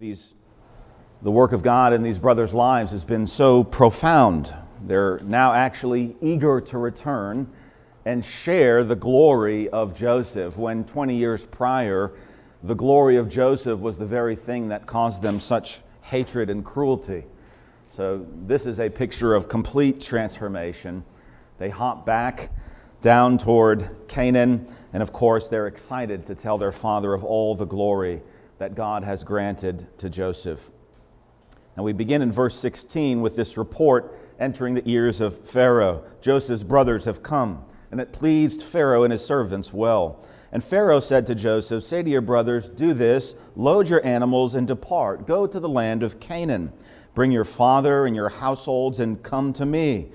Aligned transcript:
These, 0.00 0.34
the 1.22 1.32
work 1.32 1.50
of 1.50 1.64
God 1.64 1.92
in 1.92 2.04
these 2.04 2.20
brothers' 2.20 2.54
lives 2.54 2.92
has 2.92 3.04
been 3.04 3.26
so 3.26 3.64
profound. 3.64 4.54
They're 4.80 5.18
now 5.24 5.52
actually 5.52 6.14
eager 6.20 6.60
to 6.60 6.78
return 6.78 7.50
and 8.04 8.24
share 8.24 8.84
the 8.84 8.94
glory 8.94 9.68
of 9.70 9.92
Joseph 9.98 10.56
when 10.56 10.84
20 10.84 11.16
years 11.16 11.46
prior, 11.46 12.12
the 12.62 12.76
glory 12.76 13.16
of 13.16 13.28
Joseph 13.28 13.80
was 13.80 13.98
the 13.98 14.06
very 14.06 14.36
thing 14.36 14.68
that 14.68 14.86
caused 14.86 15.20
them 15.20 15.40
such 15.40 15.80
hatred 16.02 16.48
and 16.48 16.64
cruelty. 16.64 17.24
So, 17.88 18.24
this 18.46 18.66
is 18.66 18.78
a 18.78 18.88
picture 18.88 19.34
of 19.34 19.48
complete 19.48 20.00
transformation. 20.00 21.04
They 21.58 21.70
hop 21.70 22.06
back 22.06 22.50
down 23.02 23.36
toward 23.36 23.90
Canaan, 24.06 24.72
and 24.92 25.02
of 25.02 25.12
course, 25.12 25.48
they're 25.48 25.66
excited 25.66 26.24
to 26.26 26.36
tell 26.36 26.56
their 26.56 26.70
father 26.70 27.14
of 27.14 27.24
all 27.24 27.56
the 27.56 27.66
glory 27.66 28.22
that 28.58 28.74
God 28.74 29.04
has 29.04 29.24
granted 29.24 29.86
to 29.98 30.10
Joseph. 30.10 30.70
Now 31.76 31.84
we 31.84 31.92
begin 31.92 32.22
in 32.22 32.32
verse 32.32 32.56
16 32.56 33.20
with 33.20 33.36
this 33.36 33.56
report 33.56 34.16
entering 34.38 34.74
the 34.74 34.88
ears 34.88 35.20
of 35.20 35.46
Pharaoh. 35.48 36.04
Joseph's 36.20 36.64
brothers 36.64 37.04
have 37.04 37.22
come, 37.22 37.64
and 37.90 38.00
it 38.00 38.12
pleased 38.12 38.62
Pharaoh 38.62 39.04
and 39.04 39.12
his 39.12 39.24
servants 39.24 39.72
well. 39.72 40.24
And 40.50 40.64
Pharaoh 40.64 41.00
said 41.00 41.26
to 41.26 41.34
Joseph, 41.34 41.84
Say 41.84 42.02
to 42.02 42.10
your 42.10 42.20
brothers, 42.20 42.68
Do 42.68 42.94
this, 42.94 43.36
load 43.54 43.88
your 43.88 44.04
animals 44.04 44.54
and 44.54 44.66
depart. 44.66 45.26
Go 45.26 45.46
to 45.46 45.60
the 45.60 45.68
land 45.68 46.02
of 46.02 46.20
Canaan. 46.20 46.72
Bring 47.14 47.32
your 47.32 47.44
father 47.44 48.06
and 48.06 48.16
your 48.16 48.28
households 48.28 48.98
and 48.98 49.22
come 49.22 49.52
to 49.54 49.66
me. 49.66 50.10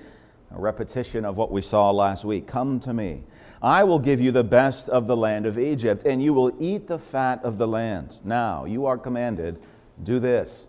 A 0.50 0.60
repetition 0.60 1.24
of 1.24 1.36
what 1.36 1.52
we 1.52 1.60
saw 1.60 1.90
last 1.90 2.24
week. 2.24 2.46
Come 2.46 2.80
to 2.80 2.92
me. 2.92 3.24
I 3.62 3.84
will 3.84 3.98
give 3.98 4.20
you 4.20 4.30
the 4.30 4.44
best 4.44 4.88
of 4.88 5.06
the 5.06 5.16
land 5.16 5.46
of 5.46 5.58
Egypt, 5.58 6.04
and 6.04 6.22
you 6.22 6.34
will 6.34 6.52
eat 6.58 6.86
the 6.86 6.98
fat 6.98 7.42
of 7.44 7.58
the 7.58 7.68
land. 7.68 8.20
Now, 8.24 8.64
you 8.64 8.86
are 8.86 8.98
commanded, 8.98 9.60
do 10.02 10.18
this. 10.18 10.68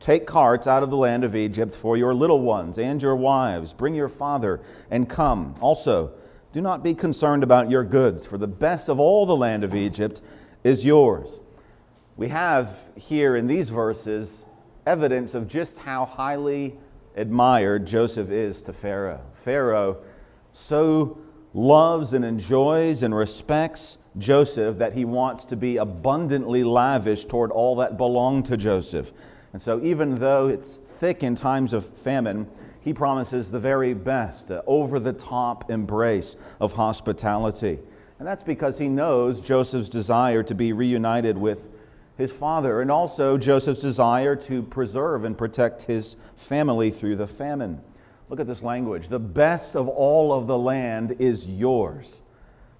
Take 0.00 0.26
carts 0.26 0.66
out 0.66 0.82
of 0.82 0.90
the 0.90 0.96
land 0.96 1.24
of 1.24 1.36
Egypt 1.36 1.76
for 1.76 1.96
your 1.96 2.14
little 2.14 2.40
ones 2.40 2.78
and 2.78 3.02
your 3.02 3.16
wives. 3.16 3.74
Bring 3.74 3.94
your 3.94 4.08
father 4.08 4.60
and 4.90 5.08
come. 5.08 5.54
Also, 5.60 6.12
do 6.52 6.60
not 6.60 6.82
be 6.82 6.94
concerned 6.94 7.42
about 7.42 7.70
your 7.70 7.84
goods, 7.84 8.26
for 8.26 8.38
the 8.38 8.48
best 8.48 8.88
of 8.88 8.98
all 8.98 9.26
the 9.26 9.36
land 9.36 9.62
of 9.62 9.74
Egypt 9.74 10.20
is 10.64 10.84
yours. 10.84 11.40
We 12.16 12.28
have 12.28 12.82
here 12.96 13.36
in 13.36 13.46
these 13.46 13.70
verses 13.70 14.46
evidence 14.86 15.34
of 15.34 15.46
just 15.46 15.78
how 15.78 16.06
highly 16.06 16.76
admired 17.14 17.86
Joseph 17.86 18.30
is 18.30 18.62
to 18.62 18.72
Pharaoh. 18.72 19.20
Pharaoh, 19.32 19.98
so 20.50 21.18
loves 21.54 22.12
and 22.12 22.24
enjoys 22.24 23.02
and 23.02 23.14
respects 23.14 23.98
Joseph 24.18 24.78
that 24.78 24.92
he 24.92 25.04
wants 25.04 25.44
to 25.46 25.56
be 25.56 25.76
abundantly 25.76 26.64
lavish 26.64 27.24
toward 27.24 27.50
all 27.50 27.76
that 27.76 27.96
belong 27.96 28.42
to 28.44 28.56
Joseph. 28.56 29.12
And 29.52 29.60
so, 29.60 29.80
even 29.82 30.14
though 30.14 30.48
it's 30.48 30.76
thick 30.76 31.22
in 31.22 31.34
times 31.34 31.72
of 31.72 31.84
famine, 31.84 32.48
he 32.80 32.94
promises 32.94 33.50
the 33.50 33.58
very 33.58 33.94
best, 33.94 34.50
over 34.66 34.98
the 34.98 35.12
top 35.12 35.70
embrace 35.70 36.36
of 36.60 36.72
hospitality. 36.72 37.78
And 38.18 38.26
that's 38.26 38.42
because 38.42 38.78
he 38.78 38.88
knows 38.88 39.40
Joseph's 39.40 39.88
desire 39.88 40.42
to 40.44 40.54
be 40.54 40.72
reunited 40.72 41.36
with 41.36 41.68
his 42.16 42.30
father 42.30 42.80
and 42.80 42.90
also 42.90 43.38
Joseph's 43.38 43.80
desire 43.80 44.36
to 44.36 44.62
preserve 44.62 45.24
and 45.24 45.36
protect 45.36 45.82
his 45.82 46.16
family 46.36 46.90
through 46.90 47.16
the 47.16 47.26
famine. 47.26 47.80
Look 48.30 48.38
at 48.38 48.46
this 48.46 48.62
language. 48.62 49.08
The 49.08 49.18
best 49.18 49.74
of 49.74 49.88
all 49.88 50.32
of 50.32 50.46
the 50.46 50.56
land 50.56 51.16
is 51.18 51.48
yours. 51.48 52.22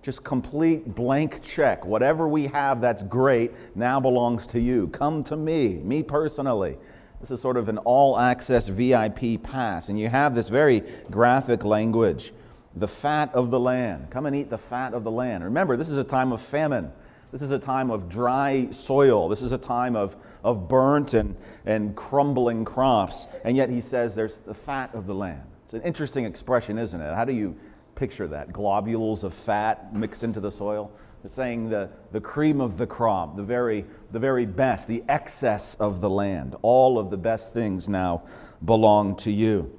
Just 0.00 0.22
complete 0.22 0.94
blank 0.94 1.42
check. 1.42 1.84
Whatever 1.84 2.28
we 2.28 2.46
have 2.46 2.80
that's 2.80 3.02
great 3.02 3.50
now 3.74 3.98
belongs 3.98 4.46
to 4.46 4.60
you. 4.60 4.86
Come 4.88 5.24
to 5.24 5.36
me, 5.36 5.74
me 5.78 6.04
personally. 6.04 6.78
This 7.18 7.32
is 7.32 7.40
sort 7.40 7.56
of 7.56 7.68
an 7.68 7.78
all 7.78 8.16
access 8.16 8.68
VIP 8.68 9.42
pass. 9.42 9.88
And 9.88 9.98
you 9.98 10.08
have 10.08 10.36
this 10.36 10.48
very 10.48 10.84
graphic 11.10 11.64
language 11.64 12.32
the 12.76 12.86
fat 12.86 13.34
of 13.34 13.50
the 13.50 13.58
land. 13.58 14.08
Come 14.08 14.26
and 14.26 14.36
eat 14.36 14.48
the 14.48 14.56
fat 14.56 14.94
of 14.94 15.02
the 15.02 15.10
land. 15.10 15.42
Remember, 15.42 15.76
this 15.76 15.90
is 15.90 15.98
a 15.98 16.04
time 16.04 16.30
of 16.30 16.40
famine. 16.40 16.92
This 17.32 17.42
is 17.42 17.50
a 17.52 17.58
time 17.58 17.90
of 17.90 18.08
dry 18.08 18.68
soil. 18.70 19.28
This 19.28 19.42
is 19.42 19.52
a 19.52 19.58
time 19.58 19.94
of, 19.94 20.16
of 20.42 20.68
burnt 20.68 21.14
and, 21.14 21.36
and 21.64 21.94
crumbling 21.94 22.64
crops. 22.64 23.28
And 23.44 23.56
yet 23.56 23.70
he 23.70 23.80
says 23.80 24.14
there's 24.14 24.38
the 24.38 24.54
fat 24.54 24.94
of 24.94 25.06
the 25.06 25.14
land. 25.14 25.42
It's 25.64 25.74
an 25.74 25.82
interesting 25.82 26.24
expression, 26.24 26.76
isn't 26.78 27.00
it? 27.00 27.14
How 27.14 27.24
do 27.24 27.32
you 27.32 27.56
picture 27.94 28.26
that? 28.28 28.52
Globules 28.52 29.22
of 29.22 29.32
fat 29.32 29.94
mixed 29.94 30.24
into 30.24 30.40
the 30.40 30.50
soil? 30.50 30.90
It's 31.22 31.34
saying 31.34 31.68
the, 31.68 31.90
the 32.12 32.20
cream 32.20 32.60
of 32.60 32.78
the 32.78 32.86
crop, 32.86 33.36
the 33.36 33.42
very, 33.42 33.84
the 34.10 34.18
very 34.18 34.46
best, 34.46 34.88
the 34.88 35.04
excess 35.08 35.74
of 35.76 36.00
the 36.00 36.10
land. 36.10 36.56
All 36.62 36.98
of 36.98 37.10
the 37.10 37.18
best 37.18 37.52
things 37.52 37.88
now 37.88 38.24
belong 38.64 39.16
to 39.16 39.30
you. 39.30 39.78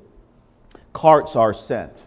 Carts 0.94 1.36
are 1.36 1.54
sent. 1.54 2.06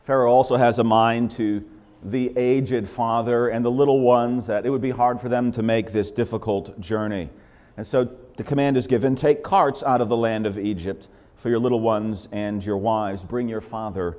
Pharaoh 0.00 0.32
also 0.32 0.56
has 0.56 0.78
a 0.78 0.84
mind 0.84 1.30
to 1.32 1.64
the 2.02 2.36
aged 2.36 2.88
father 2.88 3.48
and 3.48 3.64
the 3.64 3.70
little 3.70 4.00
ones 4.00 4.46
that 4.46 4.66
it 4.66 4.70
would 4.70 4.80
be 4.80 4.90
hard 4.90 5.20
for 5.20 5.28
them 5.28 5.52
to 5.52 5.62
make 5.62 5.92
this 5.92 6.10
difficult 6.10 6.78
journey. 6.80 7.30
And 7.76 7.86
so 7.86 8.10
the 8.36 8.44
command 8.44 8.76
is 8.76 8.86
given 8.86 9.14
take 9.14 9.42
carts 9.42 9.82
out 9.82 10.00
of 10.00 10.08
the 10.08 10.16
land 10.16 10.46
of 10.46 10.58
Egypt 10.58 11.08
for 11.36 11.48
your 11.48 11.58
little 11.58 11.80
ones 11.80 12.28
and 12.32 12.64
your 12.64 12.76
wives. 12.76 13.24
Bring 13.24 13.48
your 13.48 13.60
father 13.60 14.16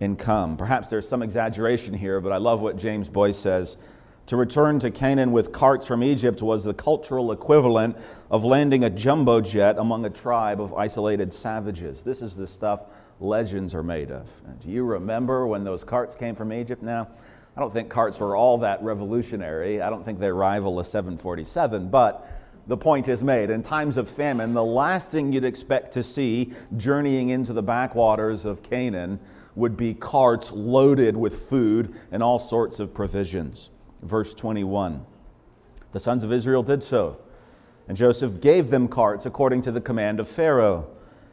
and 0.00 0.18
come. 0.18 0.56
Perhaps 0.56 0.88
there's 0.88 1.08
some 1.08 1.22
exaggeration 1.22 1.94
here, 1.94 2.20
but 2.20 2.32
I 2.32 2.36
love 2.36 2.60
what 2.60 2.76
James 2.76 3.08
Boice 3.08 3.38
says. 3.38 3.76
To 4.26 4.36
return 4.36 4.78
to 4.80 4.90
Canaan 4.90 5.32
with 5.32 5.52
carts 5.52 5.86
from 5.86 6.02
Egypt 6.02 6.42
was 6.42 6.64
the 6.64 6.74
cultural 6.74 7.32
equivalent 7.32 7.96
of 8.30 8.44
landing 8.44 8.84
a 8.84 8.90
jumbo 8.90 9.40
jet 9.40 9.78
among 9.78 10.04
a 10.04 10.10
tribe 10.10 10.60
of 10.60 10.74
isolated 10.74 11.32
savages. 11.32 12.02
This 12.02 12.20
is 12.20 12.36
the 12.36 12.46
stuff 12.46 12.84
legends 13.20 13.74
are 13.74 13.82
made 13.82 14.10
of. 14.10 14.30
Do 14.60 14.70
you 14.70 14.84
remember 14.84 15.46
when 15.46 15.64
those 15.64 15.84
carts 15.84 16.14
came 16.14 16.34
from 16.34 16.52
Egypt 16.52 16.82
now? 16.82 17.08
I 17.56 17.60
don't 17.60 17.72
think 17.72 17.88
carts 17.88 18.20
were 18.20 18.36
all 18.36 18.58
that 18.58 18.82
revolutionary. 18.82 19.82
I 19.82 19.90
don't 19.90 20.04
think 20.04 20.20
they 20.20 20.30
rival 20.30 20.78
a 20.78 20.84
747, 20.84 21.88
but 21.88 22.30
the 22.68 22.76
point 22.76 23.08
is 23.08 23.24
made. 23.24 23.50
In 23.50 23.62
times 23.62 23.96
of 23.96 24.08
famine, 24.08 24.54
the 24.54 24.64
last 24.64 25.10
thing 25.10 25.32
you'd 25.32 25.44
expect 25.44 25.90
to 25.92 26.02
see 26.02 26.52
journeying 26.76 27.30
into 27.30 27.52
the 27.52 27.62
backwaters 27.62 28.44
of 28.44 28.62
Canaan 28.62 29.18
would 29.56 29.76
be 29.76 29.92
carts 29.94 30.52
loaded 30.52 31.16
with 31.16 31.48
food 31.48 31.94
and 32.12 32.22
all 32.22 32.38
sorts 32.38 32.78
of 32.78 32.94
provisions. 32.94 33.70
Verse 34.02 34.34
21 34.34 35.04
The 35.90 35.98
sons 35.98 36.22
of 36.22 36.30
Israel 36.30 36.62
did 36.62 36.82
so, 36.82 37.18
and 37.88 37.96
Joseph 37.96 38.40
gave 38.40 38.70
them 38.70 38.86
carts 38.86 39.26
according 39.26 39.62
to 39.62 39.72
the 39.72 39.80
command 39.80 40.20
of 40.20 40.28
Pharaoh 40.28 40.88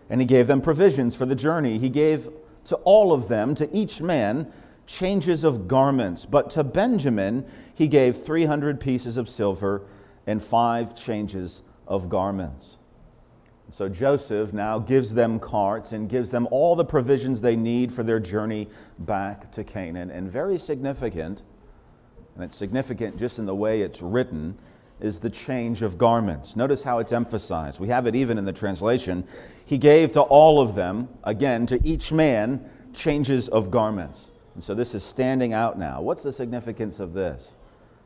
and 0.09 0.21
he 0.21 0.27
gave 0.27 0.47
them 0.47 0.61
provisions 0.61 1.15
for 1.15 1.25
the 1.25 1.35
journey. 1.35 1.77
He 1.77 1.89
gave 1.89 2.29
to 2.65 2.75
all 2.77 3.13
of 3.13 3.27
them, 3.27 3.55
to 3.55 3.73
each 3.75 4.01
man, 4.01 4.51
changes 4.85 5.43
of 5.43 5.67
garments. 5.67 6.25
But 6.25 6.49
to 6.51 6.63
Benjamin, 6.63 7.45
he 7.73 7.87
gave 7.87 8.17
300 8.17 8.79
pieces 8.79 9.17
of 9.17 9.29
silver 9.29 9.83
and 10.27 10.43
five 10.43 10.95
changes 10.95 11.61
of 11.87 12.09
garments. 12.09 12.79
So 13.69 13.89
Joseph 13.89 14.53
now 14.53 14.77
gives 14.79 15.13
them 15.13 15.39
carts 15.39 15.91
and 15.91 16.07
gives 16.07 16.29
them 16.31 16.47
all 16.51 16.75
the 16.75 16.85
provisions 16.85 17.41
they 17.41 17.55
need 17.55 17.91
for 17.91 18.03
their 18.03 18.19
journey 18.19 18.67
back 18.99 19.51
to 19.53 19.63
Canaan. 19.63 20.11
And 20.11 20.31
very 20.31 20.57
significant, 20.57 21.43
and 22.35 22.43
it's 22.43 22.57
significant 22.57 23.17
just 23.17 23.39
in 23.39 23.45
the 23.45 23.55
way 23.55 23.81
it's 23.81 24.01
written, 24.01 24.57
is 24.99 25.19
the 25.19 25.29
change 25.29 25.81
of 25.81 25.97
garments. 25.97 26.55
Notice 26.55 26.83
how 26.83 26.99
it's 26.99 27.11
emphasized. 27.11 27.79
We 27.79 27.89
have 27.89 28.07
it 28.07 28.15
even 28.15 28.37
in 28.37 28.45
the 28.45 28.53
translation. 28.53 29.27
He 29.65 29.77
gave 29.77 30.11
to 30.13 30.21
all 30.21 30.61
of 30.61 30.75
them, 30.75 31.09
again, 31.23 31.65
to 31.67 31.79
each 31.85 32.11
man, 32.11 32.69
changes 32.93 33.49
of 33.49 33.69
garments. 33.69 34.31
And 34.53 34.63
so 34.63 34.73
this 34.73 34.95
is 34.95 35.03
standing 35.03 35.53
out 35.53 35.77
now. 35.77 36.01
What's 36.01 36.23
the 36.23 36.31
significance 36.31 36.99
of 36.99 37.13
this? 37.13 37.55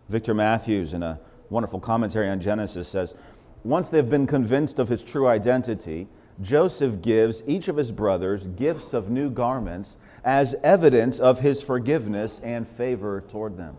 Victor 0.09 0.33
Matthews, 0.33 0.93
in 0.93 1.03
a 1.03 1.19
wonderful 1.49 1.79
commentary 1.79 2.27
on 2.27 2.39
Genesis, 2.39 2.87
says 2.87 3.13
once 3.63 3.89
they've 3.89 4.09
been 4.09 4.25
convinced 4.25 4.79
of 4.79 4.87
his 4.87 5.03
true 5.03 5.27
identity, 5.27 6.07
Joseph 6.41 7.01
gives 7.01 7.43
each 7.45 7.67
of 7.67 7.75
his 7.75 7.91
brothers 7.91 8.47
gifts 8.47 8.93
of 8.93 9.09
new 9.09 9.29
garments 9.29 9.97
as 10.23 10.55
evidence 10.63 11.19
of 11.19 11.41
his 11.41 11.61
forgiveness 11.61 12.39
and 12.43 12.67
favor 12.67 13.21
toward 13.21 13.57
them. 13.57 13.77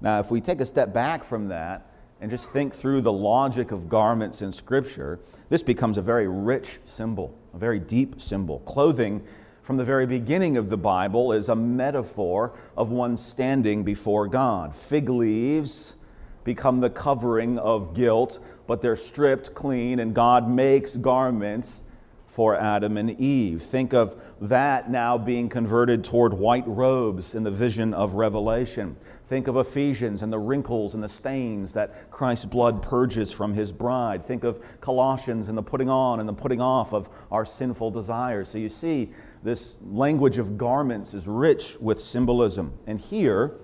Now, 0.00 0.20
if 0.20 0.30
we 0.30 0.40
take 0.40 0.60
a 0.60 0.66
step 0.66 0.92
back 0.92 1.24
from 1.24 1.48
that, 1.48 1.90
and 2.20 2.30
just 2.30 2.50
think 2.50 2.72
through 2.72 3.02
the 3.02 3.12
logic 3.12 3.72
of 3.72 3.88
garments 3.88 4.42
in 4.42 4.52
Scripture, 4.52 5.20
this 5.48 5.62
becomes 5.62 5.98
a 5.98 6.02
very 6.02 6.26
rich 6.28 6.78
symbol, 6.84 7.36
a 7.52 7.58
very 7.58 7.78
deep 7.78 8.20
symbol. 8.20 8.60
Clothing, 8.60 9.22
from 9.62 9.76
the 9.76 9.84
very 9.84 10.06
beginning 10.06 10.56
of 10.56 10.70
the 10.70 10.76
Bible, 10.76 11.32
is 11.32 11.48
a 11.48 11.56
metaphor 11.56 12.52
of 12.76 12.90
one 12.90 13.16
standing 13.16 13.84
before 13.84 14.28
God. 14.28 14.74
Fig 14.74 15.08
leaves 15.08 15.96
become 16.44 16.80
the 16.80 16.88
covering 16.88 17.58
of 17.58 17.92
guilt, 17.92 18.38
but 18.66 18.80
they're 18.80 18.96
stripped 18.96 19.52
clean, 19.54 19.98
and 19.98 20.14
God 20.14 20.48
makes 20.48 20.96
garments 20.96 21.82
for 22.26 22.54
Adam 22.54 22.96
and 22.96 23.18
Eve. 23.20 23.62
Think 23.62 23.92
of 23.94 24.14
that 24.40 24.90
now 24.90 25.18
being 25.18 25.48
converted 25.48 26.04
toward 26.04 26.34
white 26.34 26.66
robes 26.66 27.34
in 27.34 27.42
the 27.44 27.50
vision 27.50 27.92
of 27.94 28.14
Revelation. 28.14 28.96
Think 29.26 29.48
of 29.48 29.56
Ephesians 29.56 30.22
and 30.22 30.32
the 30.32 30.38
wrinkles 30.38 30.94
and 30.94 31.02
the 31.02 31.08
stains 31.08 31.72
that 31.72 32.10
Christ's 32.10 32.44
blood 32.44 32.80
purges 32.80 33.32
from 33.32 33.52
his 33.52 33.72
bride. 33.72 34.24
Think 34.24 34.44
of 34.44 34.60
Colossians 34.80 35.48
and 35.48 35.58
the 35.58 35.62
putting 35.62 35.90
on 35.90 36.20
and 36.20 36.28
the 36.28 36.32
putting 36.32 36.60
off 36.60 36.92
of 36.92 37.08
our 37.30 37.44
sinful 37.44 37.90
desires. 37.90 38.48
So 38.48 38.58
you 38.58 38.68
see, 38.68 39.10
this 39.42 39.76
language 39.84 40.38
of 40.38 40.56
garments 40.56 41.12
is 41.12 41.26
rich 41.26 41.76
with 41.80 42.00
symbolism. 42.00 42.72
And 42.86 43.00
here 43.00 43.54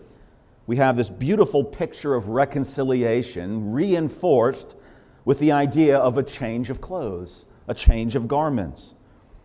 we 0.66 0.76
have 0.76 0.96
this 0.96 1.10
beautiful 1.10 1.62
picture 1.62 2.14
of 2.14 2.28
reconciliation 2.28 3.72
reinforced 3.72 4.76
with 5.24 5.38
the 5.38 5.52
idea 5.52 5.96
of 5.96 6.18
a 6.18 6.22
change 6.22 6.70
of 6.70 6.80
clothes 6.80 7.46
a 7.68 7.74
change 7.74 8.14
of 8.14 8.28
garments. 8.28 8.94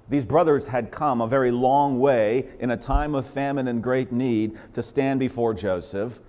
These 0.10 0.26
brothers 0.26 0.68
had 0.68 0.92
come 0.92 1.22
a 1.22 1.28
very 1.28 1.52
long 1.52 2.00
way 2.00 2.48
in 2.60 2.72
a 2.72 2.78
time 2.78 3.14
of 3.14 3.26
famine 3.26 3.68
and 3.68 3.84
great 3.84 4.12
need 4.12 4.58
to 4.74 4.82
stand 4.82 5.20
before 5.20 5.54
Joseph. 5.54 6.20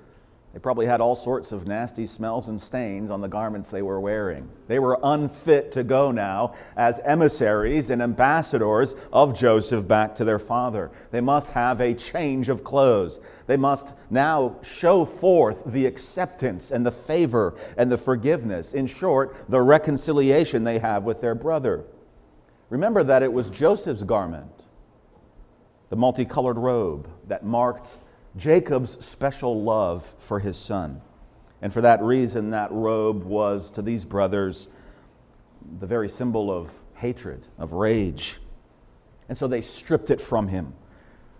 They 0.52 0.58
probably 0.58 0.86
had 0.86 1.00
all 1.00 1.14
sorts 1.14 1.52
of 1.52 1.69
nasty 1.69 2.06
smells 2.06 2.48
and 2.48 2.60
stains 2.60 3.10
on 3.10 3.20
the 3.20 3.28
garments 3.28 3.70
they 3.70 3.82
were 3.82 4.00
wearing. 4.00 4.48
They 4.66 4.78
were 4.78 4.98
unfit 5.04 5.70
to 5.72 5.84
go 5.84 6.10
now 6.10 6.54
as 6.76 6.98
emissaries 7.04 7.90
and 7.90 8.02
ambassadors 8.02 8.96
of 9.12 9.38
Joseph 9.38 9.86
back 9.86 10.14
to 10.16 10.24
their 10.24 10.38
father. 10.38 10.90
They 11.12 11.20
must 11.20 11.50
have 11.50 11.81
a 11.81 11.94
change 11.94 12.48
of 12.48 12.64
clothes. 12.64 13.20
They 13.46 13.58
must 13.58 13.94
now 14.10 14.56
show 14.62 15.04
forth 15.04 15.64
the 15.66 15.86
acceptance 15.86 16.72
and 16.72 16.84
the 16.84 16.92
favor 16.92 17.54
and 17.76 17.92
the 17.92 17.98
forgiveness. 17.98 18.72
In 18.72 18.86
short, 18.86 19.36
the 19.48 19.60
reconciliation 19.60 20.64
they 20.64 20.78
have 20.78 21.04
with 21.04 21.20
their 21.20 21.34
brother. 21.36 21.84
Remember 22.70 23.03
that 23.03 23.23
it 23.23 23.32
was 23.32 23.50
Joseph's 23.50 24.03
garment, 24.03 24.67
the 25.88 25.97
multicolored 25.97 26.59
robe 26.59 27.09
that 27.26 27.44
marked 27.44 27.97
Jacob's 28.37 29.05
special 29.05 29.62
love 29.62 30.15
for 30.19 30.38
his 30.38 30.56
son. 30.56 31.00
And 31.62 31.73
for 31.73 31.81
that 31.81 32.03
reason, 32.03 32.50
that 32.50 32.70
robe 32.70 33.25
was 33.25 33.70
to 33.73 33.82
these 33.82 34.05
brothers 34.05 34.69
the 35.79 35.87
very 35.87 36.09
symbol 36.09 36.50
of 36.50 36.73
hatred, 36.94 37.47
of 37.59 37.73
rage. 37.73 38.38
And 39.29 39.37
so 39.37 39.49
they 39.49 39.61
stripped 39.61 40.11
it 40.11 40.20
from 40.20 40.49
him. 40.49 40.75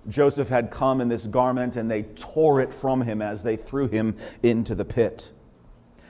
Joseph 0.09 0.49
had 0.49 0.71
come 0.71 1.01
in 1.01 1.09
this 1.09 1.27
garment 1.27 1.77
and 1.77 1.91
they 1.91 2.03
tore 2.03 2.61
it 2.61 2.73
from 2.73 3.03
him 3.03 3.21
as 3.21 3.43
they 3.43 3.57
threw 3.57 3.89
him 3.89 4.17
into 4.43 4.75
the 4.75 4.85
pit. 4.85 5.31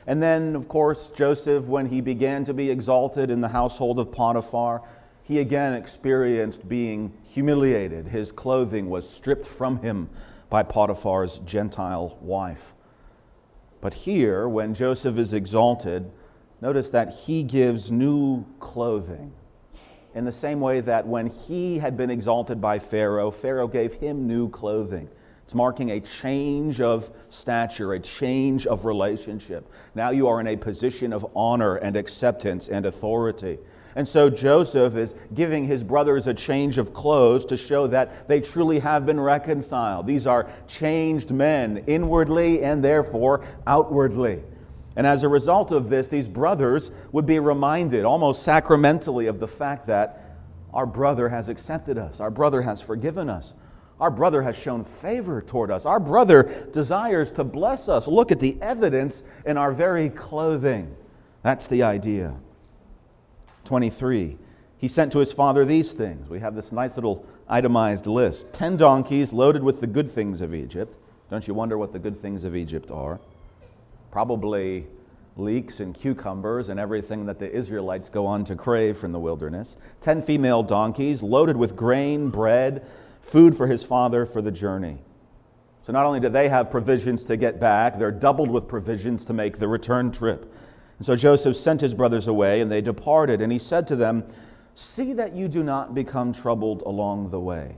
And 0.06 0.22
then, 0.22 0.56
of 0.56 0.68
course, 0.68 1.08
Joseph, 1.08 1.66
when 1.66 1.86
he 1.86 2.00
began 2.00 2.44
to 2.44 2.54
be 2.54 2.70
exalted 2.70 3.30
in 3.30 3.40
the 3.40 3.48
household 3.48 3.98
of 3.98 4.10
Potiphar, 4.10 4.82
he 5.28 5.40
again 5.40 5.74
experienced 5.74 6.66
being 6.66 7.12
humiliated. 7.22 8.08
His 8.08 8.32
clothing 8.32 8.88
was 8.88 9.06
stripped 9.06 9.46
from 9.46 9.82
him 9.82 10.08
by 10.48 10.62
Potiphar's 10.62 11.40
Gentile 11.40 12.16
wife. 12.22 12.72
But 13.82 13.92
here, 13.92 14.48
when 14.48 14.72
Joseph 14.72 15.18
is 15.18 15.34
exalted, 15.34 16.10
notice 16.62 16.88
that 16.90 17.12
he 17.12 17.42
gives 17.42 17.92
new 17.92 18.46
clothing. 18.58 19.34
In 20.14 20.24
the 20.24 20.32
same 20.32 20.60
way 20.60 20.80
that 20.80 21.06
when 21.06 21.26
he 21.26 21.76
had 21.76 21.94
been 21.94 22.10
exalted 22.10 22.58
by 22.58 22.78
Pharaoh, 22.78 23.30
Pharaoh 23.30 23.68
gave 23.68 23.92
him 23.92 24.26
new 24.26 24.48
clothing. 24.48 25.10
It's 25.42 25.54
marking 25.54 25.90
a 25.90 26.00
change 26.00 26.80
of 26.80 27.10
stature, 27.28 27.92
a 27.92 28.00
change 28.00 28.66
of 28.66 28.86
relationship. 28.86 29.70
Now 29.94 30.08
you 30.08 30.26
are 30.26 30.40
in 30.40 30.46
a 30.46 30.56
position 30.56 31.12
of 31.12 31.26
honor 31.36 31.76
and 31.76 31.96
acceptance 31.96 32.68
and 32.68 32.86
authority. 32.86 33.58
And 33.98 34.06
so 34.06 34.30
Joseph 34.30 34.94
is 34.94 35.16
giving 35.34 35.64
his 35.64 35.82
brothers 35.82 36.28
a 36.28 36.32
change 36.32 36.78
of 36.78 36.94
clothes 36.94 37.44
to 37.46 37.56
show 37.56 37.88
that 37.88 38.28
they 38.28 38.40
truly 38.40 38.78
have 38.78 39.04
been 39.04 39.18
reconciled. 39.18 40.06
These 40.06 40.24
are 40.24 40.48
changed 40.68 41.32
men, 41.32 41.82
inwardly 41.88 42.62
and 42.62 42.84
therefore 42.84 43.44
outwardly. 43.66 44.44
And 44.94 45.04
as 45.04 45.24
a 45.24 45.28
result 45.28 45.72
of 45.72 45.88
this, 45.88 46.06
these 46.06 46.28
brothers 46.28 46.92
would 47.10 47.26
be 47.26 47.40
reminded 47.40 48.04
almost 48.04 48.44
sacramentally 48.44 49.26
of 49.26 49.40
the 49.40 49.48
fact 49.48 49.88
that 49.88 50.36
our 50.72 50.86
brother 50.86 51.28
has 51.28 51.48
accepted 51.48 51.98
us, 51.98 52.20
our 52.20 52.30
brother 52.30 52.62
has 52.62 52.80
forgiven 52.80 53.28
us. 53.28 53.56
Our 53.98 54.12
brother 54.12 54.42
has 54.42 54.54
shown 54.54 54.84
favor 54.84 55.42
toward 55.42 55.72
us. 55.72 55.84
Our 55.84 55.98
brother 55.98 56.68
desires 56.70 57.32
to 57.32 57.42
bless 57.42 57.88
us. 57.88 58.06
Look 58.06 58.30
at 58.30 58.38
the 58.38 58.56
evidence 58.62 59.24
in 59.44 59.56
our 59.56 59.72
very 59.72 60.08
clothing. 60.08 60.94
That's 61.42 61.66
the 61.66 61.82
idea. 61.82 62.36
23. 63.68 64.38
He 64.78 64.88
sent 64.88 65.12
to 65.12 65.18
his 65.18 65.30
father 65.30 65.62
these 65.62 65.92
things. 65.92 66.30
We 66.30 66.40
have 66.40 66.54
this 66.54 66.72
nice 66.72 66.96
little 66.96 67.26
itemized 67.48 68.06
list 68.06 68.50
10 68.54 68.78
donkeys 68.78 69.34
loaded 69.34 69.62
with 69.62 69.80
the 69.82 69.86
good 69.86 70.10
things 70.10 70.40
of 70.40 70.54
Egypt. 70.54 70.96
Don't 71.30 71.46
you 71.46 71.52
wonder 71.52 71.76
what 71.76 71.92
the 71.92 71.98
good 71.98 72.18
things 72.18 72.44
of 72.44 72.56
Egypt 72.56 72.90
are? 72.90 73.20
Probably 74.10 74.86
leeks 75.36 75.80
and 75.80 75.94
cucumbers 75.94 76.70
and 76.70 76.80
everything 76.80 77.26
that 77.26 77.38
the 77.38 77.52
Israelites 77.52 78.08
go 78.08 78.24
on 78.24 78.42
to 78.44 78.56
crave 78.56 78.96
from 78.96 79.12
the 79.12 79.20
wilderness. 79.20 79.76
10 80.00 80.22
female 80.22 80.62
donkeys 80.62 81.22
loaded 81.22 81.58
with 81.58 81.76
grain, 81.76 82.30
bread, 82.30 82.86
food 83.20 83.54
for 83.54 83.66
his 83.66 83.84
father 83.84 84.24
for 84.24 84.40
the 84.40 84.50
journey. 84.50 84.96
So 85.82 85.92
not 85.92 86.06
only 86.06 86.20
do 86.20 86.30
they 86.30 86.48
have 86.48 86.70
provisions 86.70 87.22
to 87.24 87.36
get 87.36 87.60
back, 87.60 87.98
they're 87.98 88.10
doubled 88.10 88.50
with 88.50 88.66
provisions 88.66 89.26
to 89.26 89.34
make 89.34 89.58
the 89.58 89.68
return 89.68 90.10
trip. 90.10 90.50
And 90.98 91.06
so 91.06 91.16
Joseph 91.16 91.56
sent 91.56 91.80
his 91.80 91.94
brothers 91.94 92.28
away, 92.28 92.60
and 92.60 92.70
they 92.70 92.80
departed. 92.80 93.40
And 93.40 93.52
he 93.52 93.58
said 93.58 93.86
to 93.88 93.96
them, 93.96 94.24
See 94.74 95.12
that 95.14 95.34
you 95.34 95.48
do 95.48 95.62
not 95.62 95.94
become 95.94 96.32
troubled 96.32 96.82
along 96.82 97.30
the 97.30 97.40
way. 97.40 97.76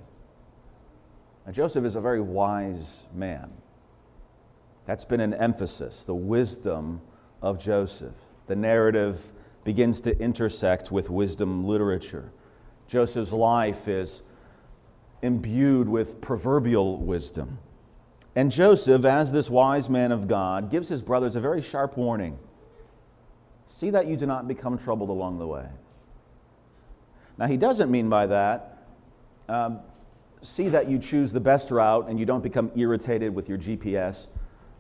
Now, 1.46 1.52
Joseph 1.52 1.84
is 1.84 1.96
a 1.96 2.00
very 2.00 2.20
wise 2.20 3.08
man. 3.14 3.50
That's 4.86 5.04
been 5.04 5.20
an 5.20 5.34
emphasis, 5.34 6.04
the 6.04 6.14
wisdom 6.14 7.00
of 7.42 7.58
Joseph. 7.58 8.16
The 8.46 8.56
narrative 8.56 9.32
begins 9.64 10.00
to 10.02 10.18
intersect 10.18 10.90
with 10.90 11.10
wisdom 11.10 11.64
literature. 11.64 12.32
Joseph's 12.86 13.32
life 13.32 13.88
is 13.88 14.22
imbued 15.22 15.88
with 15.88 16.20
proverbial 16.20 16.98
wisdom. 16.98 17.58
And 18.34 18.50
Joseph, 18.50 19.04
as 19.04 19.32
this 19.32 19.50
wise 19.50 19.88
man 19.88 20.12
of 20.12 20.26
God, 20.26 20.70
gives 20.70 20.88
his 20.88 21.02
brothers 21.02 21.36
a 21.36 21.40
very 21.40 21.62
sharp 21.62 21.96
warning. 21.96 22.38
See 23.70 23.90
that 23.90 24.08
you 24.08 24.16
do 24.16 24.26
not 24.26 24.48
become 24.48 24.76
troubled 24.76 25.10
along 25.10 25.38
the 25.38 25.46
way. 25.46 25.64
Now, 27.38 27.46
he 27.46 27.56
doesn't 27.56 27.88
mean 27.88 28.08
by 28.08 28.26
that, 28.26 28.78
um, 29.48 29.78
see 30.42 30.68
that 30.70 30.90
you 30.90 30.98
choose 30.98 31.32
the 31.32 31.40
best 31.40 31.70
route 31.70 32.08
and 32.08 32.18
you 32.18 32.26
don't 32.26 32.42
become 32.42 32.72
irritated 32.74 33.32
with 33.32 33.48
your 33.48 33.58
GPS. 33.58 34.26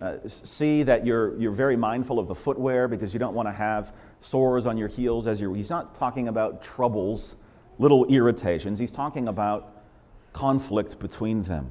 Uh, 0.02 0.16
see 0.26 0.82
that 0.82 1.06
you're, 1.06 1.38
you're 1.38 1.52
very 1.52 1.76
mindful 1.76 2.18
of 2.18 2.26
the 2.26 2.34
footwear 2.34 2.88
because 2.88 3.14
you 3.14 3.20
don't 3.20 3.32
want 3.32 3.46
to 3.46 3.52
have 3.52 3.94
sores 4.18 4.66
on 4.66 4.76
your 4.76 4.88
heels 4.88 5.28
as 5.28 5.40
you're. 5.40 5.54
He's 5.54 5.70
not 5.70 5.94
talking 5.94 6.26
about 6.26 6.60
troubles, 6.60 7.36
little 7.78 8.06
irritations. 8.06 8.80
He's 8.80 8.90
talking 8.90 9.28
about 9.28 9.84
conflict 10.32 10.98
between 10.98 11.44
them. 11.44 11.70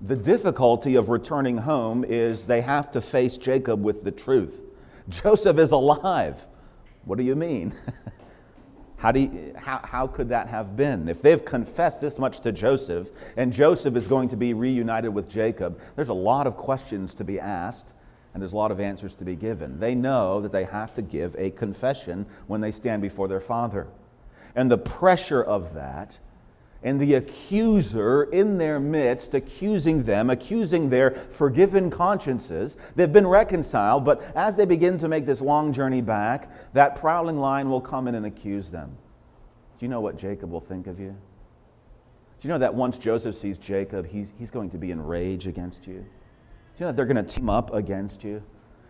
The 0.00 0.16
difficulty 0.16 0.96
of 0.96 1.10
returning 1.10 1.58
home 1.58 2.04
is 2.04 2.46
they 2.46 2.62
have 2.62 2.90
to 2.90 3.00
face 3.00 3.36
Jacob 3.36 3.84
with 3.84 4.02
the 4.02 4.10
truth. 4.10 4.64
Joseph 5.08 5.58
is 5.58 5.72
alive. 5.72 6.46
What 7.04 7.18
do 7.18 7.24
you 7.24 7.36
mean? 7.36 7.74
How, 8.98 9.12
do 9.12 9.20
you, 9.20 9.54
how, 9.56 9.80
how 9.84 10.06
could 10.08 10.28
that 10.30 10.48
have 10.48 10.74
been? 10.76 11.08
If 11.08 11.22
they've 11.22 11.44
confessed 11.44 12.00
this 12.00 12.18
much 12.18 12.40
to 12.40 12.50
Joseph, 12.50 13.10
and 13.36 13.52
Joseph 13.52 13.94
is 13.94 14.08
going 14.08 14.26
to 14.26 14.36
be 14.36 14.54
reunited 14.54 15.14
with 15.14 15.28
Jacob, 15.28 15.80
there's 15.94 16.08
a 16.08 16.14
lot 16.14 16.48
of 16.48 16.56
questions 16.56 17.14
to 17.14 17.22
be 17.22 17.38
asked, 17.38 17.94
and 18.34 18.42
there's 18.42 18.54
a 18.54 18.56
lot 18.56 18.72
of 18.72 18.80
answers 18.80 19.14
to 19.14 19.24
be 19.24 19.36
given. 19.36 19.78
They 19.78 19.94
know 19.94 20.40
that 20.40 20.50
they 20.50 20.64
have 20.64 20.92
to 20.94 21.02
give 21.02 21.36
a 21.38 21.50
confession 21.50 22.26
when 22.48 22.60
they 22.60 22.72
stand 22.72 23.00
before 23.00 23.28
their 23.28 23.38
father. 23.38 23.86
And 24.56 24.68
the 24.68 24.78
pressure 24.78 25.44
of 25.44 25.74
that 25.74 26.18
and 26.82 27.00
the 27.00 27.14
accuser 27.14 28.24
in 28.24 28.56
their 28.56 28.78
midst, 28.78 29.34
accusing 29.34 30.04
them, 30.04 30.30
accusing 30.30 30.88
their 30.88 31.10
forgiven 31.10 31.90
consciences. 31.90 32.76
They've 32.94 33.12
been 33.12 33.26
reconciled, 33.26 34.04
but 34.04 34.22
as 34.36 34.56
they 34.56 34.64
begin 34.64 34.96
to 34.98 35.08
make 35.08 35.26
this 35.26 35.40
long 35.40 35.72
journey 35.72 36.00
back, 36.00 36.50
that 36.74 36.94
prowling 36.94 37.38
lion 37.38 37.68
will 37.68 37.80
come 37.80 38.06
in 38.06 38.14
and 38.14 38.26
accuse 38.26 38.70
them. 38.70 38.96
Do 39.78 39.86
you 39.86 39.90
know 39.90 40.00
what 40.00 40.16
Jacob 40.16 40.50
will 40.50 40.60
think 40.60 40.86
of 40.86 41.00
you? 41.00 41.16
Do 42.40 42.46
you 42.46 42.54
know 42.54 42.58
that 42.58 42.74
once 42.74 42.98
Joseph 42.98 43.34
sees 43.34 43.58
Jacob, 43.58 44.06
he's, 44.06 44.32
he's 44.38 44.52
going 44.52 44.70
to 44.70 44.78
be 44.78 44.92
in 44.92 45.04
rage 45.04 45.48
against 45.48 45.88
you? 45.88 45.94
Do 45.94 45.98
you 45.98 46.80
know 46.80 46.86
that 46.86 46.96
they're 46.96 47.06
going 47.06 47.24
to 47.24 47.34
team 47.34 47.50
up 47.50 47.74
against 47.74 48.22
you? 48.22 48.40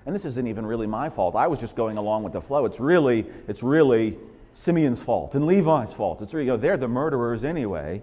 And 0.05 0.15
this 0.15 0.27
isn't 0.27 0.47
even 0.47 0.67
really 0.67 0.87
my 0.87 1.09
fault. 1.09 1.35
I 1.35 1.47
was 1.47 1.59
just 1.59 1.75
going 1.75 1.97
along 1.97 2.23
with 2.23 2.35
the 2.35 2.41
flow. 2.41 2.67
It's 2.67 2.81
really, 2.81 3.27
it's 3.47 3.63
really 3.63 4.19
Simeon's 4.53 5.03
fault 5.03 5.35
and 5.35 5.47
Levi's 5.47 5.93
fault. 5.93 6.23
It's, 6.23 6.33
you 6.33 6.45
know, 6.45 6.57
they're 6.57 6.77
the 6.77 6.89
murderers 6.89 7.45
anyway. 7.45 8.03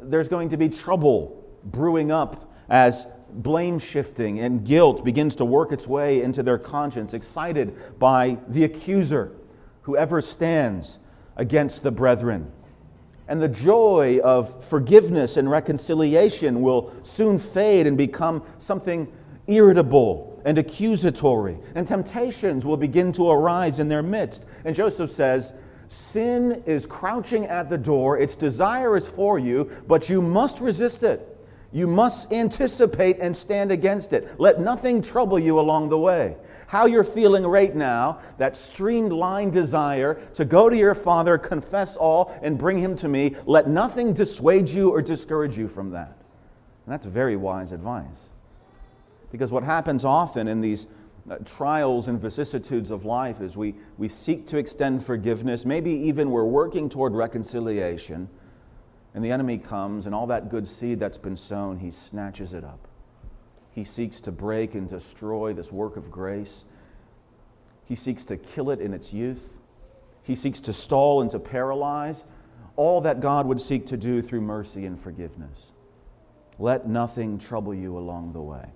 There's 0.00 0.28
going 0.28 0.48
to 0.50 0.56
be 0.56 0.68
trouble 0.68 1.44
brewing 1.64 2.10
up 2.10 2.52
as 2.68 3.06
blame 3.30 3.78
shifting 3.78 4.40
and 4.40 4.64
guilt 4.64 5.04
begins 5.04 5.36
to 5.36 5.44
work 5.44 5.72
its 5.72 5.86
way 5.86 6.22
into 6.22 6.42
their 6.42 6.58
conscience, 6.58 7.14
excited 7.14 7.98
by 7.98 8.38
the 8.48 8.64
accuser, 8.64 9.32
whoever 9.82 10.20
stands 10.20 10.98
against 11.36 11.82
the 11.82 11.90
brethren. 11.90 12.50
And 13.28 13.40
the 13.40 13.48
joy 13.48 14.18
of 14.22 14.62
forgiveness 14.64 15.36
and 15.36 15.50
reconciliation 15.50 16.60
will 16.60 16.92
soon 17.04 17.38
fade 17.38 17.86
and 17.86 17.96
become 17.96 18.42
something 18.58 19.10
irritable 19.46 20.31
and 20.44 20.58
accusatory. 20.58 21.58
And 21.74 21.86
temptations 21.86 22.64
will 22.64 22.76
begin 22.76 23.12
to 23.12 23.30
arise 23.30 23.80
in 23.80 23.88
their 23.88 24.02
midst. 24.02 24.44
And 24.64 24.74
Joseph 24.74 25.10
says, 25.10 25.54
Sin 25.88 26.62
is 26.64 26.86
crouching 26.86 27.44
at 27.46 27.68
the 27.68 27.76
door, 27.76 28.18
its 28.18 28.34
desire 28.34 28.96
is 28.96 29.06
for 29.06 29.38
you, 29.38 29.70
but 29.86 30.08
you 30.08 30.22
must 30.22 30.60
resist 30.60 31.02
it. 31.02 31.28
You 31.72 31.86
must 31.86 32.32
anticipate 32.32 33.18
and 33.18 33.34
stand 33.34 33.72
against 33.72 34.12
it. 34.12 34.38
Let 34.38 34.60
nothing 34.60 35.00
trouble 35.00 35.38
you 35.38 35.58
along 35.58 35.88
the 35.88 35.98
way. 35.98 36.36
How 36.66 36.86
you're 36.86 37.04
feeling 37.04 37.46
right 37.46 37.74
now, 37.74 38.20
that 38.38 38.56
streamlined 38.56 39.52
desire 39.52 40.20
to 40.34 40.44
go 40.44 40.68
to 40.68 40.76
your 40.76 40.94
Father, 40.94 41.38
confess 41.38 41.96
all, 41.96 42.38
and 42.42 42.58
bring 42.58 42.78
Him 42.78 42.94
to 42.96 43.08
me, 43.08 43.36
let 43.46 43.68
nothing 43.68 44.12
dissuade 44.12 44.68
you 44.68 44.90
or 44.90 45.00
discourage 45.00 45.56
you 45.56 45.66
from 45.66 45.90
that. 45.90 46.16
And 46.86 46.92
that's 46.92 47.06
very 47.06 47.36
wise 47.36 47.72
advice. 47.72 48.31
Because 49.32 49.50
what 49.50 49.64
happens 49.64 50.04
often 50.04 50.46
in 50.46 50.60
these 50.60 50.86
uh, 51.28 51.38
trials 51.44 52.06
and 52.06 52.20
vicissitudes 52.20 52.92
of 52.92 53.04
life 53.04 53.40
is 53.40 53.56
we, 53.56 53.74
we 53.98 54.08
seek 54.08 54.46
to 54.46 54.58
extend 54.58 55.04
forgiveness, 55.04 55.64
maybe 55.64 55.90
even 55.90 56.30
we're 56.30 56.44
working 56.44 56.88
toward 56.88 57.14
reconciliation 57.14 58.28
and 59.14 59.24
the 59.24 59.30
enemy 59.30 59.58
comes, 59.58 60.06
and 60.06 60.14
all 60.14 60.26
that 60.28 60.48
good 60.48 60.66
seed 60.66 60.98
that's 60.98 61.18
been 61.18 61.36
sown, 61.36 61.78
he 61.78 61.90
snatches 61.90 62.54
it 62.54 62.64
up. 62.64 62.88
He 63.70 63.84
seeks 63.84 64.20
to 64.20 64.32
break 64.32 64.74
and 64.74 64.88
destroy 64.88 65.52
this 65.52 65.70
work 65.70 65.96
of 65.96 66.10
grace. 66.10 66.64
He 67.84 67.94
seeks 67.94 68.24
to 68.26 68.36
kill 68.36 68.70
it 68.70 68.80
in 68.80 68.94
its 68.94 69.12
youth. 69.12 69.60
He 70.22 70.34
seeks 70.34 70.60
to 70.60 70.72
stall 70.72 71.20
and 71.20 71.30
to 71.30 71.38
paralyze 71.38 72.24
all 72.76 73.02
that 73.02 73.20
God 73.20 73.46
would 73.46 73.60
seek 73.60 73.84
to 73.86 73.98
do 73.98 74.22
through 74.22 74.40
mercy 74.40 74.86
and 74.86 74.98
forgiveness. 74.98 75.72
Let 76.58 76.88
nothing 76.88 77.38
trouble 77.38 77.74
you 77.74 77.98
along 77.98 78.32
the 78.32 78.40
way. 78.40 78.66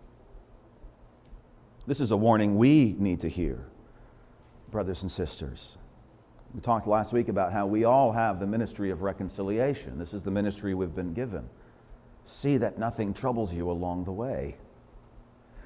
This 1.86 2.00
is 2.00 2.10
a 2.10 2.16
warning 2.16 2.56
we 2.56 2.96
need 2.98 3.20
to 3.20 3.28
hear, 3.28 3.64
brothers 4.72 5.02
and 5.02 5.10
sisters. 5.10 5.78
We 6.52 6.60
talked 6.60 6.88
last 6.88 7.12
week 7.12 7.28
about 7.28 7.52
how 7.52 7.66
we 7.66 7.84
all 7.84 8.10
have 8.10 8.40
the 8.40 8.46
ministry 8.46 8.90
of 8.90 9.02
reconciliation. 9.02 9.98
This 9.98 10.12
is 10.12 10.24
the 10.24 10.30
ministry 10.32 10.74
we've 10.74 10.94
been 10.94 11.14
given. 11.14 11.48
See 12.24 12.56
that 12.56 12.76
nothing 12.76 13.14
troubles 13.14 13.54
you 13.54 13.70
along 13.70 14.04
the 14.04 14.12
way. 14.12 14.56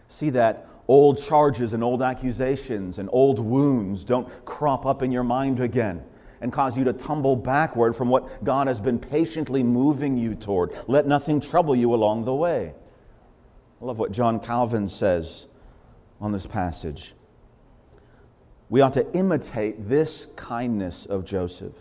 See 0.08 0.28
that 0.30 0.68
old 0.88 1.22
charges 1.22 1.72
and 1.72 1.82
old 1.82 2.02
accusations 2.02 2.98
and 2.98 3.08
old 3.12 3.38
wounds 3.38 4.04
don't 4.04 4.28
crop 4.44 4.84
up 4.84 5.02
in 5.02 5.10
your 5.10 5.24
mind 5.24 5.60
again 5.60 6.02
and 6.42 6.52
cause 6.52 6.76
you 6.76 6.84
to 6.84 6.92
tumble 6.92 7.36
backward 7.36 7.96
from 7.96 8.10
what 8.10 8.44
God 8.44 8.66
has 8.66 8.80
been 8.80 8.98
patiently 8.98 9.62
moving 9.62 10.18
you 10.18 10.34
toward. 10.34 10.72
Let 10.86 11.06
nothing 11.06 11.40
trouble 11.40 11.74
you 11.74 11.94
along 11.94 12.24
the 12.24 12.34
way. 12.34 12.74
I 13.80 13.84
love 13.84 13.98
what 13.98 14.12
John 14.12 14.38
Calvin 14.38 14.88
says 14.88 15.46
on 16.20 16.32
this 16.32 16.46
passage 16.46 17.14
we 18.70 18.80
ought 18.80 18.92
to 18.92 19.12
imitate 19.14 19.88
this 19.88 20.28
kindness 20.36 21.04
of 21.04 21.24
Joseph, 21.24 21.74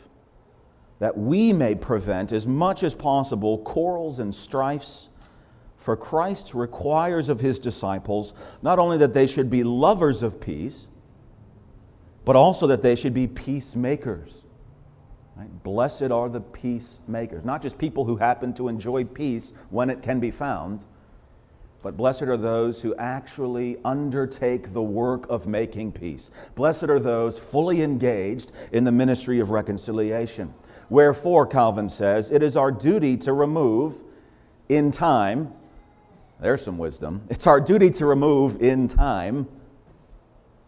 that 0.97 1.17
we 1.17 1.53
may 1.53 1.75
prevent 1.75 2.33
as 2.33 2.47
much 2.47 2.83
as 2.83 2.95
possible 2.95 3.59
quarrels 3.59 4.19
and 4.19 4.33
strifes. 4.33 5.09
For 5.77 5.95
Christ 5.95 6.53
requires 6.53 7.29
of 7.29 7.39
his 7.39 7.57
disciples 7.57 8.33
not 8.61 8.79
only 8.79 8.97
that 8.97 9.13
they 9.13 9.27
should 9.27 9.49
be 9.49 9.63
lovers 9.63 10.23
of 10.23 10.41
peace, 10.41 10.87
but 12.25 12.35
also 12.35 12.67
that 12.67 12.81
they 12.81 12.95
should 12.95 13.13
be 13.13 13.27
peacemakers. 13.27 14.43
Right? 15.37 15.63
Blessed 15.63 16.11
are 16.11 16.27
the 16.27 16.41
peacemakers, 16.41 17.45
not 17.45 17.61
just 17.61 17.77
people 17.77 18.03
who 18.03 18.17
happen 18.17 18.53
to 18.55 18.67
enjoy 18.67 19.05
peace 19.05 19.53
when 19.69 19.89
it 19.89 20.01
can 20.01 20.19
be 20.19 20.31
found 20.31 20.85
but 21.81 21.95
blessed 21.95 22.23
are 22.23 22.37
those 22.37 22.81
who 22.81 22.93
actually 22.95 23.77
undertake 23.85 24.73
the 24.73 24.81
work 24.81 25.25
of 25.29 25.47
making 25.47 25.93
peace. 25.93 26.29
Blessed 26.55 26.83
are 26.83 26.99
those 26.99 27.39
fully 27.39 27.81
engaged 27.81 28.51
in 28.71 28.83
the 28.83 28.91
ministry 28.91 29.39
of 29.39 29.51
reconciliation. 29.51 30.53
Wherefore, 30.89 31.45
Calvin 31.45 31.87
says, 31.87 32.31
it 32.31 32.43
is 32.43 32.57
our 32.57 32.71
duty 32.71 33.15
to 33.17 33.33
remove 33.33 34.03
in 34.67 34.91
time, 34.91 35.53
there's 36.39 36.61
some 36.61 36.77
wisdom, 36.77 37.21
it's 37.29 37.47
our 37.47 37.61
duty 37.61 37.89
to 37.91 38.05
remove 38.05 38.61
in 38.61 38.87
time 38.87 39.47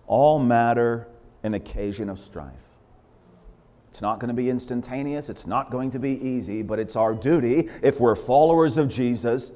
all 0.07 0.39
matter 0.39 1.07
and 1.43 1.55
occasion 1.55 2.09
of 2.09 2.19
strife. 2.19 2.71
It's 3.89 4.01
not 4.01 4.19
going 4.19 4.29
to 4.29 4.33
be 4.33 4.49
instantaneous, 4.49 5.29
it's 5.29 5.45
not 5.45 5.71
going 5.71 5.91
to 5.91 5.99
be 5.99 6.11
easy, 6.25 6.61
but 6.61 6.79
it's 6.79 6.95
our 6.95 7.13
duty, 7.13 7.69
if 7.81 7.99
we're 7.99 8.15
followers 8.15 8.77
of 8.77 8.87
Jesus, 8.87 9.51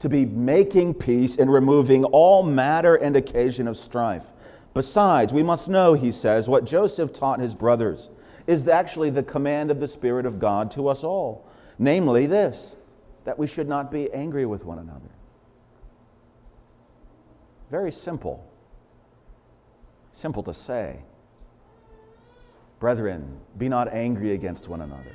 to 0.00 0.08
be 0.08 0.24
making 0.24 0.94
peace 0.94 1.36
and 1.36 1.52
removing 1.52 2.04
all 2.04 2.42
matter 2.42 2.96
and 2.96 3.16
occasion 3.16 3.68
of 3.68 3.76
strife. 3.76 4.32
Besides, 4.74 5.32
we 5.32 5.42
must 5.42 5.68
know, 5.68 5.94
he 5.94 6.10
says, 6.10 6.48
what 6.48 6.64
Joseph 6.64 7.12
taught 7.12 7.38
his 7.40 7.54
brothers 7.54 8.10
is 8.46 8.66
actually 8.66 9.10
the 9.10 9.22
command 9.22 9.70
of 9.70 9.78
the 9.78 9.86
Spirit 9.86 10.26
of 10.26 10.38
God 10.38 10.70
to 10.72 10.88
us 10.88 11.04
all. 11.04 11.46
Namely, 11.78 12.26
this 12.26 12.76
that 13.24 13.38
we 13.38 13.46
should 13.46 13.68
not 13.68 13.90
be 13.90 14.10
angry 14.12 14.46
with 14.46 14.64
one 14.64 14.78
another. 14.78 15.10
Very 17.70 17.92
simple. 17.92 18.50
Simple 20.10 20.42
to 20.44 20.54
say. 20.54 21.00
Brethren, 22.78 23.38
be 23.58 23.68
not 23.68 23.92
angry 23.92 24.32
against 24.32 24.68
one 24.68 24.80
another. 24.80 25.14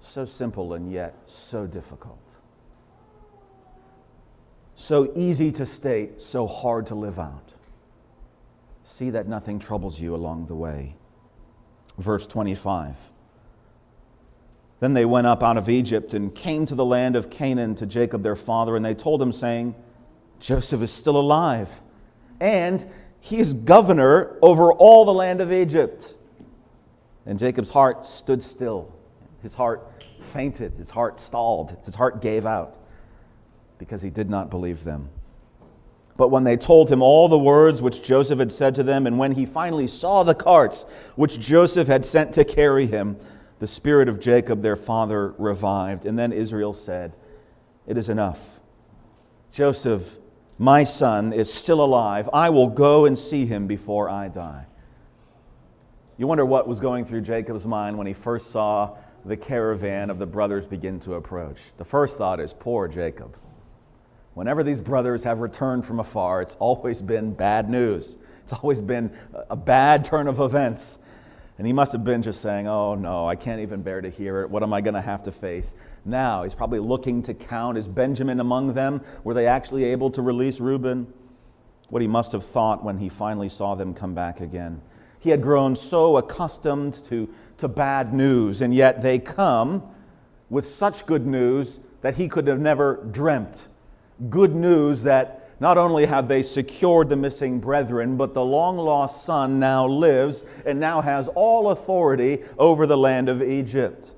So 0.00 0.24
simple 0.24 0.74
and 0.74 0.90
yet 0.90 1.14
so 1.26 1.66
difficult. 1.66 2.36
So 4.76 5.12
easy 5.14 5.52
to 5.52 5.66
state, 5.66 6.20
so 6.20 6.46
hard 6.46 6.86
to 6.86 6.94
live 6.94 7.18
out. 7.18 7.54
See 8.82 9.10
that 9.10 9.28
nothing 9.28 9.58
troubles 9.58 10.00
you 10.00 10.14
along 10.14 10.46
the 10.46 10.54
way. 10.54 10.96
Verse 11.96 12.26
25. 12.26 12.96
Then 14.80 14.94
they 14.94 15.04
went 15.04 15.26
up 15.26 15.42
out 15.42 15.56
of 15.56 15.68
Egypt 15.68 16.12
and 16.12 16.34
came 16.34 16.66
to 16.66 16.74
the 16.74 16.84
land 16.84 17.16
of 17.16 17.30
Canaan 17.30 17.74
to 17.76 17.86
Jacob 17.86 18.22
their 18.22 18.36
father, 18.36 18.76
and 18.76 18.84
they 18.84 18.94
told 18.94 19.22
him, 19.22 19.32
saying, 19.32 19.74
Joseph 20.40 20.82
is 20.82 20.90
still 20.90 21.16
alive, 21.16 21.70
and 22.40 22.84
he 23.20 23.38
is 23.38 23.54
governor 23.54 24.36
over 24.42 24.72
all 24.72 25.04
the 25.04 25.14
land 25.14 25.40
of 25.40 25.52
Egypt. 25.52 26.18
And 27.24 27.38
Jacob's 27.38 27.70
heart 27.70 28.04
stood 28.04 28.42
still. 28.42 28.92
His 29.40 29.54
heart 29.54 29.90
fainted. 30.20 30.74
His 30.74 30.90
heart 30.90 31.20
stalled. 31.20 31.78
His 31.84 31.94
heart 31.94 32.20
gave 32.20 32.44
out 32.44 32.76
because 33.84 34.00
he 34.00 34.08
did 34.08 34.30
not 34.30 34.48
believe 34.48 34.82
them. 34.82 35.10
But 36.16 36.28
when 36.28 36.44
they 36.44 36.56
told 36.56 36.90
him 36.90 37.02
all 37.02 37.28
the 37.28 37.38
words 37.38 37.82
which 37.82 38.02
Joseph 38.02 38.38
had 38.38 38.50
said 38.50 38.74
to 38.76 38.82
them, 38.82 39.06
and 39.06 39.18
when 39.18 39.32
he 39.32 39.44
finally 39.44 39.86
saw 39.86 40.22
the 40.22 40.34
carts 40.34 40.86
which 41.16 41.38
Joseph 41.38 41.86
had 41.86 42.02
sent 42.02 42.32
to 42.34 42.44
carry 42.44 42.86
him, 42.86 43.18
the 43.58 43.66
spirit 43.66 44.08
of 44.08 44.20
Jacob, 44.20 44.62
their 44.62 44.76
father, 44.76 45.34
revived. 45.36 46.06
And 46.06 46.18
then 46.18 46.32
Israel 46.32 46.72
said, 46.72 47.14
It 47.86 47.98
is 47.98 48.08
enough. 48.08 48.60
Joseph, 49.52 50.16
my 50.56 50.82
son, 50.82 51.34
is 51.34 51.52
still 51.52 51.84
alive. 51.84 52.30
I 52.32 52.48
will 52.48 52.68
go 52.68 53.04
and 53.04 53.18
see 53.18 53.44
him 53.44 53.66
before 53.66 54.08
I 54.08 54.28
die. 54.28 54.66
You 56.16 56.26
wonder 56.26 56.46
what 56.46 56.66
was 56.66 56.80
going 56.80 57.04
through 57.04 57.20
Jacob's 57.20 57.66
mind 57.66 57.98
when 57.98 58.06
he 58.06 58.14
first 58.14 58.50
saw 58.50 58.96
the 59.26 59.36
caravan 59.36 60.10
of 60.10 60.18
the 60.18 60.26
brothers 60.26 60.66
begin 60.66 61.00
to 61.00 61.14
approach. 61.14 61.74
The 61.76 61.84
first 61.84 62.16
thought 62.16 62.40
is, 62.40 62.54
Poor 62.54 62.88
Jacob. 62.88 63.36
Whenever 64.34 64.64
these 64.64 64.80
brothers 64.80 65.22
have 65.24 65.40
returned 65.40 65.84
from 65.84 66.00
afar, 66.00 66.42
it's 66.42 66.56
always 66.56 67.00
been 67.00 67.32
bad 67.32 67.70
news. 67.70 68.18
It's 68.42 68.52
always 68.52 68.82
been 68.82 69.10
a 69.48 69.56
bad 69.56 70.04
turn 70.04 70.26
of 70.26 70.40
events. 70.40 70.98
And 71.56 71.66
he 71.68 71.72
must 71.72 71.92
have 71.92 72.02
been 72.02 72.20
just 72.20 72.40
saying, 72.40 72.66
Oh 72.66 72.96
no, 72.96 73.28
I 73.28 73.36
can't 73.36 73.60
even 73.60 73.82
bear 73.82 74.00
to 74.00 74.10
hear 74.10 74.42
it. 74.42 74.50
What 74.50 74.64
am 74.64 74.72
I 74.72 74.80
going 74.80 74.94
to 74.94 75.00
have 75.00 75.22
to 75.22 75.32
face? 75.32 75.76
Now 76.04 76.42
he's 76.42 76.54
probably 76.54 76.80
looking 76.80 77.22
to 77.22 77.34
count 77.34 77.78
is 77.78 77.86
Benjamin 77.86 78.40
among 78.40 78.74
them? 78.74 79.02
Were 79.22 79.34
they 79.34 79.46
actually 79.46 79.84
able 79.84 80.10
to 80.10 80.20
release 80.20 80.58
Reuben? 80.58 81.12
What 81.90 82.02
he 82.02 82.08
must 82.08 82.32
have 82.32 82.44
thought 82.44 82.82
when 82.82 82.98
he 82.98 83.08
finally 83.08 83.48
saw 83.48 83.76
them 83.76 83.94
come 83.94 84.14
back 84.14 84.40
again. 84.40 84.82
He 85.20 85.30
had 85.30 85.42
grown 85.42 85.76
so 85.76 86.16
accustomed 86.16 87.04
to, 87.04 87.32
to 87.58 87.68
bad 87.68 88.12
news, 88.12 88.60
and 88.60 88.74
yet 88.74 89.00
they 89.00 89.18
come 89.18 89.82
with 90.50 90.66
such 90.66 91.06
good 91.06 91.24
news 91.24 91.78
that 92.00 92.16
he 92.16 92.28
could 92.28 92.46
have 92.48 92.60
never 92.60 93.06
dreamt 93.10 93.68
good 94.28 94.54
news 94.54 95.02
that 95.02 95.40
not 95.60 95.78
only 95.78 96.06
have 96.06 96.26
they 96.28 96.42
secured 96.42 97.08
the 97.08 97.16
missing 97.16 97.60
brethren, 97.60 98.16
but 98.16 98.34
the 98.34 98.44
long 98.44 98.76
lost 98.76 99.24
son 99.24 99.58
now 99.58 99.86
lives 99.86 100.44
and 100.66 100.80
now 100.80 101.00
has 101.00 101.28
all 101.28 101.70
authority 101.70 102.42
over 102.58 102.86
the 102.86 102.98
land 102.98 103.28
of 103.28 103.42
Egypt. 103.42 104.14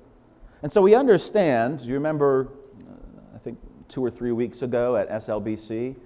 And 0.62 0.72
so 0.72 0.80
we 0.80 0.94
understand, 0.94 1.82
you 1.82 1.94
remember, 1.94 2.48
uh, 2.80 3.36
I 3.36 3.38
think 3.38 3.58
two 3.88 4.04
or 4.04 4.10
three 4.10 4.32
weeks 4.32 4.62
ago 4.62 4.96
at 4.96 5.10
SLBC, 5.10 5.96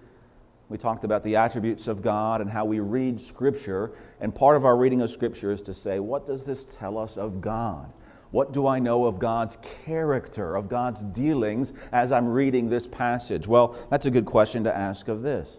We 0.71 0.79
talked 0.79 1.03
about 1.03 1.25
the 1.25 1.35
attributes 1.35 1.89
of 1.89 2.01
God 2.01 2.41
and 2.41 2.49
how 2.49 2.65
we 2.65 2.79
read 2.79 3.21
Scripture. 3.21 3.91
And 4.21 4.33
part 4.33 4.57
of 4.57 4.65
our 4.65 4.77
reading 4.77 5.03
of 5.03 5.11
Scripture 5.11 5.51
is 5.51 5.61
to 5.63 5.75
say, 5.75 5.99
what 5.99 6.25
does 6.25 6.47
this 6.47 6.65
tell 6.65 6.97
us 6.97 7.19
of 7.19 7.41
God? 7.41 7.93
What 8.31 8.53
do 8.53 8.67
I 8.67 8.79
know 8.79 9.07
of 9.07 9.19
God's 9.19 9.59
character, 9.85 10.55
of 10.55 10.69
God's 10.69 11.03
dealings 11.03 11.73
as 11.91 12.13
I'm 12.13 12.29
reading 12.29 12.69
this 12.69 12.87
passage? 12.87 13.49
Well, 13.49 13.77
that's 13.91 14.07
a 14.07 14.11
good 14.11 14.27
question 14.27 14.65
to 14.65 14.77
ask 14.77 15.09
of 15.09 15.23
this. 15.23 15.59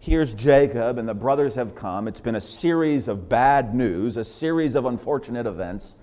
Here's 0.00 0.34
Jacob, 0.34 0.98
and 0.98 1.08
the 1.08 1.14
brothers 1.14 1.54
have 1.54 1.74
come. 1.74 2.08
It's 2.08 2.20
been 2.20 2.34
a 2.34 2.40
series 2.40 3.08
of 3.08 3.28
bad 3.28 3.74
news, 3.74 4.16
a 4.16 4.24
series 4.24 4.74
of 4.74 4.84
unfortunate 4.84 5.46
events, 5.46 5.96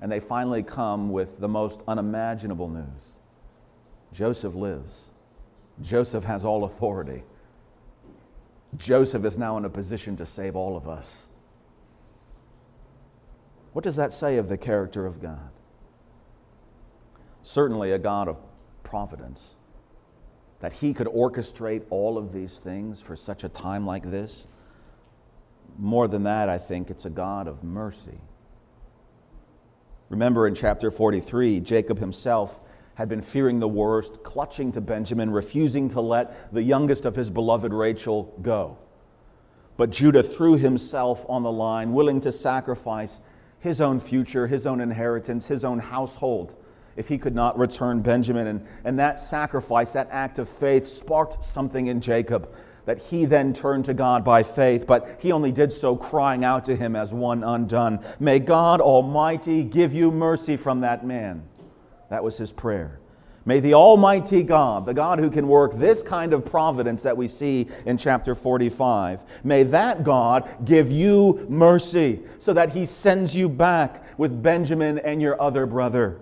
and 0.00 0.12
they 0.12 0.20
finally 0.20 0.62
come 0.62 1.10
with 1.10 1.40
the 1.40 1.48
most 1.48 1.82
unimaginable 1.88 2.68
news 2.68 3.18
Joseph 4.12 4.54
lives. 4.54 5.10
Joseph 5.82 6.24
has 6.24 6.44
all 6.44 6.64
authority. 6.64 7.24
Joseph 8.76 9.24
is 9.24 9.36
now 9.36 9.56
in 9.56 9.64
a 9.64 9.70
position 9.70 10.16
to 10.16 10.26
save 10.26 10.54
all 10.54 10.76
of 10.76 10.88
us. 10.88 11.28
What 13.76 13.84
does 13.84 13.96
that 13.96 14.14
say 14.14 14.38
of 14.38 14.48
the 14.48 14.56
character 14.56 15.04
of 15.04 15.20
God? 15.20 15.50
Certainly, 17.42 17.92
a 17.92 17.98
God 17.98 18.26
of 18.26 18.38
providence. 18.82 19.54
That 20.60 20.72
He 20.72 20.94
could 20.94 21.08
orchestrate 21.08 21.82
all 21.90 22.16
of 22.16 22.32
these 22.32 22.58
things 22.58 23.02
for 23.02 23.14
such 23.16 23.44
a 23.44 23.50
time 23.50 23.84
like 23.84 24.10
this. 24.10 24.46
More 25.76 26.08
than 26.08 26.22
that, 26.22 26.48
I 26.48 26.56
think 26.56 26.88
it's 26.88 27.04
a 27.04 27.10
God 27.10 27.46
of 27.46 27.62
mercy. 27.62 28.18
Remember 30.08 30.46
in 30.46 30.54
chapter 30.54 30.90
43, 30.90 31.60
Jacob 31.60 31.98
himself 31.98 32.58
had 32.94 33.10
been 33.10 33.20
fearing 33.20 33.60
the 33.60 33.68
worst, 33.68 34.22
clutching 34.22 34.72
to 34.72 34.80
Benjamin, 34.80 35.28
refusing 35.28 35.90
to 35.90 36.00
let 36.00 36.50
the 36.50 36.62
youngest 36.62 37.04
of 37.04 37.14
his 37.14 37.28
beloved 37.28 37.74
Rachel 37.74 38.34
go. 38.40 38.78
But 39.76 39.90
Judah 39.90 40.22
threw 40.22 40.56
himself 40.56 41.26
on 41.28 41.42
the 41.42 41.52
line, 41.52 41.92
willing 41.92 42.20
to 42.20 42.32
sacrifice 42.32 43.20
his 43.60 43.80
own 43.80 44.00
future, 44.00 44.46
his 44.46 44.66
own 44.66 44.80
inheritance, 44.80 45.46
his 45.46 45.64
own 45.64 45.78
household 45.78 46.54
if 46.96 47.08
he 47.08 47.18
could 47.18 47.34
not 47.34 47.58
return 47.58 48.00
Benjamin. 48.00 48.46
And, 48.46 48.66
and 48.84 48.98
that 48.98 49.20
sacrifice, 49.20 49.92
that 49.92 50.08
act 50.10 50.38
of 50.38 50.48
faith, 50.48 50.86
sparked 50.86 51.44
something 51.44 51.88
in 51.88 52.00
Jacob 52.00 52.54
that 52.86 53.00
he 53.00 53.24
then 53.24 53.52
turned 53.52 53.84
to 53.84 53.94
God 53.94 54.24
by 54.24 54.42
faith, 54.42 54.86
but 54.86 55.18
he 55.20 55.32
only 55.32 55.52
did 55.52 55.72
so 55.72 55.96
crying 55.96 56.44
out 56.44 56.64
to 56.66 56.76
him 56.76 56.94
as 56.96 57.12
one 57.12 57.42
undone. 57.42 57.98
May 58.20 58.38
God 58.38 58.80
Almighty 58.80 59.64
give 59.64 59.92
you 59.92 60.10
mercy 60.10 60.56
from 60.56 60.80
that 60.80 61.04
man. 61.04 61.42
That 62.08 62.22
was 62.22 62.38
his 62.38 62.52
prayer. 62.52 63.00
May 63.46 63.60
the 63.60 63.74
Almighty 63.74 64.42
God, 64.42 64.86
the 64.86 64.92
God 64.92 65.20
who 65.20 65.30
can 65.30 65.46
work 65.46 65.72
this 65.74 66.02
kind 66.02 66.32
of 66.32 66.44
providence 66.44 67.04
that 67.04 67.16
we 67.16 67.28
see 67.28 67.68
in 67.86 67.96
chapter 67.96 68.34
45, 68.34 69.22
may 69.44 69.62
that 69.62 70.02
God 70.02 70.48
give 70.64 70.90
you 70.90 71.46
mercy 71.48 72.22
so 72.38 72.52
that 72.52 72.72
he 72.72 72.84
sends 72.84 73.36
you 73.36 73.48
back 73.48 74.18
with 74.18 74.42
Benjamin 74.42 74.98
and 74.98 75.22
your 75.22 75.40
other 75.40 75.64
brother. 75.64 76.20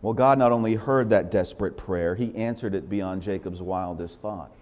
Well, 0.00 0.14
God 0.14 0.38
not 0.38 0.52
only 0.52 0.76
heard 0.76 1.10
that 1.10 1.32
desperate 1.32 1.76
prayer, 1.76 2.14
he 2.14 2.32
answered 2.36 2.76
it 2.76 2.88
beyond 2.88 3.22
Jacob's 3.22 3.60
wildest 3.60 4.20
thought. 4.20 4.52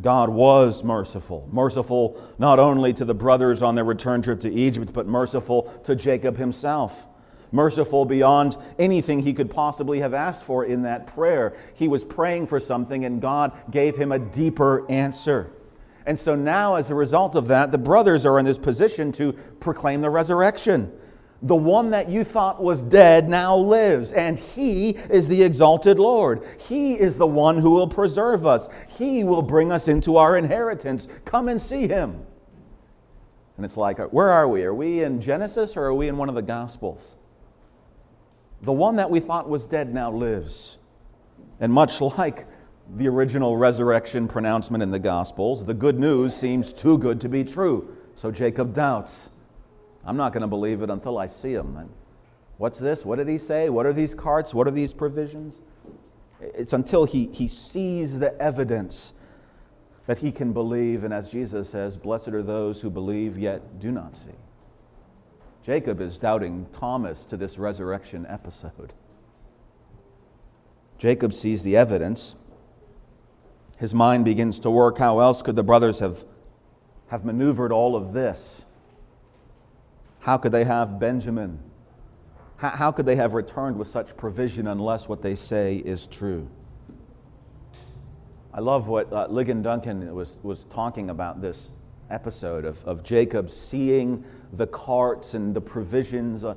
God 0.00 0.28
was 0.28 0.82
merciful. 0.82 1.48
Merciful 1.52 2.20
not 2.40 2.58
only 2.58 2.92
to 2.94 3.04
the 3.04 3.14
brothers 3.14 3.62
on 3.62 3.76
their 3.76 3.84
return 3.84 4.22
trip 4.22 4.40
to 4.40 4.52
Egypt, 4.52 4.92
but 4.92 5.06
merciful 5.06 5.62
to 5.84 5.94
Jacob 5.94 6.36
himself 6.36 7.06
merciful 7.56 8.04
beyond 8.04 8.56
anything 8.78 9.18
he 9.18 9.32
could 9.32 9.50
possibly 9.50 9.98
have 9.98 10.14
asked 10.14 10.44
for 10.44 10.64
in 10.64 10.82
that 10.82 11.08
prayer. 11.08 11.56
He 11.74 11.88
was 11.88 12.04
praying 12.04 12.46
for 12.46 12.60
something, 12.60 13.04
and 13.04 13.20
God 13.20 13.52
gave 13.72 13.96
him 13.96 14.12
a 14.12 14.18
deeper 14.20 14.88
answer. 14.88 15.50
And 16.06 16.16
so 16.16 16.36
now, 16.36 16.76
as 16.76 16.90
a 16.90 16.94
result 16.94 17.34
of 17.34 17.48
that, 17.48 17.72
the 17.72 17.78
brothers 17.78 18.24
are 18.24 18.38
in 18.38 18.44
this 18.44 18.58
position 18.58 19.10
to 19.12 19.32
proclaim 19.58 20.02
the 20.02 20.10
resurrection. 20.10 20.92
The 21.42 21.56
one 21.56 21.90
that 21.90 22.08
you 22.08 22.24
thought 22.24 22.62
was 22.62 22.82
dead 22.82 23.28
now 23.28 23.56
lives, 23.56 24.12
and 24.12 24.38
He 24.38 24.90
is 24.90 25.28
the 25.28 25.42
exalted 25.42 25.98
Lord. 25.98 26.42
He 26.58 26.94
is 26.94 27.18
the 27.18 27.26
one 27.26 27.58
who 27.58 27.72
will 27.72 27.88
preserve 27.88 28.46
us. 28.46 28.68
He 28.88 29.22
will 29.22 29.42
bring 29.42 29.70
us 29.70 29.88
into 29.88 30.16
our 30.16 30.38
inheritance. 30.38 31.08
Come 31.24 31.48
and 31.48 31.60
see 31.60 31.88
Him. 31.88 32.24
And 33.56 33.64
it's 33.64 33.76
like, 33.76 33.98
where 33.98 34.28
are 34.28 34.48
we? 34.48 34.62
Are 34.64 34.74
we 34.74 35.02
in 35.02 35.20
Genesis 35.20 35.76
or 35.76 35.84
are 35.84 35.94
we 35.94 36.08
in 36.08 36.16
one 36.16 36.28
of 36.28 36.34
the 36.34 36.42
Gospels? 36.42 37.16
The 38.66 38.72
one 38.72 38.96
that 38.96 39.08
we 39.08 39.20
thought 39.20 39.48
was 39.48 39.64
dead 39.64 39.94
now 39.94 40.10
lives. 40.10 40.78
And 41.60 41.72
much 41.72 42.00
like 42.18 42.48
the 42.96 43.06
original 43.06 43.56
resurrection 43.56 44.26
pronouncement 44.26 44.82
in 44.82 44.90
the 44.90 44.98
Gospels, 44.98 45.64
the 45.64 45.74
good 45.74 46.00
news 46.00 46.34
seems 46.34 46.72
too 46.72 46.98
good 46.98 47.20
to 47.20 47.28
be 47.28 47.44
true. 47.44 47.96
So 48.16 48.32
Jacob 48.32 48.74
doubts. 48.74 49.30
I'm 50.04 50.16
not 50.16 50.32
going 50.32 50.40
to 50.40 50.48
believe 50.48 50.82
it 50.82 50.90
until 50.90 51.16
I 51.16 51.26
see 51.26 51.54
him. 51.54 51.76
And 51.76 51.90
what's 52.58 52.80
this? 52.80 53.04
What 53.04 53.16
did 53.16 53.28
he 53.28 53.38
say? 53.38 53.70
What 53.70 53.86
are 53.86 53.92
these 53.92 54.16
carts? 54.16 54.52
What 54.52 54.66
are 54.66 54.72
these 54.72 54.92
provisions? 54.92 55.62
It's 56.40 56.72
until 56.72 57.04
he, 57.04 57.28
he 57.32 57.46
sees 57.46 58.18
the 58.18 58.36
evidence 58.42 59.14
that 60.06 60.18
he 60.18 60.32
can 60.32 60.52
believe. 60.52 61.04
And 61.04 61.14
as 61.14 61.28
Jesus 61.28 61.68
says, 61.68 61.96
blessed 61.96 62.28
are 62.28 62.42
those 62.42 62.82
who 62.82 62.90
believe 62.90 63.38
yet 63.38 63.78
do 63.78 63.92
not 63.92 64.16
see. 64.16 64.34
Jacob 65.66 66.00
is 66.00 66.16
doubting 66.16 66.64
Thomas 66.70 67.24
to 67.24 67.36
this 67.36 67.58
resurrection 67.58 68.24
episode. 68.28 68.92
Jacob 70.96 71.32
sees 71.32 71.64
the 71.64 71.76
evidence. 71.76 72.36
His 73.76 73.92
mind 73.92 74.24
begins 74.24 74.60
to 74.60 74.70
work. 74.70 74.98
How 74.98 75.18
else 75.18 75.42
could 75.42 75.56
the 75.56 75.64
brothers 75.64 75.98
have, 75.98 76.24
have 77.08 77.24
maneuvered 77.24 77.72
all 77.72 77.96
of 77.96 78.12
this? 78.12 78.64
How 80.20 80.36
could 80.36 80.52
they 80.52 80.62
have 80.62 81.00
Benjamin? 81.00 81.58
How, 82.58 82.68
how 82.68 82.92
could 82.92 83.06
they 83.06 83.16
have 83.16 83.34
returned 83.34 83.76
with 83.76 83.88
such 83.88 84.16
provision 84.16 84.68
unless 84.68 85.08
what 85.08 85.20
they 85.20 85.34
say 85.34 85.78
is 85.78 86.06
true? 86.06 86.48
I 88.54 88.60
love 88.60 88.86
what 88.86 89.12
uh, 89.12 89.26
Ligon 89.26 89.64
Duncan 89.64 90.14
was, 90.14 90.38
was 90.44 90.64
talking 90.64 91.10
about 91.10 91.40
this 91.40 91.72
episode 92.10 92.64
of, 92.64 92.82
of 92.84 93.02
Jacob 93.02 93.50
seeing 93.50 94.24
the 94.52 94.66
carts 94.66 95.34
and 95.34 95.54
the 95.54 95.60
provisions, 95.60 96.44
uh, 96.44 96.54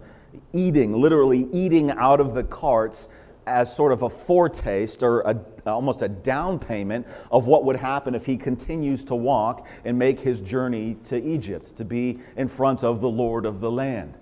eating, 0.54 0.94
literally 0.94 1.48
eating 1.52 1.92
out 1.92 2.20
of 2.20 2.34
the 2.34 2.44
carts 2.44 3.08
as 3.48 3.76
sort 3.76 3.92
of 3.92 4.04
a 4.04 4.10
foretaste 4.10 5.02
or 5.02 5.22
a, 5.22 5.36
almost 5.66 6.02
a 6.02 6.08
down 6.08 6.60
payment 6.60 7.08
of 7.32 7.48
what 7.48 7.66
would 7.66 7.76
happen 7.76 8.14
if 8.14 8.26
he 8.26 8.38
continues 8.38 9.04
to 9.04 9.16
walk 9.16 9.68
and 9.86 9.98
make 9.98 10.20
his 10.20 10.40
journey 10.40 10.96
to 11.04 11.22
Egypt, 11.24 11.76
to 11.76 11.84
be 11.84 12.20
in 12.38 12.48
front 12.48 12.84
of 12.84 13.02
the 13.02 13.10
Lord 13.10 13.46
of 13.46 13.60
the 13.60 13.72
land. 13.72 14.16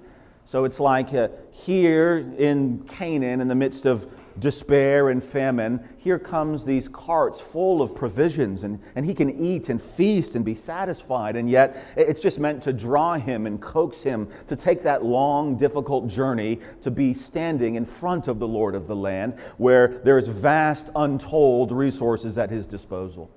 So 0.45 0.63
it's 0.63 0.79
like 0.79 1.13
uh, 1.13 1.27
here 1.51 2.33
in 2.37 2.79
Canaan, 2.87 3.41
in 3.41 3.49
the 3.49 3.55
midst 3.55 3.85
of 3.85 4.09
despair 4.39 5.09
and 5.09 5.23
famine, 5.23 5.87
here 5.97 6.19
comes 6.19 6.63
these 6.63 6.87
carts 6.87 7.41
full 7.41 7.81
of 7.81 7.95
provisions, 7.95 8.63
and, 8.63 8.79
and 8.95 9.05
he 9.05 9.13
can 9.13 9.29
eat 9.29 9.69
and 9.69 9.81
feast 9.81 10.35
and 10.35 10.45
be 10.45 10.53
satisfied. 10.53 11.35
And 11.35 11.49
yet, 11.49 11.77
it's 11.95 12.21
just 12.21 12.39
meant 12.39 12.61
to 12.63 12.73
draw 12.73 13.15
him 13.15 13.45
and 13.47 13.61
coax 13.61 14.03
him 14.03 14.29
to 14.47 14.55
take 14.55 14.83
that 14.83 15.03
long, 15.03 15.57
difficult 15.57 16.07
journey 16.07 16.59
to 16.81 16.91
be 16.91 17.13
standing 17.13 17.75
in 17.75 17.85
front 17.85 18.27
of 18.27 18.39
the 18.39 18.47
Lord 18.47 18.75
of 18.75 18.87
the 18.87 18.95
land, 18.95 19.39
where 19.57 19.87
there's 20.03 20.27
vast, 20.27 20.89
untold 20.95 21.71
resources 21.71 22.37
at 22.37 22.49
his 22.49 22.67
disposal. 22.67 23.31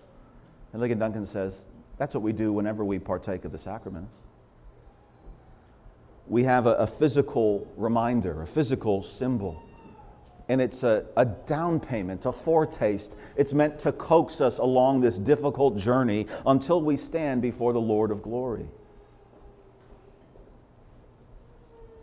And 0.73 0.83
Ligon 0.83 0.99
Duncan 0.99 1.27
says, 1.27 1.67
that's 1.97 2.15
what 2.15 2.23
we 2.23 2.33
do 2.33 2.53
whenever 2.53 2.85
we 2.85 2.99
partake 2.99 3.45
of 3.45 3.53
the 3.53 3.59
sacraments. 3.59 4.13
We 6.27 6.45
have 6.45 6.67
a, 6.67 6.75
a 6.75 6.87
physical 6.87 7.67
reminder, 7.77 8.43
a 8.43 8.47
physical 8.47 9.03
symbol 9.03 9.63
and 10.51 10.61
it's 10.61 10.83
a, 10.83 11.07
a 11.17 11.25
down 11.25 11.79
payment, 11.79 12.27
a 12.27 12.33
foretaste. 12.33 13.17
It's 13.37 13.55
meant 13.55 13.79
to 13.79 13.93
coax 13.93 14.41
us 14.41 14.59
along 14.59 15.01
this 15.01 15.17
difficult 15.17 15.77
journey 15.77 16.27
until 16.45 16.83
we 16.83 16.97
stand 16.97 17.41
before 17.41 17.73
the 17.73 17.81
Lord 17.81 18.11
of 18.11 18.21
glory. 18.21 18.67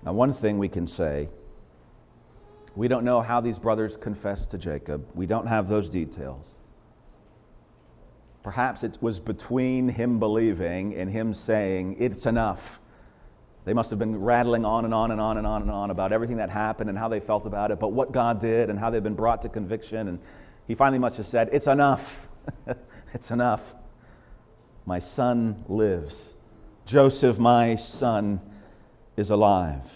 Now, 0.02 0.14
one 0.14 0.34
thing 0.34 0.58
we 0.58 0.70
can 0.70 0.88
say 0.88 1.28
we 2.74 2.88
don't 2.88 3.04
know 3.04 3.20
how 3.20 3.42
these 3.42 3.60
brothers 3.60 3.98
confessed 3.98 4.52
to 4.52 4.58
Jacob, 4.58 5.06
we 5.14 5.26
don't 5.26 5.48
have 5.48 5.68
those 5.68 5.90
details. 5.90 6.56
Perhaps 8.44 8.86
it 8.86 8.98
was 9.02 9.20
between 9.20 9.90
him 9.90 10.20
believing 10.20 10.96
and 10.96 11.10
him 11.10 11.34
saying, 11.34 11.98
It's 12.00 12.26
enough. 12.26 12.80
They 13.68 13.74
must 13.74 13.90
have 13.90 14.00
been 14.00 14.22
rattling 14.22 14.64
on 14.64 14.86
and 14.86 14.94
on 14.94 15.12
and 15.12 15.20
on 15.20 15.38
and 15.38 15.46
on 15.46 15.62
and 15.62 15.70
on 15.70 15.92
about 15.92 16.14
everything 16.14 16.38
that 16.38 16.50
happened 16.50 16.90
and 16.90 16.98
how 16.98 17.10
they 17.10 17.20
felt 17.20 17.46
about 17.46 17.70
it, 17.70 17.82
but 17.82 17.90
what 17.90 18.14
God 18.14 18.40
did 18.40 18.70
and 18.70 18.80
how 18.80 18.90
they've 18.90 19.04
been 19.04 19.14
brought 19.14 19.42
to 19.42 19.50
conviction. 19.50 20.08
And 20.08 20.20
he 20.68 20.74
finally 20.74 21.00
must 21.00 21.18
have 21.18 21.26
said, 21.26 21.50
It's 21.52 21.68
enough. 21.68 22.30
it's 23.14 23.30
enough. 23.30 23.76
My 24.86 25.00
son 25.00 25.66
lives. 25.68 26.38
Joseph, 26.86 27.40
my 27.40 27.76
son, 27.76 28.40
is 29.18 29.32
alive. 29.32 29.94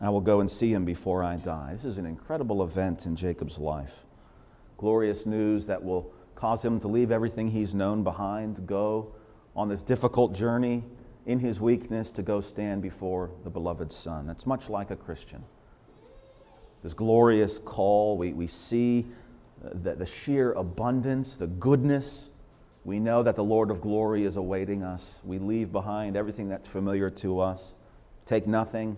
I 0.00 0.10
will 0.10 0.20
go 0.20 0.38
and 0.38 0.48
see 0.48 0.72
him 0.72 0.84
before 0.84 1.24
I 1.24 1.38
die. 1.38 1.70
This 1.72 1.86
is 1.86 1.98
an 1.98 2.06
incredible 2.06 2.62
event 2.62 3.04
in 3.04 3.16
Jacob's 3.16 3.58
life. 3.58 4.04
glorious 4.76 5.26
news 5.26 5.66
that 5.66 5.82
will 5.82 6.12
cause 6.36 6.64
him 6.64 6.78
to 6.78 6.86
leave 6.86 7.10
everything 7.10 7.50
he's 7.50 7.74
known 7.74 8.04
behind, 8.04 8.64
go 8.64 9.12
on 9.56 9.68
this 9.68 9.82
difficult 9.82 10.36
journey 10.36 10.84
in 11.26 11.40
his 11.40 11.60
weakness 11.60 12.10
to 12.12 12.22
go 12.22 12.40
stand 12.40 12.80
before 12.80 13.30
the 13.44 13.50
beloved 13.50 13.92
Son. 13.92 14.26
That's 14.26 14.46
much 14.46 14.70
like 14.70 14.90
a 14.90 14.96
Christian. 14.96 15.44
This 16.82 16.94
glorious 16.94 17.58
call, 17.58 18.16
we, 18.16 18.32
we 18.32 18.46
see 18.46 19.06
uh, 19.64 19.70
the, 19.72 19.96
the 19.96 20.06
sheer 20.06 20.52
abundance, 20.52 21.36
the 21.36 21.48
goodness. 21.48 22.30
We 22.84 23.00
know 23.00 23.24
that 23.24 23.34
the 23.34 23.42
Lord 23.42 23.72
of 23.72 23.80
glory 23.80 24.24
is 24.24 24.36
awaiting 24.36 24.84
us. 24.84 25.20
We 25.24 25.38
leave 25.38 25.72
behind 25.72 26.16
everything 26.16 26.48
that's 26.48 26.68
familiar 26.68 27.10
to 27.10 27.40
us. 27.40 27.74
Take 28.24 28.46
nothing. 28.46 28.96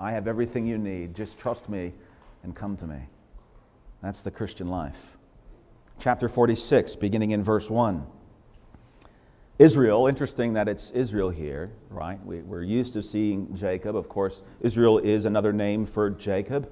I 0.00 0.10
have 0.12 0.26
everything 0.26 0.66
you 0.66 0.78
need. 0.78 1.14
Just 1.14 1.38
trust 1.38 1.68
me 1.68 1.92
and 2.42 2.56
come 2.56 2.76
to 2.78 2.88
me. 2.88 2.98
That's 4.02 4.22
the 4.22 4.32
Christian 4.32 4.66
life. 4.66 5.16
Chapter 6.00 6.28
46, 6.28 6.96
beginning 6.96 7.30
in 7.30 7.44
verse 7.44 7.70
1. 7.70 8.04
Israel, 9.58 10.06
interesting 10.06 10.54
that 10.54 10.68
it's 10.68 10.90
Israel 10.92 11.30
here, 11.30 11.70
right? 11.90 12.24
We, 12.24 12.40
are 12.40 12.62
used 12.62 12.94
to 12.94 13.02
seeing 13.02 13.54
Jacob. 13.54 13.96
Of 13.96 14.08
course, 14.08 14.42
Israel 14.60 14.98
is 14.98 15.24
another 15.24 15.52
name 15.52 15.84
for 15.84 16.10
Jacob. 16.10 16.70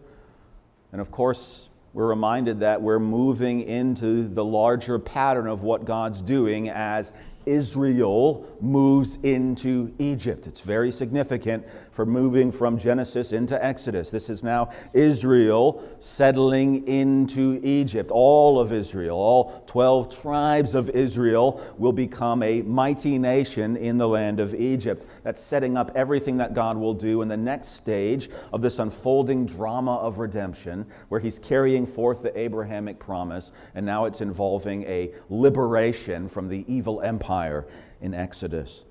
And 0.92 1.00
of 1.00 1.10
course, 1.10 1.68
we're 1.92 2.08
reminded 2.08 2.60
that 2.60 2.80
we're 2.80 2.98
moving 2.98 3.62
into 3.62 4.26
the 4.28 4.44
larger 4.44 4.98
pattern 4.98 5.46
of 5.46 5.62
what 5.62 5.84
God's 5.84 6.22
doing 6.22 6.68
as 6.68 7.12
Israel 7.50 8.46
moves 8.60 9.18
into 9.24 9.92
Egypt. 9.98 10.46
It's 10.46 10.60
very 10.60 10.92
significant 10.92 11.66
for 11.90 12.06
moving 12.06 12.52
from 12.52 12.78
Genesis 12.78 13.32
into 13.32 13.62
Exodus. 13.62 14.10
This 14.10 14.30
is 14.30 14.44
now 14.44 14.70
Israel 14.92 15.82
settling 15.98 16.86
into 16.86 17.60
Egypt. 17.64 18.12
All 18.12 18.60
of 18.60 18.70
Israel, 18.70 19.16
all 19.16 19.64
12 19.66 20.22
tribes 20.22 20.74
of 20.76 20.90
Israel, 20.90 21.60
will 21.76 21.92
become 21.92 22.42
a 22.44 22.62
mighty 22.62 23.18
nation 23.18 23.76
in 23.76 23.98
the 23.98 24.06
land 24.08 24.38
of 24.38 24.54
Egypt. 24.54 25.04
That's 25.24 25.42
setting 25.42 25.76
up 25.76 25.90
everything 25.96 26.36
that 26.36 26.54
God 26.54 26.76
will 26.76 26.94
do 26.94 27.20
in 27.22 27.28
the 27.28 27.36
next 27.36 27.70
stage 27.70 28.30
of 28.52 28.62
this 28.62 28.78
unfolding 28.78 29.44
drama 29.44 29.96
of 29.96 30.20
redemption, 30.20 30.86
where 31.08 31.20
He's 31.20 31.40
carrying 31.40 31.84
forth 31.84 32.22
the 32.22 32.38
Abrahamic 32.38 33.00
promise, 33.00 33.50
and 33.74 33.84
now 33.84 34.04
it's 34.04 34.20
involving 34.20 34.84
a 34.84 35.12
liberation 35.28 36.28
from 36.28 36.48
the 36.48 36.64
evil 36.68 37.00
empire 37.00 37.39
empire 37.40 37.66
in 38.00 38.14
Exodus. 38.14 38.84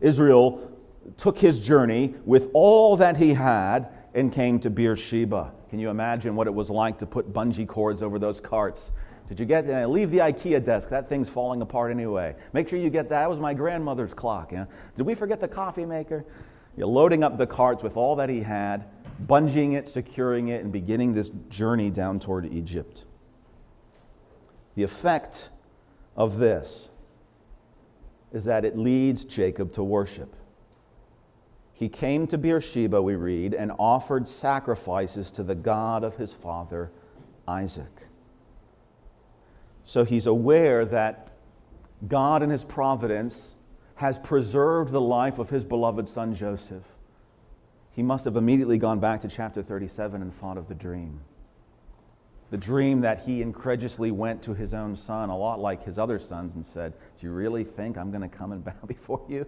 Israel 0.00 0.70
took 1.16 1.38
his 1.38 1.60
journey 1.60 2.14
with 2.24 2.48
all 2.52 2.96
that 2.96 3.16
he 3.16 3.34
had 3.34 3.88
and 4.14 4.32
came 4.32 4.58
to 4.60 4.70
Beersheba. 4.70 5.52
Can 5.68 5.78
you 5.78 5.88
imagine 5.88 6.36
what 6.36 6.46
it 6.46 6.54
was 6.54 6.70
like 6.70 6.98
to 6.98 7.06
put 7.06 7.32
bungee 7.32 7.66
cords 7.66 8.02
over 8.02 8.18
those 8.18 8.40
carts? 8.40 8.92
Did 9.26 9.40
you 9.40 9.46
get 9.46 9.70
uh, 9.70 9.86
leave 9.86 10.10
the 10.10 10.18
IKEA 10.18 10.62
desk? 10.62 10.90
That 10.90 11.08
thing's 11.08 11.28
falling 11.28 11.62
apart 11.62 11.90
anyway. 11.92 12.34
Make 12.52 12.68
sure 12.68 12.78
you 12.78 12.90
get 12.90 13.08
that. 13.08 13.20
That 13.20 13.30
was 13.30 13.40
my 13.40 13.54
grandmother's 13.54 14.12
clock. 14.12 14.52
Yeah? 14.52 14.66
Did 14.96 15.06
we 15.06 15.14
forget 15.14 15.40
the 15.40 15.48
coffee 15.48 15.86
maker? 15.86 16.24
You're 16.76 16.88
loading 16.88 17.22
up 17.22 17.38
the 17.38 17.46
carts 17.46 17.82
with 17.82 17.96
all 17.96 18.16
that 18.16 18.28
he 18.28 18.40
had, 18.40 18.86
bungeeing 19.26 19.74
it, 19.74 19.88
securing 19.88 20.48
it, 20.48 20.62
and 20.62 20.72
beginning 20.72 21.14
this 21.14 21.30
journey 21.48 21.90
down 21.90 22.18
toward 22.18 22.46
Egypt. 22.46 23.04
The 24.74 24.82
effect 24.82 25.50
of 26.16 26.38
this 26.38 26.90
is 28.32 28.44
that 28.44 28.64
it 28.64 28.76
leads 28.76 29.24
Jacob 29.24 29.72
to 29.72 29.82
worship. 29.82 30.34
He 31.72 31.88
came 31.88 32.26
to 32.28 32.38
Beersheba, 32.38 33.00
we 33.02 33.16
read, 33.16 33.54
and 33.54 33.72
offered 33.78 34.28
sacrifices 34.28 35.30
to 35.32 35.42
the 35.42 35.54
God 35.54 36.04
of 36.04 36.16
his 36.16 36.32
father, 36.32 36.90
Isaac. 37.46 38.08
So 39.84 40.04
he's 40.04 40.26
aware 40.26 40.84
that 40.84 41.32
God 42.06 42.42
in 42.42 42.50
his 42.50 42.64
providence 42.64 43.56
has 43.96 44.18
preserved 44.18 44.92
the 44.92 45.00
life 45.00 45.38
of 45.38 45.50
his 45.50 45.64
beloved 45.64 46.08
son 46.08 46.34
Joseph. 46.34 46.86
He 47.90 48.02
must 48.02 48.24
have 48.24 48.36
immediately 48.36 48.78
gone 48.78 49.00
back 49.00 49.20
to 49.20 49.28
chapter 49.28 49.62
37 49.62 50.22
and 50.22 50.32
thought 50.32 50.56
of 50.56 50.68
the 50.68 50.74
dream 50.74 51.20
the 52.52 52.58
dream 52.58 53.00
that 53.00 53.18
he 53.18 53.40
incredulously 53.40 54.10
went 54.10 54.42
to 54.42 54.52
his 54.52 54.74
own 54.74 54.94
son, 54.94 55.30
a 55.30 55.36
lot 55.36 55.58
like 55.58 55.82
his 55.82 55.98
other 55.98 56.18
sons, 56.18 56.52
and 56.52 56.64
said, 56.64 56.92
Do 57.18 57.26
you 57.26 57.32
really 57.32 57.64
think 57.64 57.96
I'm 57.96 58.10
going 58.10 58.20
to 58.20 58.28
come 58.28 58.52
and 58.52 58.62
bow 58.64 58.74
before 58.86 59.24
you? 59.26 59.46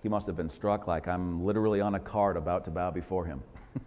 He 0.00 0.08
must 0.08 0.28
have 0.28 0.36
been 0.36 0.48
struck 0.48 0.86
like 0.86 1.08
I'm 1.08 1.44
literally 1.44 1.80
on 1.80 1.96
a 1.96 1.98
cart 1.98 2.36
about 2.36 2.64
to 2.66 2.70
bow 2.70 2.92
before 2.92 3.26
him. 3.26 3.42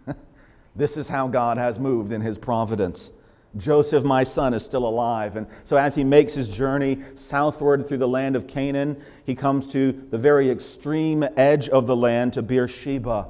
this 0.76 0.98
is 0.98 1.08
how 1.08 1.26
God 1.26 1.56
has 1.56 1.78
moved 1.78 2.12
in 2.12 2.20
his 2.20 2.36
providence. 2.36 3.12
Joseph, 3.56 4.04
my 4.04 4.24
son, 4.24 4.52
is 4.52 4.62
still 4.62 4.86
alive. 4.86 5.36
And 5.36 5.46
so, 5.64 5.78
as 5.78 5.94
he 5.94 6.04
makes 6.04 6.34
his 6.34 6.50
journey 6.50 6.98
southward 7.14 7.86
through 7.86 7.96
the 7.96 8.06
land 8.06 8.36
of 8.36 8.46
Canaan, 8.46 9.02
he 9.24 9.34
comes 9.34 9.66
to 9.68 10.06
the 10.10 10.18
very 10.18 10.50
extreme 10.50 11.26
edge 11.38 11.70
of 11.70 11.86
the 11.86 11.96
land 11.96 12.34
to 12.34 12.42
Beersheba 12.42 13.26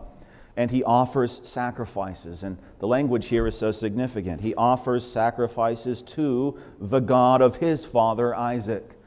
and 0.61 0.70
he 0.70 0.85
offers 0.85 1.40
sacrifices. 1.42 2.42
And 2.42 2.59
the 2.81 2.87
language 2.87 3.29
here 3.29 3.46
is 3.46 3.57
so 3.57 3.73
significant. 3.73 4.42
He 4.42 4.55
offers 4.57 5.11
sacrifices 5.11 6.03
to 6.03 6.59
the 6.79 7.01
God 7.01 7.40
of 7.40 7.57
his 7.57 7.87
father, 7.87 8.35
Isaac. 8.35 8.99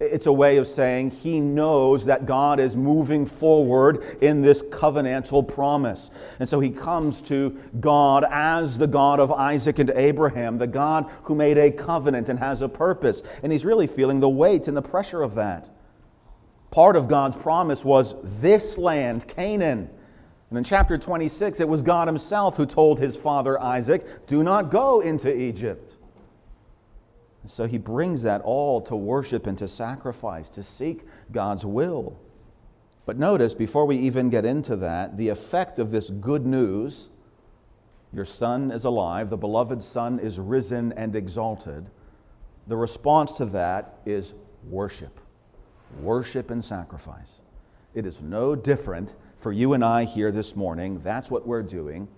It's 0.00 0.24
a 0.24 0.32
way 0.32 0.56
of 0.56 0.66
saying 0.66 1.10
he 1.10 1.38
knows 1.38 2.06
that 2.06 2.24
God 2.24 2.58
is 2.58 2.76
moving 2.76 3.26
forward 3.26 4.06
in 4.22 4.40
this 4.40 4.62
covenantal 4.62 5.46
promise. 5.46 6.10
And 6.40 6.48
so 6.48 6.60
he 6.60 6.70
comes 6.70 7.20
to 7.22 7.50
God 7.78 8.24
as 8.30 8.78
the 8.78 8.86
God 8.86 9.20
of 9.20 9.30
Isaac 9.30 9.78
and 9.78 9.90
Abraham, 9.90 10.56
the 10.56 10.66
God 10.66 11.10
who 11.24 11.34
made 11.34 11.58
a 11.58 11.70
covenant 11.70 12.30
and 12.30 12.38
has 12.38 12.62
a 12.62 12.70
purpose. 12.70 13.22
And 13.42 13.52
he's 13.52 13.66
really 13.66 13.86
feeling 13.86 14.20
the 14.20 14.30
weight 14.30 14.66
and 14.66 14.74
the 14.74 14.80
pressure 14.80 15.22
of 15.22 15.34
that. 15.34 15.68
Part 16.70 16.96
of 16.96 17.06
God's 17.06 17.36
promise 17.36 17.84
was 17.84 18.14
this 18.40 18.78
land, 18.78 19.28
Canaan. 19.28 19.90
And 20.50 20.58
in 20.58 20.64
chapter 20.64 20.96
26, 20.96 21.60
it 21.60 21.68
was 21.68 21.82
God 21.82 22.08
Himself 22.08 22.56
who 22.56 22.66
told 22.66 23.00
his 23.00 23.16
father 23.16 23.60
Isaac, 23.60 24.26
Do 24.26 24.42
not 24.42 24.70
go 24.70 25.00
into 25.00 25.34
Egypt. 25.34 25.96
And 27.42 27.50
so 27.50 27.66
he 27.66 27.78
brings 27.78 28.22
that 28.22 28.40
all 28.42 28.80
to 28.82 28.96
worship 28.96 29.46
and 29.46 29.56
to 29.58 29.68
sacrifice, 29.68 30.48
to 30.50 30.62
seek 30.62 31.04
God's 31.32 31.64
will. 31.64 32.18
But 33.06 33.18
notice, 33.18 33.54
before 33.54 33.86
we 33.86 33.96
even 33.96 34.30
get 34.30 34.44
into 34.44 34.74
that, 34.76 35.16
the 35.16 35.28
effect 35.28 35.78
of 35.78 35.90
this 35.90 36.10
good 36.10 36.44
news 36.44 37.10
your 38.12 38.24
son 38.24 38.70
is 38.70 38.84
alive, 38.84 39.30
the 39.30 39.36
beloved 39.36 39.82
son 39.82 40.18
is 40.18 40.38
risen 40.38 40.92
and 40.94 41.14
exalted. 41.14 41.90
The 42.66 42.76
response 42.76 43.34
to 43.34 43.44
that 43.46 43.98
is 44.06 44.34
worship. 44.68 45.20
Worship 46.00 46.50
and 46.50 46.64
sacrifice. 46.64 47.42
It 47.94 48.06
is 48.06 48.22
no 48.22 48.54
different 48.56 49.14
for 49.46 49.52
you 49.52 49.74
and 49.74 49.84
I 49.84 50.06
here 50.06 50.32
this 50.32 50.56
morning. 50.56 51.00
That's 51.04 51.30
what 51.30 51.46
we're 51.46 51.62
doing. 51.62 52.08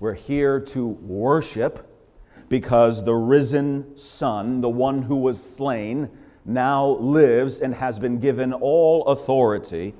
We're 0.00 0.14
here 0.14 0.58
to 0.58 0.86
worship 0.86 1.86
because 2.48 3.04
the 3.04 3.14
risen 3.14 3.94
Son, 3.94 4.62
the 4.62 4.70
one 4.70 5.02
who 5.02 5.16
was 5.16 5.38
slain, 5.38 6.08
now 6.46 6.86
lives 6.86 7.60
and 7.60 7.74
has 7.74 7.98
been 7.98 8.20
given 8.20 8.54
all 8.54 9.04
authority 9.04 9.92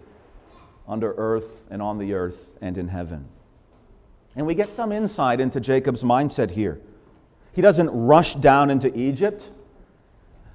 under 0.88 1.12
earth 1.18 1.66
and 1.70 1.82
on 1.82 1.98
the 1.98 2.14
earth 2.14 2.56
and 2.62 2.78
in 2.78 2.88
heaven. 2.88 3.28
And 4.34 4.46
we 4.46 4.54
get 4.54 4.68
some 4.68 4.90
insight 4.90 5.42
into 5.42 5.60
Jacob's 5.60 6.02
mindset 6.02 6.52
here. 6.52 6.80
He 7.52 7.60
doesn't 7.60 7.90
rush 7.90 8.34
down 8.36 8.70
into 8.70 8.98
Egypt. 8.98 9.50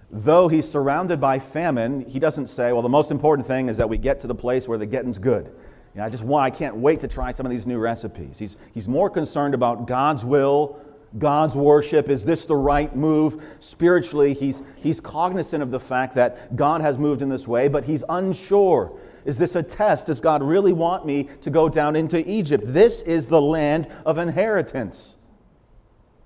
Though 0.10 0.48
he's 0.48 0.67
surrounded 0.67 1.22
by 1.22 1.38
famine, 1.38 2.10
he 2.10 2.17
doesn't 2.17 2.48
say, 2.48 2.74
well, 2.74 2.82
the 2.82 2.89
most 2.89 3.12
important 3.12 3.46
thing 3.46 3.69
is 3.69 3.78
that 3.78 3.88
we 3.88 4.00
get 4.00 4.19
to 4.22 4.26
the 4.28 4.34
place 4.34 4.67
where 4.67 4.80
the 4.80 4.88
getting's 4.88 5.19
good. 5.19 5.54
You 5.93 5.99
know, 5.99 6.06
I 6.06 6.10
just 6.10 6.23
want, 6.23 6.43
I 6.43 6.49
can't 6.49 6.75
wait 6.75 6.99
to 7.01 7.08
try 7.08 7.32
some 7.32 7.45
of 7.45 7.51
these 7.51 7.67
new 7.67 7.77
recipes. 7.77 8.39
He's, 8.39 8.58
he's 8.73 8.88
more 8.88 9.10
concerned 9.10 9.53
about 9.53 9.86
God's 9.86 10.25
will, 10.25 10.79
God's 11.19 11.56
worship. 11.56 12.10
Is 12.10 12.25
this 12.25 12.45
the 12.45 12.56
right 12.56 12.95
move? 12.95 13.43
Spiritually, 13.60 14.34
he's, 14.34 14.63
he's 14.77 14.99
cognizant 14.99 15.62
of 15.62 15.69
the 15.69 15.79
fact 15.79 16.15
that 16.15 16.56
God 16.56 16.82
has 16.82 16.97
moved 16.97 17.21
in 17.21 17.29
this 17.29 17.47
way, 17.47 17.67
but 17.67 17.84
he's 17.84 18.03
unsure. 18.10 18.99
Is 19.23 19.38
this 19.38 19.56
a 19.56 19.62
test? 19.62 20.08
Does 20.08 20.19
God 20.19 20.41
really 20.41 20.73
want 20.73 21.06
me 21.06 21.29
to 21.41 21.51
go 21.51 21.69
down 21.69 21.95
into 21.95 22.27
Egypt? 22.29 22.63
This 22.65 23.03
is 23.03 23.27
the 23.27 23.41
land 23.41 23.88
of 24.06 24.17
inheritance. 24.17 25.15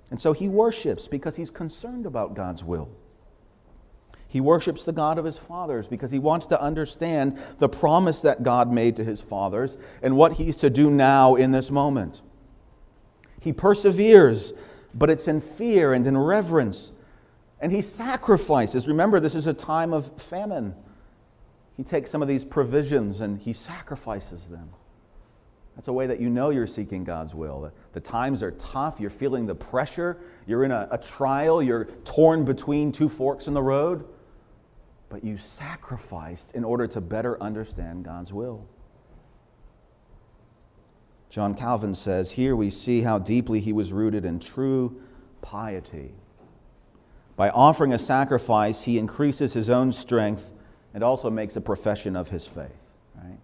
And 0.10 0.22
so 0.22 0.32
he 0.32 0.48
worships 0.48 1.10
because 1.10 1.36
he's 1.36 1.52
concerned 1.52 2.06
about 2.06 2.34
God's 2.34 2.64
will. 2.64 2.90
He 4.28 4.42
worships 4.42 4.84
the 4.84 4.92
God 4.92 5.18
of 5.18 5.26
his 5.26 5.38
fathers 5.38 5.88
because 5.88 6.12
he 6.12 6.20
wants 6.20 6.48
to 6.48 6.62
understand 6.62 7.40
the 7.60 7.70
promise 7.70 8.22
that 8.22 8.44
God 8.44 8.72
made 8.72 8.96
to 8.98 9.04
his 9.04 9.22
fathers 9.22 9.78
and 10.02 10.18
what 10.18 10.34
he's 10.34 10.56
to 10.58 10.70
do 10.70 10.90
now 10.90 11.36
in 11.36 11.52
this 11.52 11.72
moment. 11.72 12.22
He 13.40 13.54
perseveres, 13.54 14.54
but 14.94 15.10
it's 15.10 15.28
in 15.28 15.40
fear 15.40 15.94
and 15.94 16.06
in 16.06 16.18
reverence. 16.18 16.92
And 17.62 17.72
he 17.72 17.82
sacrifices. 17.82 18.88
Remember, 18.88 19.20
this 19.20 19.36
is 19.36 19.48
a 19.48 19.54
time 19.54 19.94
of 19.94 20.22
famine. 20.22 20.76
He 21.78 21.84
takes 21.84 22.12
some 22.12 22.22
of 22.22 22.28
these 22.28 22.44
provisions 22.44 23.22
and 23.22 23.40
he 23.40 23.54
sacrifices 23.54 24.48
them. 24.48 24.70
That's 25.78 25.88
a 25.88 25.94
way 25.94 26.08
that 26.08 26.20
you 26.20 26.30
know 26.32 26.50
you're 26.50 26.66
seeking 26.66 27.04
God's 27.04 27.36
will. 27.36 27.72
The, 27.94 28.00
times 28.00 28.42
are 28.42 28.52
tough, 28.52 29.00
you're 29.00 29.12
feeling 29.12 29.46
the 29.46 29.54
pressure, 29.54 30.18
you're 30.48 30.64
in 30.64 30.72
a, 30.72 30.88
a 30.90 30.98
trial, 30.98 31.62
you're 31.62 31.86
torn 32.04 32.46
between 32.46 32.92
two 32.92 33.08
forks 33.08 33.48
in 33.48 33.54
the 33.54 33.62
road, 33.62 34.04
but 35.10 35.24
you 35.24 35.38
sacrificed 35.38 36.54
in 36.54 36.64
order 36.64 36.88
to 36.88 37.02
better 37.02 37.42
understand 37.42 38.04
God's 38.04 38.34
will. 38.34 38.68
John 41.30 41.56
Calvin 41.56 41.94
says, 41.94 42.32
Here 42.32 42.56
we 42.56 42.70
see 42.70 43.02
how 43.02 43.20
deeply 43.20 43.60
he 43.60 43.74
was 43.74 43.92
rooted 43.92 44.26
in 44.26 44.40
true 44.40 45.02
piety. 45.42 46.14
By 47.36 47.50
offering 47.50 47.94
a 47.94 48.00
sacrifice, 48.00 48.84
he 48.84 48.98
increases 48.98 49.54
his 49.54 49.70
own 49.70 49.92
strength 49.92 50.52
and 50.94 51.04
also 51.04 51.30
makes 51.30 51.56
a 51.56 51.62
profession 51.62 52.16
of 52.16 52.30
his 52.30 52.46
faith. 52.46 52.84
Right? 53.16 53.38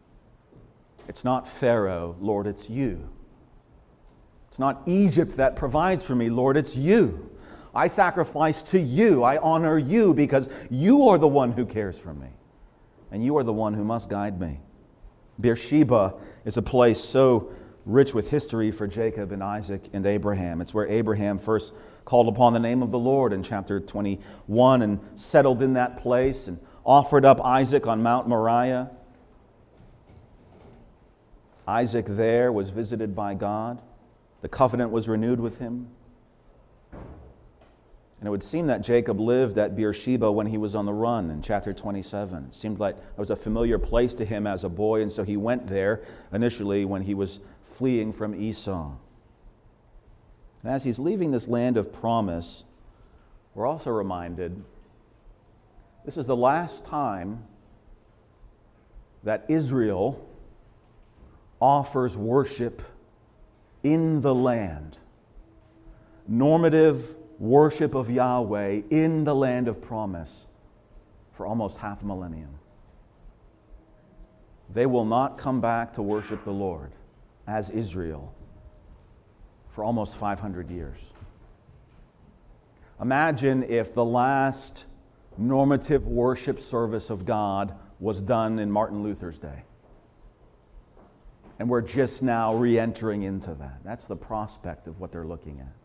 It's 1.08 1.23
not 1.23 1.47
Pharaoh, 1.47 2.15
Lord, 2.19 2.47
it's 2.47 2.69
you. 2.69 3.10
It's 4.47 4.60
not 4.60 4.82
Egypt 4.88 5.38
that 5.38 5.56
provides 5.56 6.06
for 6.06 6.15
me, 6.15 6.30
Lord, 6.30 6.58
it's 6.58 6.76
you. 6.76 7.30
I 7.75 7.88
sacrifice 7.88 8.62
to 8.63 8.79
you. 8.79 9.23
I 9.23 9.38
honor 9.38 9.77
you 9.77 10.13
because 10.13 10.49
you 10.69 11.07
are 11.09 11.17
the 11.17 11.27
one 11.27 11.51
who 11.51 11.65
cares 11.65 11.97
for 11.97 12.13
me. 12.13 12.27
And 13.12 13.23
you 13.23 13.38
are 13.38 13.43
the 13.43 13.53
one 13.53 13.73
who 13.73 13.83
must 13.83 14.09
guide 14.09 14.39
me. 14.39 14.59
Beersheba 15.39 16.15
is 16.45 16.57
a 16.57 16.62
place 16.62 16.99
so 16.99 17.51
rich 17.86 18.13
with 18.13 18.29
history 18.29 18.71
for 18.71 18.88
Jacob 18.88 19.31
and 19.31 19.43
Isaac 19.43 19.89
and 19.93 20.05
Abraham. 20.05 20.62
It's 20.62 20.73
where 20.73 20.88
Abraham 20.88 21.38
first 21.38 21.73
called 22.05 22.27
upon 22.27 22.53
the 22.53 22.59
name 22.59 22.81
of 22.81 22.91
the 22.91 22.99
Lord 22.99 23.33
in 23.33 23.43
chapter 23.43 23.79
21 23.79 24.81
and 24.81 24.99
settled 25.15 25.62
in 25.62 25.73
that 25.73 25.97
place 25.97 26.47
and 26.47 26.59
offered 26.86 27.25
up 27.25 27.43
Isaac 27.43 27.88
on 27.88 28.03
Mount 28.03 28.27
Moriah. 28.27 28.91
Isaac 31.67 32.05
there 32.07 32.51
was 32.51 32.69
visited 32.69 33.15
by 33.15 33.33
God. 33.33 33.81
The 34.41 34.49
covenant 34.49 34.91
was 34.91 35.07
renewed 35.07 35.39
with 35.39 35.59
him. 35.59 35.88
And 38.23 38.29
it 38.29 38.31
would 38.31 38.41
seem 38.41 38.67
that 38.67 38.79
Jacob 38.79 39.19
lived 39.19 39.57
at 39.57 39.75
Beersheba 39.75 40.31
when 40.31 40.47
he 40.47 40.57
was 40.57 40.75
on 40.75 40.86
the 40.86 40.93
run 40.93 41.29
in 41.29 41.41
chapter 41.41 41.73
27. 41.73 42.45
It 42.45 42.55
seemed 42.55 42.79
like 42.79 42.95
it 42.95 43.17
was 43.17 43.31
a 43.31 43.36
familiar 43.36 43.77
place 43.77 44.13
to 44.13 44.23
him 44.23 44.47
as 44.47 44.63
a 44.63 44.69
boy, 44.69 45.01
and 45.01 45.12
so 45.12 45.23
he 45.23 45.36
went 45.36 45.67
there 45.67 46.01
initially 46.31 46.86
when 46.86 47.01
he 47.01 47.13
was 47.13 47.41
fleeing 47.65 48.13
from 48.13 48.33
Esau. 48.33 48.95
And 50.63 50.71
as 50.71 50.86
he's 50.86 50.99
leaving 50.99 51.31
this 51.31 51.49
land 51.49 51.75
of 51.75 51.91
promise, 51.91 52.63
we're 53.55 53.67
also 53.67 53.91
reminded 53.91 54.63
this 56.05 56.15
is 56.15 56.25
the 56.25 56.38
last 56.38 56.86
time 56.86 57.43
that 59.25 59.43
Israel 59.49 60.25
offers 61.59 62.15
worship 62.15 62.83
in 63.83 64.21
the 64.21 64.33
land. 64.33 64.97
Normative 66.25 67.17
worship 67.39 67.96
of 67.96 68.10
Yahweh 68.10 68.82
in 68.89 69.24
the 69.24 69.36
land 69.36 69.67
of 69.67 69.82
promise 69.82 70.48
for 71.34 71.46
almost 71.46 71.80
half 71.80 72.04
a 72.04 72.06
millennium. 72.06 72.60
They 74.74 74.86
will 74.86 75.06
not 75.06 75.38
come 75.38 75.62
back 75.62 75.93
to 75.93 76.02
worship 76.02 76.43
the 76.43 76.52
Lord 76.52 76.91
as 77.48 77.69
Israel 77.69 78.34
for 79.69 79.84
almost 79.84 80.15
500 80.15 80.69
years. 80.69 81.00
Imagine 83.02 83.63
if 83.63 83.93
the 83.93 84.06
last 84.06 84.86
normative 85.38 86.08
worship 86.08 86.60
service 86.60 87.10
of 87.10 87.26
God 87.26 87.76
was 88.00 88.22
done 88.22 88.60
in 88.60 88.72
Martin 88.72 89.04
Luther's 89.04 89.39
day. 89.39 89.63
And 91.60 91.69
we're 91.69 91.82
just 91.82 92.24
now 92.24 92.56
re 92.56 92.80
entering 92.80 93.24
into 93.24 93.54
that. 93.56 93.80
That's 93.84 94.08
the 94.08 94.15
prospect 94.15 94.88
of 94.88 95.00
what 95.00 95.12
they're 95.12 95.26
looking 95.26 95.60
at. 95.60 95.83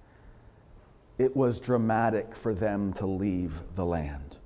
It 1.19 1.37
was 1.37 1.61
dramatic 1.61 2.35
for 2.35 2.55
them 2.55 2.93
to 2.95 3.07
leave 3.07 3.61
the 3.75 3.85
land. 3.85 4.39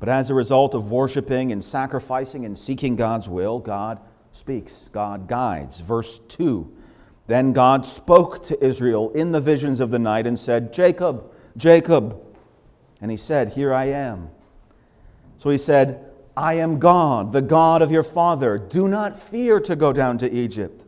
But 0.00 0.08
as 0.08 0.30
a 0.30 0.34
result 0.34 0.74
of 0.74 0.90
worshiping 0.90 1.52
and 1.52 1.62
sacrificing 1.62 2.44
and 2.44 2.56
seeking 2.56 2.96
God's 2.96 3.28
will, 3.28 3.58
God 3.58 4.00
speaks, 4.32 4.88
God 4.88 5.28
guides. 5.28 5.80
Verse 5.80 6.18
2 6.20 6.74
then 7.28 7.52
God 7.52 7.84
spoke 7.84 8.42
to 8.44 8.64
Israel 8.64 9.10
in 9.10 9.32
the 9.32 9.40
visions 9.40 9.80
of 9.80 9.90
the 9.90 9.98
night 9.98 10.26
and 10.26 10.38
said, 10.38 10.72
Jacob, 10.72 11.30
Jacob. 11.56 12.18
And 13.02 13.10
he 13.10 13.18
said, 13.18 13.50
Here 13.50 13.72
I 13.72 13.84
am. 13.84 14.30
So 15.36 15.50
he 15.50 15.58
said, 15.58 16.10
I 16.36 16.54
am 16.54 16.78
God, 16.78 17.32
the 17.32 17.42
God 17.42 17.82
of 17.82 17.92
your 17.92 18.02
father. 18.02 18.56
Do 18.56 18.88
not 18.88 19.20
fear 19.20 19.60
to 19.60 19.76
go 19.76 19.92
down 19.92 20.16
to 20.18 20.32
Egypt, 20.32 20.86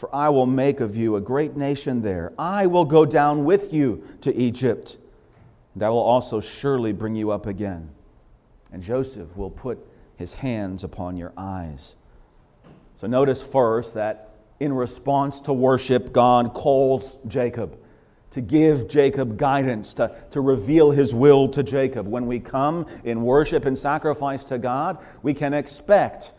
for 0.00 0.12
I 0.14 0.30
will 0.30 0.46
make 0.46 0.80
of 0.80 0.96
you 0.96 1.16
a 1.16 1.20
great 1.20 1.58
nation 1.58 2.00
there. 2.00 2.32
I 2.38 2.66
will 2.66 2.86
go 2.86 3.04
down 3.04 3.44
with 3.44 3.70
you 3.70 4.02
to 4.22 4.34
Egypt, 4.34 4.96
and 5.74 5.82
I 5.82 5.90
will 5.90 5.98
also 5.98 6.40
surely 6.40 6.94
bring 6.94 7.14
you 7.14 7.30
up 7.30 7.44
again. 7.44 7.90
And 8.72 8.82
Joseph 8.82 9.36
will 9.36 9.50
put 9.50 9.78
his 10.16 10.32
hands 10.32 10.84
upon 10.84 11.18
your 11.18 11.34
eyes. 11.36 11.96
So 12.96 13.06
notice 13.08 13.42
first 13.42 13.92
that 13.92 14.30
in 14.58 14.72
response 14.72 15.38
to 15.40 15.52
worship, 15.52 16.14
God 16.14 16.54
calls 16.54 17.18
Jacob 17.28 17.78
to 18.30 18.40
give 18.40 18.88
Jacob 18.88 19.36
guidance, 19.36 19.92
to, 19.94 20.16
to 20.30 20.40
reveal 20.40 20.92
his 20.92 21.14
will 21.14 21.46
to 21.48 21.62
Jacob. 21.62 22.06
When 22.06 22.26
we 22.26 22.40
come 22.40 22.86
in 23.04 23.20
worship 23.20 23.66
and 23.66 23.76
sacrifice 23.76 24.44
to 24.44 24.56
God, 24.56 24.96
we 25.22 25.34
can 25.34 25.52
expect 25.52 26.32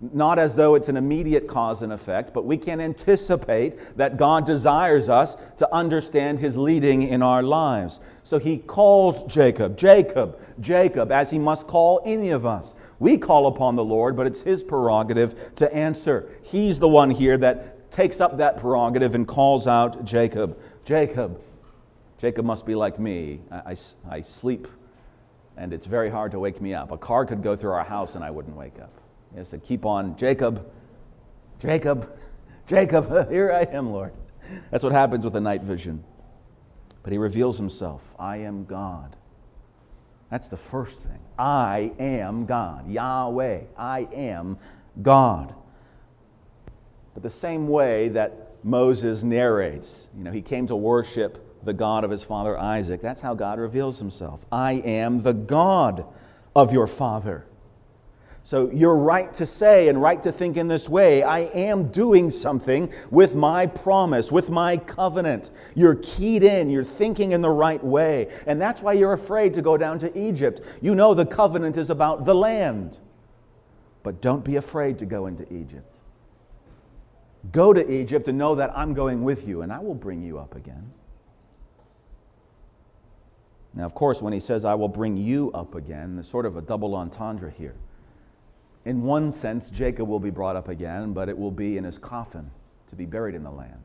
not 0.00 0.38
as 0.38 0.54
though 0.54 0.76
it's 0.76 0.88
an 0.88 0.96
immediate 0.96 1.48
cause 1.48 1.82
and 1.82 1.92
effect, 1.92 2.32
but 2.32 2.44
we 2.44 2.56
can 2.56 2.80
anticipate 2.80 3.96
that 3.96 4.16
God 4.16 4.46
desires 4.46 5.08
us 5.08 5.36
to 5.56 5.74
understand 5.74 6.38
His 6.38 6.56
leading 6.56 7.02
in 7.02 7.20
our 7.20 7.42
lives. 7.42 7.98
So 8.22 8.38
He 8.38 8.58
calls 8.58 9.24
Jacob, 9.24 9.76
Jacob, 9.76 10.38
Jacob, 10.60 11.10
as 11.10 11.30
He 11.30 11.38
must 11.38 11.66
call 11.66 12.00
any 12.04 12.30
of 12.30 12.46
us. 12.46 12.76
We 13.00 13.18
call 13.18 13.48
upon 13.48 13.74
the 13.74 13.84
Lord, 13.84 14.16
but 14.16 14.26
it's 14.26 14.42
His 14.42 14.62
prerogative 14.62 15.54
to 15.56 15.72
answer. 15.74 16.30
He's 16.42 16.78
the 16.78 16.88
one 16.88 17.10
here 17.10 17.36
that 17.38 17.90
takes 17.90 18.20
up 18.20 18.36
that 18.36 18.58
prerogative 18.58 19.16
and 19.16 19.26
calls 19.26 19.66
out 19.66 20.04
Jacob, 20.04 20.58
Jacob. 20.84 21.40
Jacob 22.18 22.44
must 22.44 22.66
be 22.66 22.76
like 22.76 23.00
me. 23.00 23.40
I, 23.50 23.56
I, 23.56 23.76
I 24.08 24.20
sleep, 24.20 24.68
and 25.56 25.72
it's 25.72 25.86
very 25.86 26.10
hard 26.10 26.30
to 26.32 26.38
wake 26.38 26.60
me 26.60 26.72
up. 26.74 26.92
A 26.92 26.98
car 26.98 27.26
could 27.26 27.42
go 27.42 27.56
through 27.56 27.72
our 27.72 27.84
house, 27.84 28.14
and 28.14 28.22
I 28.22 28.30
wouldn't 28.30 28.56
wake 28.56 28.78
up. 28.80 28.97
He 29.36 29.44
said, 29.44 29.62
Keep 29.62 29.84
on, 29.84 30.16
Jacob, 30.16 30.70
Jacob, 31.58 32.16
Jacob, 32.66 33.30
here 33.30 33.52
I 33.52 33.62
am, 33.74 33.90
Lord. 33.90 34.12
That's 34.70 34.84
what 34.84 34.92
happens 34.92 35.24
with 35.24 35.36
a 35.36 35.40
night 35.40 35.62
vision. 35.62 36.04
But 37.02 37.12
he 37.12 37.18
reveals 37.18 37.58
himself 37.58 38.14
I 38.18 38.38
am 38.38 38.64
God. 38.64 39.16
That's 40.30 40.48
the 40.48 40.56
first 40.56 40.98
thing. 40.98 41.18
I 41.38 41.92
am 41.98 42.44
God. 42.44 42.90
Yahweh. 42.90 43.62
I 43.76 44.08
am 44.12 44.58
God. 45.00 45.54
But 47.14 47.22
the 47.22 47.30
same 47.30 47.68
way 47.68 48.10
that 48.10 48.54
Moses 48.62 49.24
narrates, 49.24 50.10
you 50.16 50.22
know, 50.22 50.30
he 50.30 50.42
came 50.42 50.66
to 50.66 50.76
worship 50.76 51.64
the 51.64 51.72
God 51.72 52.04
of 52.04 52.10
his 52.10 52.22
father 52.22 52.58
Isaac. 52.58 53.00
That's 53.00 53.20
how 53.20 53.34
God 53.34 53.58
reveals 53.58 53.98
himself. 53.98 54.44
I 54.52 54.74
am 54.74 55.22
the 55.22 55.32
God 55.32 56.04
of 56.54 56.72
your 56.72 56.86
father. 56.86 57.46
So 58.48 58.70
you're 58.70 58.96
right 58.96 59.30
to 59.34 59.44
say 59.44 59.88
and 59.88 60.00
right 60.00 60.22
to 60.22 60.32
think 60.32 60.56
in 60.56 60.68
this 60.68 60.88
way. 60.88 61.22
I 61.22 61.40
am 61.40 61.90
doing 61.90 62.30
something 62.30 62.90
with 63.10 63.34
my 63.34 63.66
promise, 63.66 64.32
with 64.32 64.48
my 64.48 64.78
covenant. 64.78 65.50
You're 65.74 65.96
keyed 65.96 66.42
in, 66.42 66.70
you're 66.70 66.82
thinking 66.82 67.32
in 67.32 67.42
the 67.42 67.50
right 67.50 67.84
way. 67.84 68.32
And 68.46 68.58
that's 68.58 68.80
why 68.80 68.94
you're 68.94 69.12
afraid 69.12 69.52
to 69.52 69.60
go 69.60 69.76
down 69.76 69.98
to 69.98 70.18
Egypt. 70.18 70.62
You 70.80 70.94
know 70.94 71.12
the 71.12 71.26
covenant 71.26 71.76
is 71.76 71.90
about 71.90 72.24
the 72.24 72.34
land. 72.34 73.00
But 74.02 74.22
don't 74.22 74.42
be 74.42 74.56
afraid 74.56 74.98
to 75.00 75.04
go 75.04 75.26
into 75.26 75.44
Egypt. 75.52 75.98
Go 77.52 77.74
to 77.74 77.92
Egypt 77.92 78.28
and 78.28 78.38
know 78.38 78.54
that 78.54 78.72
I'm 78.74 78.94
going 78.94 79.24
with 79.24 79.46
you 79.46 79.60
and 79.60 79.70
I 79.70 79.80
will 79.80 79.94
bring 79.94 80.22
you 80.22 80.38
up 80.38 80.56
again. 80.56 80.90
Now, 83.74 83.84
of 83.84 83.94
course, 83.94 84.22
when 84.22 84.32
he 84.32 84.40
says, 84.40 84.64
I 84.64 84.74
will 84.74 84.88
bring 84.88 85.18
you 85.18 85.52
up 85.52 85.74
again, 85.74 86.14
there's 86.14 86.28
sort 86.28 86.46
of 86.46 86.56
a 86.56 86.62
double 86.62 86.94
entendre 86.94 87.50
here 87.50 87.74
in 88.88 89.02
one 89.02 89.30
sense, 89.30 89.68
Jacob 89.68 90.08
will 90.08 90.18
be 90.18 90.30
brought 90.30 90.56
up 90.56 90.68
again, 90.68 91.12
but 91.12 91.28
it 91.28 91.36
will 91.36 91.50
be 91.50 91.76
in 91.76 91.84
his 91.84 91.98
coffin 91.98 92.50
to 92.86 92.96
be 92.96 93.04
buried 93.04 93.34
in 93.34 93.42
the 93.42 93.50
land. 93.50 93.82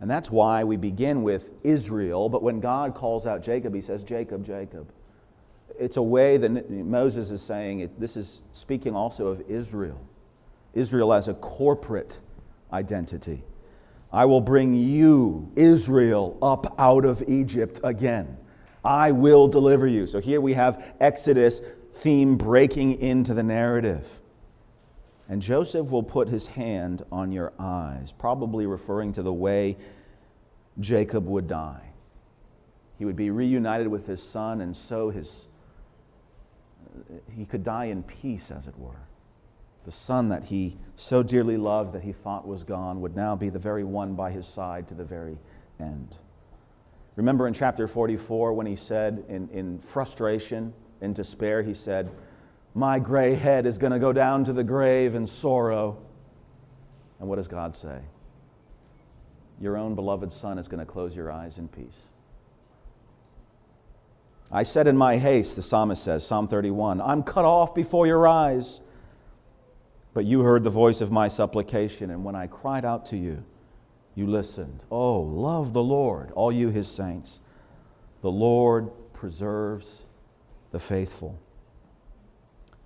And 0.00 0.08
that's 0.08 0.30
why 0.30 0.62
we 0.62 0.76
begin 0.76 1.24
with 1.24 1.50
Israel, 1.64 2.28
but 2.28 2.40
when 2.40 2.60
God 2.60 2.94
calls 2.94 3.26
out 3.26 3.42
Jacob, 3.42 3.74
he 3.74 3.80
says, 3.80 4.04
Jacob, 4.04 4.44
Jacob. 4.44 4.92
It's 5.76 5.96
a 5.96 6.02
way 6.02 6.36
that 6.36 6.70
Moses 6.70 7.32
is 7.32 7.42
saying 7.42 7.80
it, 7.80 7.98
this 7.98 8.16
is 8.16 8.42
speaking 8.52 8.94
also 8.94 9.26
of 9.26 9.42
Israel. 9.50 10.00
Israel 10.72 11.12
as 11.12 11.26
a 11.26 11.34
corporate 11.34 12.20
identity. 12.72 13.42
I 14.12 14.24
will 14.24 14.40
bring 14.40 14.74
you, 14.74 15.50
Israel, 15.56 16.38
up 16.40 16.76
out 16.78 17.04
of 17.04 17.24
Egypt 17.26 17.80
again. 17.82 18.36
I 18.84 19.10
will 19.10 19.48
deliver 19.48 19.88
you. 19.88 20.06
So 20.06 20.20
here 20.20 20.40
we 20.40 20.52
have 20.52 20.94
Exodus 21.00 21.60
theme 21.94 22.36
breaking 22.36 23.00
into 23.00 23.34
the 23.34 23.42
narrative. 23.42 24.20
and 25.26 25.40
Joseph 25.40 25.90
will 25.90 26.02
put 26.02 26.28
his 26.28 26.48
hand 26.48 27.02
on 27.10 27.32
your 27.32 27.54
eyes, 27.58 28.12
probably 28.12 28.66
referring 28.66 29.12
to 29.12 29.22
the 29.22 29.32
way 29.32 29.76
Jacob 30.80 31.26
would 31.26 31.48
die. 31.48 31.92
He 32.98 33.06
would 33.06 33.16
be 33.16 33.30
reunited 33.30 33.88
with 33.88 34.06
his 34.06 34.22
son, 34.22 34.60
and 34.60 34.76
so 34.76 35.08
his, 35.08 35.48
he 37.34 37.46
could 37.46 37.64
die 37.64 37.86
in 37.86 38.02
peace, 38.02 38.50
as 38.50 38.66
it 38.66 38.78
were. 38.78 39.08
The 39.86 39.90
son 39.90 40.28
that 40.28 40.44
he 40.44 40.76
so 40.96 41.22
dearly 41.22 41.56
loved 41.56 41.94
that 41.94 42.02
he 42.02 42.12
thought 42.12 42.46
was 42.46 42.62
gone 42.62 43.00
would 43.00 43.16
now 43.16 43.34
be 43.34 43.48
the 43.48 43.58
very 43.58 43.84
one 43.84 44.14
by 44.14 44.30
his 44.30 44.46
side 44.46 44.86
to 44.88 44.94
the 44.94 45.04
very 45.04 45.38
end. 45.80 46.18
Remember 47.16 47.46
in 47.46 47.54
chapter 47.54 47.88
44 47.88 48.52
when 48.52 48.66
he 48.66 48.76
said, 48.76 49.24
in, 49.28 49.48
in 49.50 49.78
frustration, 49.78 50.74
in 51.04 51.12
despair, 51.12 51.62
he 51.62 51.74
said, 51.74 52.10
My 52.74 52.98
gray 52.98 53.34
head 53.34 53.66
is 53.66 53.78
going 53.78 53.92
to 53.92 53.98
go 53.98 54.12
down 54.12 54.42
to 54.44 54.52
the 54.52 54.64
grave 54.64 55.14
in 55.14 55.26
sorrow. 55.26 55.98
And 57.20 57.28
what 57.28 57.36
does 57.36 57.48
God 57.48 57.76
say? 57.76 58.00
Your 59.60 59.76
own 59.76 59.94
beloved 59.94 60.32
son 60.32 60.58
is 60.58 60.66
going 60.66 60.84
to 60.84 60.90
close 60.90 61.14
your 61.14 61.30
eyes 61.30 61.58
in 61.58 61.68
peace. 61.68 62.08
I 64.50 64.62
said 64.62 64.86
in 64.86 64.96
my 64.96 65.16
haste, 65.16 65.56
the 65.56 65.62
psalmist 65.62 66.02
says, 66.02 66.26
Psalm 66.26 66.48
31, 66.48 67.00
I'm 67.00 67.22
cut 67.22 67.44
off 67.44 67.74
before 67.74 68.06
your 68.06 68.26
eyes. 68.26 68.80
But 70.12 70.24
you 70.24 70.40
heard 70.40 70.62
the 70.62 70.70
voice 70.70 71.00
of 71.00 71.10
my 71.10 71.26
supplication, 71.26 72.10
and 72.10 72.24
when 72.24 72.36
I 72.36 72.46
cried 72.46 72.84
out 72.84 73.06
to 73.06 73.16
you, 73.16 73.44
you 74.14 74.28
listened. 74.28 74.84
Oh, 74.90 75.20
love 75.20 75.72
the 75.72 75.82
Lord, 75.82 76.30
all 76.32 76.52
you 76.52 76.68
his 76.70 76.86
saints. 76.86 77.40
The 78.22 78.30
Lord 78.30 78.90
preserves 79.12 80.06
the 80.74 80.80
faithful. 80.80 81.38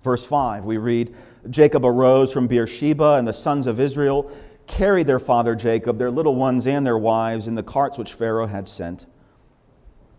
Verse 0.03 0.23
5, 0.23 0.63
we 0.63 0.77
read 0.77 1.13
Jacob 1.49 1.83
arose 1.83 2.31
from 2.31 2.47
Beersheba, 2.47 3.15
and 3.15 3.27
the 3.27 3.33
sons 3.33 3.65
of 3.65 3.79
Israel 3.79 4.31
carried 4.67 5.07
their 5.07 5.17
father 5.17 5.55
Jacob, 5.55 5.97
their 5.97 6.11
little 6.11 6.35
ones, 6.35 6.67
and 6.67 6.85
their 6.85 6.99
wives 6.99 7.47
in 7.47 7.55
the 7.55 7.63
carts 7.63 7.97
which 7.97 8.13
Pharaoh 8.13 8.45
had 8.45 8.67
sent. 8.67 9.07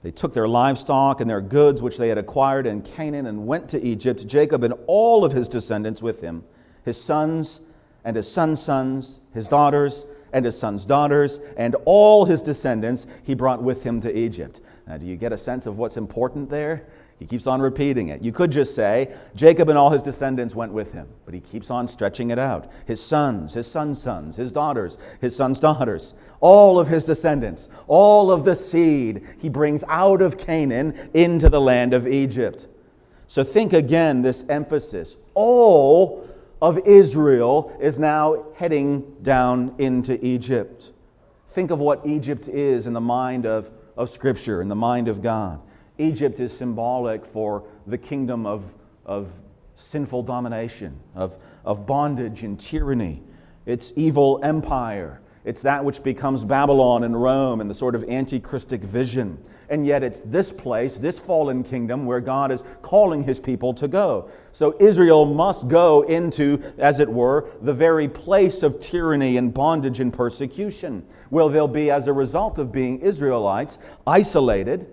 They 0.02 0.10
took 0.10 0.34
their 0.34 0.48
livestock 0.48 1.20
and 1.20 1.30
their 1.30 1.40
goods 1.40 1.80
which 1.80 1.96
they 1.96 2.08
had 2.08 2.18
acquired 2.18 2.66
in 2.66 2.82
Canaan 2.82 3.26
and 3.26 3.46
went 3.46 3.68
to 3.68 3.80
Egypt, 3.80 4.26
Jacob 4.26 4.64
and 4.64 4.74
all 4.88 5.24
of 5.24 5.30
his 5.30 5.48
descendants 5.48 6.02
with 6.02 6.22
him, 6.22 6.42
his 6.84 7.00
sons 7.00 7.60
and 8.04 8.16
his 8.16 8.30
sons' 8.30 8.60
sons, 8.60 9.20
his 9.32 9.46
daughters 9.46 10.06
and 10.32 10.44
his 10.44 10.58
sons' 10.58 10.84
daughters, 10.84 11.38
and 11.56 11.76
all 11.84 12.24
his 12.24 12.42
descendants 12.42 13.06
he 13.22 13.34
brought 13.34 13.62
with 13.62 13.84
him 13.84 14.00
to 14.00 14.18
Egypt. 14.18 14.60
Now, 14.88 14.96
do 14.96 15.06
you 15.06 15.16
get 15.16 15.32
a 15.32 15.38
sense 15.38 15.66
of 15.66 15.78
what's 15.78 15.96
important 15.96 16.50
there? 16.50 16.86
He 17.20 17.26
keeps 17.26 17.46
on 17.46 17.60
repeating 17.60 18.08
it. 18.08 18.22
You 18.22 18.32
could 18.32 18.50
just 18.50 18.74
say, 18.74 19.14
Jacob 19.34 19.68
and 19.68 19.76
all 19.76 19.90
his 19.90 20.02
descendants 20.02 20.54
went 20.54 20.72
with 20.72 20.92
him, 20.92 21.06
but 21.26 21.34
he 21.34 21.40
keeps 21.40 21.70
on 21.70 21.86
stretching 21.86 22.30
it 22.30 22.38
out. 22.38 22.72
His 22.86 23.00
sons, 23.00 23.52
his 23.52 23.66
sons' 23.66 24.00
sons, 24.00 24.36
his 24.36 24.50
daughters, 24.50 24.96
his 25.20 25.36
sons' 25.36 25.60
daughters, 25.60 26.14
all 26.40 26.80
of 26.80 26.88
his 26.88 27.04
descendants, 27.04 27.68
all 27.88 28.30
of 28.30 28.44
the 28.44 28.56
seed 28.56 29.22
he 29.38 29.50
brings 29.50 29.84
out 29.86 30.22
of 30.22 30.38
Canaan 30.38 31.10
into 31.12 31.50
the 31.50 31.60
land 31.60 31.92
of 31.92 32.08
Egypt. 32.08 32.68
So 33.26 33.44
think 33.44 33.74
again 33.74 34.22
this 34.22 34.46
emphasis. 34.48 35.18
All 35.34 36.26
of 36.62 36.78
Israel 36.86 37.76
is 37.80 37.98
now 37.98 38.46
heading 38.54 39.02
down 39.20 39.74
into 39.76 40.18
Egypt. 40.24 40.92
Think 41.48 41.70
of 41.70 41.80
what 41.80 42.06
Egypt 42.06 42.48
is 42.48 42.86
in 42.86 42.94
the 42.94 43.00
mind 43.00 43.44
of, 43.44 43.70
of 43.94 44.08
Scripture, 44.08 44.62
in 44.62 44.68
the 44.68 44.74
mind 44.74 45.06
of 45.06 45.20
God. 45.20 45.60
Egypt 46.00 46.40
is 46.40 46.56
symbolic 46.56 47.24
for 47.24 47.64
the 47.86 47.98
kingdom 47.98 48.46
of, 48.46 48.74
of 49.04 49.30
sinful 49.74 50.22
domination, 50.22 50.98
of, 51.14 51.38
of 51.64 51.86
bondage 51.86 52.42
and 52.42 52.58
tyranny. 52.58 53.22
It's 53.66 53.92
evil 53.96 54.40
empire. 54.42 55.20
It's 55.44 55.62
that 55.62 55.84
which 55.84 56.02
becomes 56.02 56.44
Babylon 56.44 57.04
and 57.04 57.20
Rome 57.20 57.60
and 57.60 57.70
the 57.70 57.74
sort 57.74 57.94
of 57.94 58.02
antichristic 58.02 58.80
vision. 58.80 59.42
And 59.70 59.86
yet, 59.86 60.02
it's 60.02 60.20
this 60.20 60.52
place, 60.52 60.98
this 60.98 61.18
fallen 61.18 61.62
kingdom, 61.62 62.04
where 62.04 62.20
God 62.20 62.50
is 62.50 62.64
calling 62.82 63.22
his 63.22 63.38
people 63.38 63.72
to 63.74 63.86
go. 63.86 64.28
So, 64.52 64.76
Israel 64.80 65.24
must 65.24 65.68
go 65.68 66.02
into, 66.02 66.60
as 66.76 66.98
it 66.98 67.08
were, 67.08 67.48
the 67.62 67.72
very 67.72 68.08
place 68.08 68.62
of 68.62 68.80
tyranny 68.80 69.36
and 69.36 69.54
bondage 69.54 70.00
and 70.00 70.12
persecution. 70.12 71.06
Well, 71.30 71.48
they'll 71.48 71.68
be, 71.68 71.90
as 71.90 72.08
a 72.08 72.12
result 72.12 72.58
of 72.58 72.72
being 72.72 72.98
Israelites, 72.98 73.78
isolated 74.06 74.88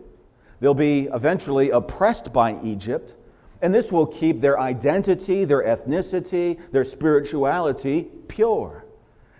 They'll 0.59 0.73
be 0.73 1.07
eventually 1.13 1.69
oppressed 1.69 2.33
by 2.33 2.59
Egypt, 2.61 3.15
and 3.61 3.73
this 3.73 3.91
will 3.91 4.05
keep 4.05 4.41
their 4.41 4.59
identity, 4.59 5.45
their 5.45 5.63
ethnicity, 5.63 6.59
their 6.71 6.85
spirituality 6.85 8.07
pure. 8.27 8.85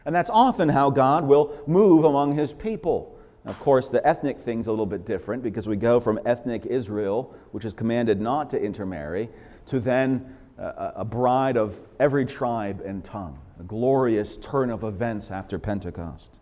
And 0.06 0.16
that's 0.16 0.30
often 0.30 0.70
how 0.70 0.90
God 0.90 1.26
will 1.26 1.62
move 1.68 2.06
among 2.06 2.36
his 2.36 2.54
people. 2.54 3.18
Of 3.46 3.60
course, 3.60 3.90
the 3.90 4.06
ethnic 4.06 4.40
thing's 4.40 4.68
a 4.68 4.72
little 4.72 4.86
bit 4.86 5.06
different 5.06 5.42
because 5.42 5.68
we 5.68 5.76
go 5.76 6.00
from 6.00 6.20
ethnic 6.26 6.66
Israel, 6.66 7.36
which 7.52 7.66
is 7.66 7.74
commanded 7.74 8.20
not 8.20 8.50
to 8.52 8.62
intermarry, 8.62 9.30
to 9.68 9.80
then 9.80 10.36
uh, 10.60 10.92
a 10.96 11.06
bride 11.06 11.58
of 11.58 11.78
every 12.00 12.26
tribe 12.26 12.82
and 12.86 13.04
tongue. 13.04 13.40
A 13.60 13.64
glorious 13.64 14.38
turn 14.38 14.70
of 14.70 14.84
events 14.84 15.32
after 15.32 15.58
Pentecost. 15.58 16.40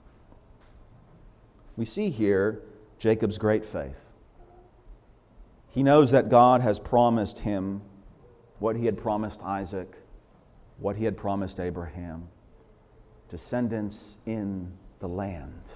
We 1.77 1.85
see 1.85 2.09
here 2.09 2.61
Jacob's 2.97 3.37
great 3.37 3.65
faith. 3.65 4.04
He 5.75 5.83
knows 5.83 6.11
that 6.11 6.29
God 6.29 6.61
has 6.61 6.79
promised 6.79 7.39
him 7.39 7.81
what 8.59 8.77
he 8.77 8.85
had 8.85 8.97
promised 8.97 9.41
Isaac, 9.43 9.93
what 10.79 10.95
he 10.95 11.03
had 11.03 11.17
promised 11.17 11.59
Abraham 11.59 12.29
descendants 13.27 14.17
in 14.25 14.71
the 14.99 15.09
land, 15.09 15.73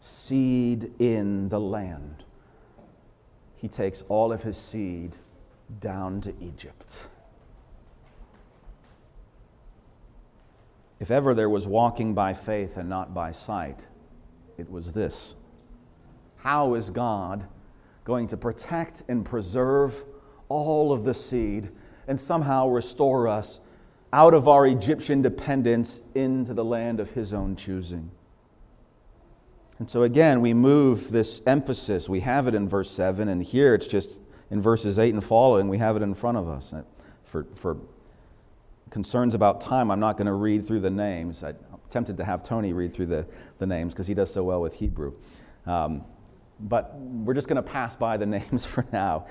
seed 0.00 0.90
in 0.98 1.50
the 1.50 1.60
land. 1.60 2.24
He 3.56 3.68
takes 3.68 4.00
all 4.08 4.32
of 4.32 4.42
his 4.42 4.56
seed 4.56 5.18
down 5.80 6.22
to 6.22 6.34
Egypt. 6.40 7.08
If 10.98 11.10
ever 11.10 11.34
there 11.34 11.50
was 11.50 11.66
walking 11.66 12.14
by 12.14 12.32
faith 12.32 12.78
and 12.78 12.88
not 12.88 13.12
by 13.12 13.32
sight, 13.32 13.86
it 14.56 14.70
was 14.70 14.92
this. 14.92 15.36
How 16.36 16.72
is 16.72 16.88
God 16.88 17.48
going 18.04 18.26
to 18.28 18.36
protect 18.36 19.02
and 19.08 19.24
preserve 19.24 20.04
all 20.48 20.92
of 20.92 21.04
the 21.04 21.14
seed 21.14 21.70
and 22.06 22.20
somehow 22.20 22.68
restore 22.68 23.26
us 23.26 23.60
out 24.12 24.34
of 24.34 24.46
our 24.46 24.66
Egyptian 24.66 25.22
dependence 25.22 26.00
into 26.14 26.54
the 26.54 26.64
land 26.64 27.00
of 27.00 27.10
his 27.10 27.32
own 27.32 27.56
choosing. 27.56 28.10
And 29.78 29.90
so 29.90 30.02
again, 30.02 30.40
we 30.40 30.54
move 30.54 31.10
this 31.10 31.42
emphasis. 31.46 32.08
We 32.08 32.20
have 32.20 32.46
it 32.46 32.54
in 32.54 32.68
verse 32.68 32.90
7, 32.90 33.28
and 33.28 33.42
here 33.42 33.74
it's 33.74 33.88
just 33.88 34.20
in 34.50 34.60
verses 34.60 34.98
8 34.98 35.14
and 35.14 35.24
following, 35.24 35.68
we 35.68 35.78
have 35.78 35.96
it 35.96 36.02
in 36.02 36.14
front 36.14 36.38
of 36.38 36.46
us. 36.46 36.72
For, 37.24 37.46
for 37.54 37.78
concerns 38.90 39.34
about 39.34 39.60
time, 39.60 39.90
I'm 39.90 39.98
not 39.98 40.16
going 40.16 40.26
to 40.26 40.34
read 40.34 40.64
through 40.64 40.80
the 40.80 40.90
names. 40.90 41.42
I'm 41.42 41.56
tempted 41.90 42.16
to 42.18 42.24
have 42.24 42.44
Tony 42.44 42.72
read 42.72 42.92
through 42.92 43.06
the, 43.06 43.26
the 43.58 43.66
names 43.66 43.94
because 43.94 44.06
he 44.06 44.14
does 44.14 44.32
so 44.32 44.44
well 44.44 44.60
with 44.60 44.74
Hebrew. 44.74 45.14
Um, 45.66 46.04
but 46.60 46.94
we're 46.96 47.34
just 47.34 47.48
going 47.48 47.56
to 47.56 47.62
pass 47.62 47.96
by 47.96 48.16
the 48.16 48.26
names 48.38 48.64
for 48.64 48.84
now. 48.92 49.26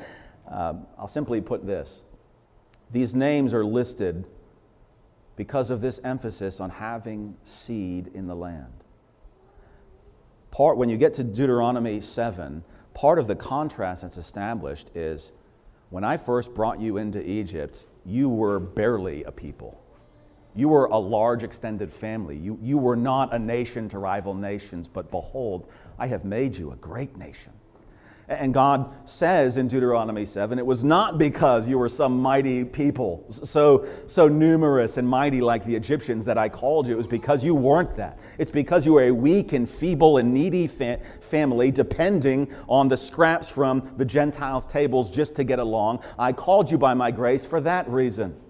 Uh, 0.49 0.73
I'll 0.97 1.07
simply 1.07 1.41
put 1.41 1.65
this 1.65 2.03
these 2.91 3.15
names 3.15 3.53
are 3.55 3.65
listed 3.65 4.23
because 5.35 5.71
of 5.71 5.81
this 5.81 5.99
emphasis 6.03 6.59
on 6.59 6.69
having 6.69 7.35
seed 7.43 8.11
in 8.13 8.27
the 8.27 8.35
land. 8.35 8.71
Part, 10.51 10.77
when 10.77 10.89
you 10.89 10.97
get 10.97 11.15
to 11.15 11.23
Deuteronomy 11.23 11.99
7, 12.01 12.63
part 12.93 13.17
of 13.17 13.25
the 13.25 13.35
contrast 13.35 14.03
that's 14.03 14.17
established 14.17 14.91
is 14.93 15.31
when 15.89 16.03
I 16.03 16.17
first 16.17 16.53
brought 16.53 16.79
you 16.79 16.97
into 16.97 17.27
Egypt, 17.27 17.87
you 18.05 18.29
were 18.29 18.59
barely 18.59 19.23
a 19.23 19.31
people. 19.31 19.81
You 20.55 20.69
were 20.69 20.85
a 20.85 20.97
large 20.97 21.43
extended 21.43 21.91
family. 21.91 22.37
You, 22.37 22.59
you 22.61 22.77
were 22.77 22.95
not 22.95 23.33
a 23.33 23.39
nation 23.39 23.89
to 23.89 23.97
rival 23.97 24.35
nations, 24.35 24.87
but 24.87 25.09
behold, 25.09 25.67
I 26.03 26.07
have 26.07 26.25
made 26.25 26.57
you 26.57 26.73
a 26.73 26.75
great 26.75 27.15
nation. 27.15 27.53
And 28.27 28.53
God 28.53 28.93
says 29.09 29.55
in 29.55 29.69
Deuteronomy 29.69 30.25
7, 30.25 30.59
it 30.59 30.65
was 30.65 30.83
not 30.83 31.17
because 31.17 31.69
you 31.69 31.77
were 31.77 31.87
some 31.87 32.21
mighty 32.21 32.65
people, 32.65 33.25
so, 33.29 33.87
so 34.05 34.27
numerous 34.27 34.97
and 34.97 35.07
mighty 35.07 35.39
like 35.39 35.63
the 35.63 35.73
Egyptians 35.73 36.25
that 36.25 36.37
I 36.37 36.49
called 36.49 36.89
you. 36.89 36.93
It 36.93 36.97
was 36.97 37.07
because 37.07 37.41
you 37.41 37.55
weren't 37.55 37.95
that. 37.95 38.19
It's 38.37 38.51
because 38.51 38.85
you 38.85 38.91
were 38.91 39.03
a 39.03 39.11
weak 39.11 39.53
and 39.53 39.69
feeble 39.69 40.17
and 40.17 40.33
needy 40.33 40.67
fa- 40.67 40.99
family, 41.21 41.71
depending 41.71 42.53
on 42.67 42.89
the 42.89 42.97
scraps 42.97 43.47
from 43.47 43.93
the 43.95 44.03
Gentiles' 44.03 44.65
tables 44.65 45.09
just 45.09 45.35
to 45.37 45.45
get 45.45 45.59
along. 45.59 46.03
I 46.19 46.33
called 46.33 46.69
you 46.69 46.77
by 46.77 46.93
my 46.95 47.11
grace 47.11 47.45
for 47.45 47.61
that 47.61 47.87
reason. 47.87 48.42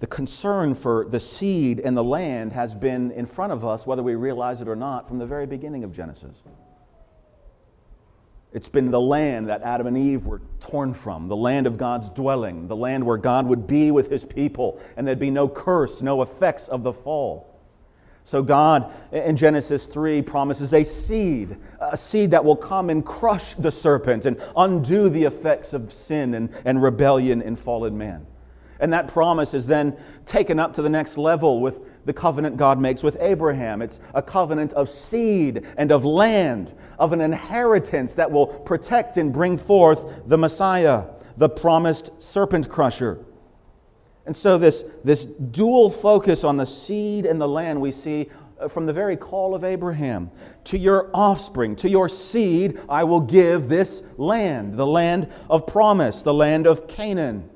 The 0.00 0.06
concern 0.06 0.74
for 0.74 1.06
the 1.08 1.20
seed 1.20 1.78
and 1.78 1.96
the 1.96 2.04
land 2.04 2.52
has 2.52 2.74
been 2.74 3.10
in 3.12 3.26
front 3.26 3.52
of 3.52 3.64
us, 3.64 3.86
whether 3.86 4.02
we 4.02 4.14
realize 4.14 4.62
it 4.62 4.68
or 4.68 4.76
not, 4.76 5.06
from 5.06 5.18
the 5.18 5.26
very 5.26 5.46
beginning 5.46 5.84
of 5.84 5.92
Genesis. 5.92 6.42
It's 8.52 8.68
been 8.68 8.90
the 8.90 9.00
land 9.00 9.48
that 9.48 9.62
Adam 9.62 9.86
and 9.86 9.96
Eve 9.96 10.26
were 10.26 10.40
torn 10.58 10.94
from, 10.94 11.28
the 11.28 11.36
land 11.36 11.66
of 11.66 11.76
God's 11.76 12.08
dwelling, 12.08 12.66
the 12.66 12.74
land 12.74 13.04
where 13.04 13.18
God 13.18 13.46
would 13.46 13.66
be 13.66 13.90
with 13.90 14.10
his 14.10 14.24
people, 14.24 14.80
and 14.96 15.06
there'd 15.06 15.20
be 15.20 15.30
no 15.30 15.48
curse, 15.48 16.02
no 16.02 16.22
effects 16.22 16.68
of 16.68 16.82
the 16.82 16.92
fall. 16.92 17.46
So, 18.24 18.42
God 18.42 18.92
in 19.12 19.36
Genesis 19.36 19.86
3 19.86 20.22
promises 20.22 20.72
a 20.72 20.82
seed, 20.82 21.56
a 21.80 21.96
seed 21.96 22.30
that 22.32 22.44
will 22.44 22.56
come 22.56 22.90
and 22.90 23.04
crush 23.04 23.54
the 23.54 23.70
serpent 23.70 24.24
and 24.24 24.40
undo 24.56 25.08
the 25.08 25.24
effects 25.24 25.72
of 25.72 25.92
sin 25.92 26.34
and, 26.34 26.50
and 26.64 26.82
rebellion 26.82 27.42
in 27.42 27.54
fallen 27.54 27.96
man. 27.96 28.26
And 28.80 28.92
that 28.92 29.08
promise 29.08 29.54
is 29.54 29.66
then 29.66 29.96
taken 30.24 30.58
up 30.58 30.72
to 30.74 30.82
the 30.82 30.88
next 30.88 31.18
level 31.18 31.60
with 31.60 31.80
the 32.06 32.12
covenant 32.12 32.56
God 32.56 32.80
makes 32.80 33.02
with 33.02 33.16
Abraham. 33.20 33.82
It's 33.82 34.00
a 34.14 34.22
covenant 34.22 34.72
of 34.72 34.88
seed 34.88 35.66
and 35.76 35.92
of 35.92 36.04
land, 36.04 36.72
of 36.98 37.12
an 37.12 37.20
inheritance 37.20 38.14
that 38.14 38.30
will 38.30 38.46
protect 38.46 39.18
and 39.18 39.32
bring 39.32 39.58
forth 39.58 40.26
the 40.26 40.38
Messiah, 40.38 41.04
the 41.36 41.48
promised 41.48 42.10
serpent 42.20 42.68
crusher. 42.68 43.24
And 44.26 44.36
so, 44.36 44.58
this, 44.58 44.84
this 45.02 45.24
dual 45.24 45.90
focus 45.90 46.44
on 46.44 46.56
the 46.56 46.66
seed 46.66 47.26
and 47.26 47.40
the 47.40 47.48
land 47.48 47.80
we 47.80 47.90
see 47.90 48.28
uh, 48.60 48.68
from 48.68 48.86
the 48.86 48.92
very 48.92 49.16
call 49.16 49.54
of 49.54 49.64
Abraham 49.64 50.30
to 50.64 50.78
your 50.78 51.10
offspring, 51.14 51.74
to 51.76 51.88
your 51.88 52.08
seed, 52.08 52.78
I 52.88 53.04
will 53.04 53.20
give 53.20 53.68
this 53.68 54.02
land, 54.18 54.74
the 54.74 54.86
land 54.86 55.32
of 55.48 55.66
promise, 55.66 56.22
the 56.22 56.34
land 56.34 56.66
of 56.66 56.86
Canaan. 56.86 57.48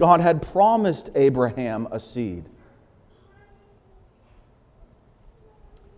God 0.00 0.22
had 0.22 0.40
promised 0.40 1.10
Abraham 1.14 1.86
a 1.90 2.00
seed. 2.00 2.46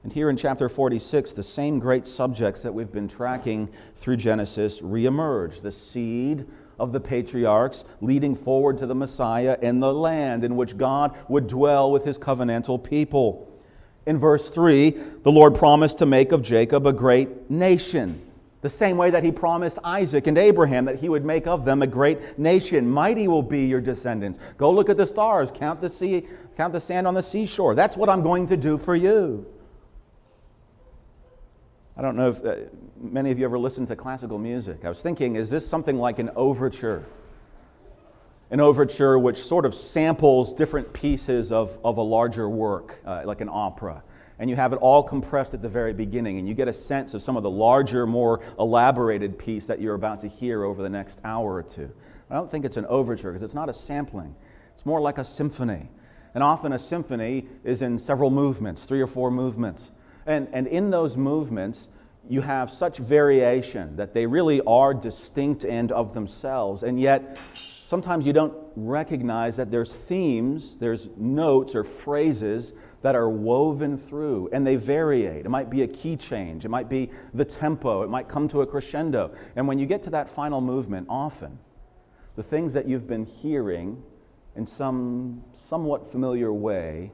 And 0.03 0.12
here 0.12 0.28
in 0.28 0.36
chapter 0.36 0.68
46, 0.68 1.32
the 1.34 1.42
same 1.44 1.78
great 1.78 2.05
subjects 2.05 2.62
that 2.62 2.74
we've 2.74 2.90
been 2.90 3.07
tracking 3.07 3.70
through 3.94 4.16
Genesis 4.16 4.80
reemerge 4.80 5.62
the 5.62 5.70
seed 5.70 6.48
of 6.80 6.90
the 6.90 6.98
patriarchs 6.98 7.84
leading 8.00 8.34
forward 8.34 8.76
to 8.78 8.88
the 8.88 8.94
Messiah 8.96 9.57
and 9.62 9.80
the 9.80 9.94
land 9.94 10.42
in 10.42 10.57
which 10.57 10.76
God 10.76 11.16
would 11.28 11.46
dwell 11.46 11.92
with 11.92 12.05
his 12.05 12.18
covenantal 12.18 12.82
people. 12.82 13.57
In 14.05 14.18
verse 14.18 14.50
3, 14.50 14.90
the 15.22 15.30
Lord 15.30 15.55
promised 15.55 15.98
to 15.98 16.07
make 16.07 16.32
of 16.32 16.42
Jacob 16.42 16.88
a 16.88 16.92
great 16.92 17.48
nation. 17.48 18.20
The 18.62 18.70
same 18.70 18.96
way 18.96 19.10
that 19.10 19.24
he 19.24 19.32
promised 19.32 19.80
Isaac 19.82 20.28
and 20.28 20.38
Abraham 20.38 20.84
that 20.84 21.00
he 21.00 21.08
would 21.08 21.24
make 21.24 21.48
of 21.48 21.64
them 21.64 21.82
a 21.82 21.86
great 21.86 22.38
nation. 22.38 22.88
Mighty 22.88 23.26
will 23.26 23.42
be 23.42 23.66
your 23.66 23.80
descendants. 23.80 24.38
Go 24.56 24.70
look 24.70 24.88
at 24.88 24.96
the 24.96 25.04
stars, 25.04 25.50
count 25.52 25.80
the 25.80 25.88
sea, 25.88 26.28
count 26.56 26.72
the 26.72 26.80
sand 26.80 27.08
on 27.08 27.14
the 27.14 27.22
seashore. 27.22 27.74
That's 27.74 27.96
what 27.96 28.08
I'm 28.08 28.22
going 28.22 28.46
to 28.46 28.56
do 28.56 28.78
for 28.78 28.94
you. 28.94 29.44
I 31.96 32.02
don't 32.02 32.16
know 32.16 32.28
if 32.28 32.44
uh, 32.44 32.54
many 33.00 33.32
of 33.32 33.38
you 33.38 33.44
ever 33.44 33.58
listened 33.58 33.88
to 33.88 33.96
classical 33.96 34.38
music. 34.38 34.84
I 34.84 34.88
was 34.88 35.02
thinking, 35.02 35.34
is 35.34 35.50
this 35.50 35.68
something 35.68 35.98
like 35.98 36.20
an 36.20 36.30
overture? 36.36 37.04
An 38.52 38.60
overture 38.60 39.18
which 39.18 39.38
sort 39.38 39.66
of 39.66 39.74
samples 39.74 40.52
different 40.52 40.92
pieces 40.92 41.50
of, 41.50 41.78
of 41.84 41.96
a 41.96 42.02
larger 42.02 42.48
work, 42.48 43.00
uh, 43.04 43.22
like 43.24 43.40
an 43.40 43.50
opera 43.50 44.04
and 44.43 44.51
you 44.51 44.57
have 44.57 44.72
it 44.72 44.76
all 44.82 45.05
compressed 45.05 45.55
at 45.55 45.62
the 45.62 45.68
very 45.68 45.93
beginning, 45.93 46.36
and 46.36 46.49
you 46.49 46.53
get 46.53 46.66
a 46.66 46.72
sense 46.72 47.14
of 47.14 47.22
some 47.22 47.36
of 47.36 47.45
the 47.45 47.51
larger, 47.51 48.09
more 48.09 48.40
elaborated 48.59 49.38
piece 49.38 49.68
that 49.68 49.80
you're 49.80 49.95
about 49.95 50.18
to 50.18 50.26
hear 50.26 50.64
over 50.64 50.82
the 50.82 50.90
next 50.90 51.20
hour 51.22 51.55
or 51.55 51.62
two. 51.62 51.88
I 52.28 52.34
don't 52.34 52.51
think 52.51 52.64
it's 52.64 52.76
an 52.76 52.86
overture 52.86 53.30
because 53.30 53.45
it's 53.45 53.55
not 53.55 53.68
a 53.68 53.72
sampling, 53.72 54.34
it's 54.72 54.84
more 54.84 55.01
like 55.01 55.18
a 55.18 55.24
symphony. 55.24 55.88
And 56.34 56.43
often 56.43 56.72
a 56.72 56.78
symphony 56.80 57.47
is 57.62 57.82
in 57.82 57.99
several 57.99 58.30
movements, 58.30 58.84
three 58.84 59.01
or 59.01 59.07
four 59.07 59.30
movements. 59.30 59.93
And, 60.26 60.49
and 60.53 60.66
in 60.66 60.90
those 60.90 61.16
movements, 61.16 61.88
you 62.28 62.40
have 62.40 62.68
such 62.68 62.99
variation 62.99 63.95
that 63.95 64.12
they 64.12 64.26
really 64.26 64.61
are 64.62 64.93
distinct 64.93 65.64
and 65.64 65.93
of 65.93 66.14
themselves. 66.14 66.82
And 66.82 66.99
yet, 66.99 67.38
sometimes 67.55 68.26
you 68.26 68.32
don't 68.32 68.55
recognize 68.74 69.57
that 69.59 69.70
there's 69.70 69.93
themes, 69.93 70.78
there's 70.78 71.11
notes 71.16 71.76
or 71.76 71.84
phrases 71.84 72.72
that 73.03 73.14
are 73.14 73.28
woven 73.28 73.96
through 73.96 74.48
and 74.53 74.66
they 74.66 74.76
variate. 74.76 75.44
It 75.44 75.50
might 75.50 75.68
be 75.68 75.82
a 75.82 75.88
key 75.88 76.16
change, 76.16 76.64
it 76.64 76.68
might 76.68 76.88
be 76.88 77.11
the 77.34 77.44
tempo, 77.44 78.03
it 78.03 78.11
might 78.11 78.28
come 78.28 78.48
to 78.48 78.62
a 78.62 78.66
crescendo. 78.66 79.34
And 79.57 79.68
when 79.68 79.78
you 79.78 79.86
get 79.86 80.03
to 80.05 80.11
that 80.11 80.30
final 80.30 80.61
movement, 80.61 81.07
often 81.11 81.59
the 82.36 82.42
things 82.42 82.72
that 82.74 82.88
you've 82.88 83.07
been 83.07 83.26
hearing 83.26 84.03
in 84.57 84.66
some 84.66 85.42
somewhat 85.53 86.11
familiar 86.11 86.53
way 86.53 87.12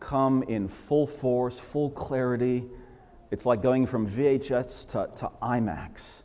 come 0.00 0.42
in 0.44 0.68
full 0.68 1.06
force, 1.06 1.58
full 1.58 1.90
clarity. 1.90 2.64
It's 3.30 3.46
like 3.46 3.62
going 3.62 3.86
from 3.86 4.08
VHS 4.08 4.88
to, 4.90 5.10
to 5.16 5.30
IMAX 5.42 6.22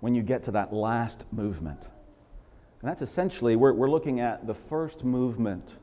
when 0.00 0.14
you 0.14 0.22
get 0.22 0.42
to 0.44 0.52
that 0.52 0.72
last 0.72 1.26
movement. 1.32 1.88
And 2.80 2.88
that's 2.88 3.02
essentially, 3.02 3.56
we're, 3.56 3.74
we're 3.74 3.90
looking 3.90 4.20
at 4.20 4.46
the 4.46 4.54
first 4.54 5.04
movement 5.04 5.76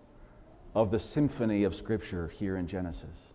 of 0.77 0.91
the 0.91 0.99
symphony 0.99 1.63
of 1.63 1.73
Scripture 1.73 2.27
here 2.27 2.55
in 2.55 2.67
Genesis, 2.67 3.33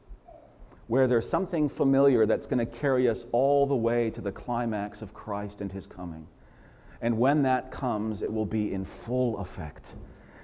where 0.86 1.08
there's 1.08 1.28
something 1.28 1.68
familiar 1.68 2.24
that's 2.24 2.46
going 2.46 2.64
to 2.64 2.78
carry 2.78 3.08
us 3.08 3.26
all 3.32 3.66
the 3.66 3.74
way 3.74 4.10
to 4.10 4.20
the 4.20 4.30
climax 4.30 5.02
of 5.02 5.12
Christ 5.12 5.60
and 5.60 5.72
His 5.72 5.84
coming. 5.84 6.28
And 7.00 7.18
when 7.18 7.42
that 7.42 7.72
comes, 7.72 8.22
it 8.22 8.32
will 8.32 8.46
be 8.46 8.72
in 8.72 8.84
full 8.84 9.38
effect. 9.38 9.96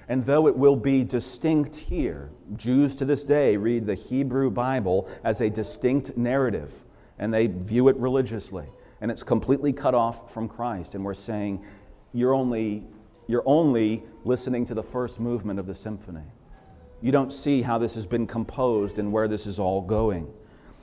And 0.08 0.24
though 0.24 0.48
it 0.48 0.56
will 0.56 0.74
be 0.74 1.04
distinct 1.04 1.76
here, 1.76 2.30
Jews 2.56 2.96
to 2.96 3.04
this 3.04 3.22
day 3.22 3.56
read 3.56 3.86
the 3.86 3.94
Hebrew 3.94 4.50
Bible 4.50 5.08
as 5.22 5.40
a 5.40 5.48
distinct 5.48 6.16
narrative, 6.16 6.84
and 7.16 7.32
they 7.32 7.46
view 7.46 7.86
it 7.86 7.96
religiously. 7.96 8.66
And 9.00 9.08
it's 9.08 9.22
completely 9.22 9.72
cut 9.72 9.94
off 9.94 10.34
from 10.34 10.48
Christ. 10.48 10.96
And 10.96 11.04
we're 11.04 11.14
saying, 11.14 11.64
you're 12.12 12.34
only, 12.34 12.88
you're 13.28 13.44
only 13.46 14.02
listening 14.24 14.64
to 14.64 14.74
the 14.74 14.82
first 14.82 15.20
movement 15.20 15.60
of 15.60 15.66
the 15.66 15.76
symphony 15.76 16.24
you 17.00 17.12
don't 17.12 17.32
see 17.32 17.62
how 17.62 17.78
this 17.78 17.94
has 17.94 18.06
been 18.06 18.26
composed 18.26 18.98
and 18.98 19.12
where 19.12 19.28
this 19.28 19.46
is 19.46 19.58
all 19.58 19.82
going. 19.82 20.32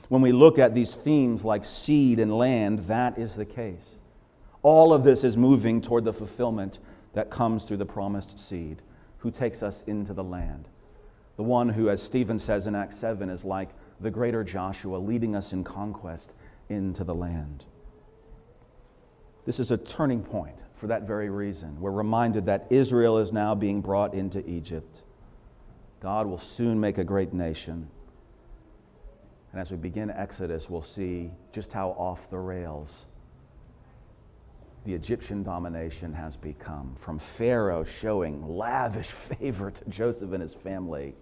When 0.08 0.22
we 0.22 0.32
look 0.32 0.58
at 0.58 0.74
these 0.74 0.94
themes 0.94 1.44
like 1.44 1.64
seed 1.64 2.20
and 2.20 2.36
land, 2.36 2.80
that 2.80 3.18
is 3.18 3.34
the 3.34 3.44
case. 3.44 3.98
All 4.62 4.92
of 4.92 5.04
this 5.04 5.24
is 5.24 5.36
moving 5.36 5.80
toward 5.80 6.04
the 6.04 6.12
fulfillment 6.12 6.78
that 7.12 7.30
comes 7.30 7.64
through 7.64 7.78
the 7.78 7.86
promised 7.86 8.38
seed 8.38 8.82
who 9.18 9.30
takes 9.30 9.62
us 9.62 9.82
into 9.82 10.12
the 10.12 10.24
land. 10.24 10.68
The 11.36 11.42
one 11.42 11.68
who, 11.68 11.90
as 11.90 12.02
Stephen 12.02 12.38
says 12.38 12.66
in 12.66 12.74
Acts 12.74 12.96
7, 12.96 13.28
is 13.28 13.44
like 13.44 13.70
the 14.00 14.10
greater 14.10 14.42
Joshua 14.42 14.96
leading 14.96 15.34
us 15.34 15.52
in 15.52 15.64
conquest 15.64 16.34
into 16.68 17.04
the 17.04 17.14
land. 17.14 17.64
This 19.44 19.60
is 19.60 19.70
a 19.70 19.76
turning 19.76 20.22
point 20.22 20.64
for 20.74 20.88
that 20.88 21.02
very 21.02 21.30
reason. 21.30 21.80
We're 21.80 21.92
reminded 21.92 22.46
that 22.46 22.66
Israel 22.70 23.18
is 23.18 23.32
now 23.32 23.54
being 23.54 23.80
brought 23.80 24.14
into 24.14 24.48
Egypt. 24.48 25.04
God 26.06 26.28
will 26.28 26.38
soon 26.38 26.78
make 26.78 26.98
a 26.98 27.04
great 27.04 27.32
nation. 27.32 27.88
And 29.50 29.60
as 29.60 29.72
we 29.72 29.76
begin 29.76 30.08
Exodus, 30.08 30.70
we'll 30.70 30.80
see 30.80 31.32
just 31.50 31.72
how 31.72 31.88
off 31.98 32.30
the 32.30 32.38
rails 32.38 33.06
the 34.84 34.94
Egyptian 34.94 35.42
domination 35.42 36.12
has 36.12 36.36
become. 36.36 36.94
From 36.96 37.18
Pharaoh 37.18 37.82
showing 37.82 38.46
lavish 38.46 39.08
favor 39.10 39.68
to 39.68 39.84
Joseph 39.88 40.30
and 40.30 40.40
his 40.40 40.54
family, 40.54 41.16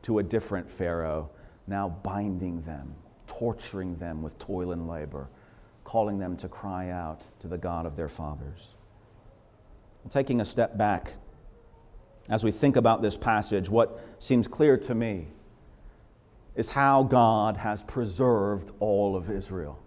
to 0.00 0.20
a 0.20 0.22
different 0.22 0.70
Pharaoh 0.70 1.28
now 1.66 1.90
binding 1.90 2.62
them, 2.62 2.94
torturing 3.26 3.94
them 3.96 4.22
with 4.22 4.38
toil 4.38 4.72
and 4.72 4.88
labor, 4.88 5.28
calling 5.84 6.18
them 6.18 6.34
to 6.38 6.48
cry 6.48 6.88
out 6.88 7.28
to 7.40 7.46
the 7.46 7.58
God 7.58 7.84
of 7.84 7.94
their 7.94 8.08
fathers. 8.08 8.68
Taking 10.08 10.40
a 10.40 10.46
step 10.46 10.78
back 10.78 11.12
as 12.28 12.44
we 12.44 12.50
think 12.50 12.76
about 12.76 13.02
this 13.02 13.16
passage, 13.16 13.70
what 13.70 14.00
seems 14.18 14.46
clear 14.48 14.76
to 14.76 14.94
me 14.94 15.28
is 16.56 16.70
how 16.70 17.04
God 17.04 17.56
has 17.56 17.84
preserved 17.84 18.72
all 18.80 19.16
of 19.16 19.30
Israel. 19.30 19.78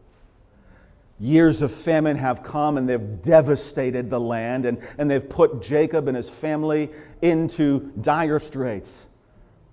Years 1.19 1.61
of 1.61 1.71
famine 1.71 2.17
have 2.17 2.41
come 2.41 2.77
and 2.77 2.89
they've 2.89 3.21
devastated 3.21 4.09
the 4.09 4.19
land, 4.19 4.65
and, 4.65 4.81
and 4.97 5.09
they've 5.09 5.29
put 5.29 5.61
Jacob 5.61 6.07
and 6.07 6.17
his 6.17 6.29
family 6.29 6.89
into 7.21 7.91
dire 8.01 8.39
straits. 8.39 9.07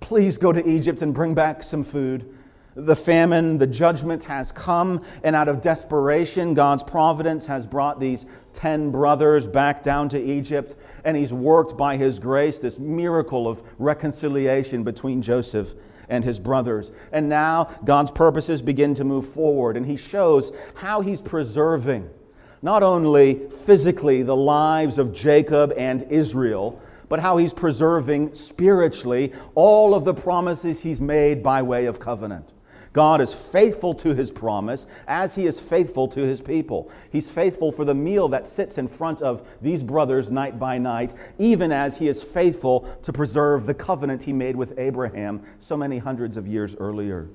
Please 0.00 0.36
go 0.36 0.52
to 0.52 0.68
Egypt 0.68 1.00
and 1.00 1.14
bring 1.14 1.34
back 1.34 1.62
some 1.62 1.82
food 1.82 2.37
the 2.78 2.94
famine, 2.94 3.58
the 3.58 3.66
judgment 3.66 4.22
has 4.24 4.52
come, 4.52 5.02
and 5.24 5.34
out 5.34 5.48
of 5.48 5.60
desperation, 5.60 6.54
God's 6.54 6.84
providence 6.84 7.44
has 7.46 7.66
brought 7.66 7.98
these 7.98 8.24
10 8.52 8.92
brothers 8.92 9.48
back 9.48 9.82
down 9.82 10.08
to 10.10 10.22
Egypt, 10.22 10.76
and 11.04 11.16
He's 11.16 11.32
worked 11.32 11.76
by 11.76 11.96
His 11.96 12.20
grace 12.20 12.60
this 12.60 12.78
miracle 12.78 13.48
of 13.48 13.64
reconciliation 13.78 14.84
between 14.84 15.22
Joseph 15.22 15.74
and 16.08 16.24
his 16.24 16.38
brothers. 16.38 16.92
And 17.12 17.28
now 17.28 17.64
God's 17.84 18.12
purposes 18.12 18.62
begin 18.62 18.94
to 18.94 19.04
move 19.04 19.28
forward, 19.28 19.76
and 19.76 19.84
He 19.84 19.96
shows 19.96 20.52
how 20.76 21.00
He's 21.00 21.20
preserving 21.20 22.08
not 22.62 22.84
only 22.84 23.48
physically 23.66 24.22
the 24.22 24.36
lives 24.36 24.98
of 24.98 25.12
Jacob 25.12 25.72
and 25.76 26.04
Israel, 26.04 26.80
but 27.08 27.18
how 27.18 27.38
He's 27.38 27.52
preserving 27.52 28.34
spiritually 28.34 29.32
all 29.56 29.94
of 29.94 30.04
the 30.04 30.14
promises 30.14 30.80
He's 30.80 31.00
made 31.00 31.42
by 31.42 31.60
way 31.60 31.86
of 31.86 31.98
covenant. 31.98 32.52
God 32.98 33.20
is 33.20 33.32
faithful 33.32 33.94
to 33.94 34.12
his 34.12 34.32
promise 34.32 34.88
as 35.06 35.36
he 35.36 35.46
is 35.46 35.60
faithful 35.60 36.08
to 36.08 36.18
his 36.18 36.40
people. 36.40 36.90
He's 37.12 37.30
faithful 37.30 37.70
for 37.70 37.84
the 37.84 37.94
meal 37.94 38.26
that 38.30 38.48
sits 38.48 38.76
in 38.76 38.88
front 38.88 39.22
of 39.22 39.46
these 39.62 39.84
brothers 39.84 40.32
night 40.32 40.58
by 40.58 40.78
night, 40.78 41.14
even 41.38 41.70
as 41.70 41.98
he 41.98 42.08
is 42.08 42.24
faithful 42.24 42.80
to 43.02 43.12
preserve 43.12 43.66
the 43.66 43.72
covenant 43.72 44.24
he 44.24 44.32
made 44.32 44.56
with 44.56 44.76
Abraham 44.80 45.44
so 45.60 45.76
many 45.76 45.98
hundreds 45.98 46.36
of 46.36 46.48
years 46.48 46.74
earlier. 46.74 47.28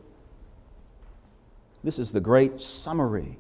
This 1.82 1.98
is 1.98 2.12
the 2.12 2.20
great 2.20 2.60
summary 2.60 3.38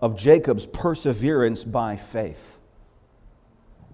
of 0.00 0.16
Jacob's 0.16 0.68
perseverance 0.68 1.64
by 1.64 1.96
faith. 1.96 2.60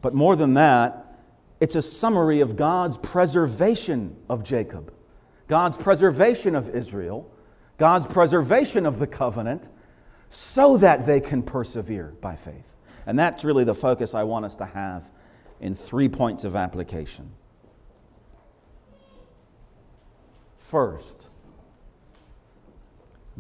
But 0.02 0.12
more 0.12 0.36
than 0.36 0.52
that, 0.52 1.16
it's 1.60 1.76
a 1.76 1.80
summary 1.80 2.40
of 2.40 2.56
God's 2.56 2.98
preservation 2.98 4.16
of 4.28 4.44
Jacob, 4.44 4.92
God's 5.48 5.76
preservation 5.76 6.54
of 6.54 6.70
Israel, 6.70 7.30
God's 7.78 8.06
preservation 8.06 8.86
of 8.86 8.98
the 8.98 9.06
covenant, 9.06 9.68
so 10.28 10.76
that 10.78 11.06
they 11.06 11.20
can 11.20 11.42
persevere 11.42 12.14
by 12.20 12.36
faith. 12.36 12.76
And 13.06 13.18
that's 13.18 13.44
really 13.44 13.64
the 13.64 13.74
focus 13.74 14.14
I 14.14 14.22
want 14.22 14.44
us 14.44 14.54
to 14.56 14.64
have 14.64 15.10
in 15.60 15.74
three 15.74 16.08
points 16.08 16.44
of 16.44 16.56
application. 16.56 17.32
First, 20.56 21.28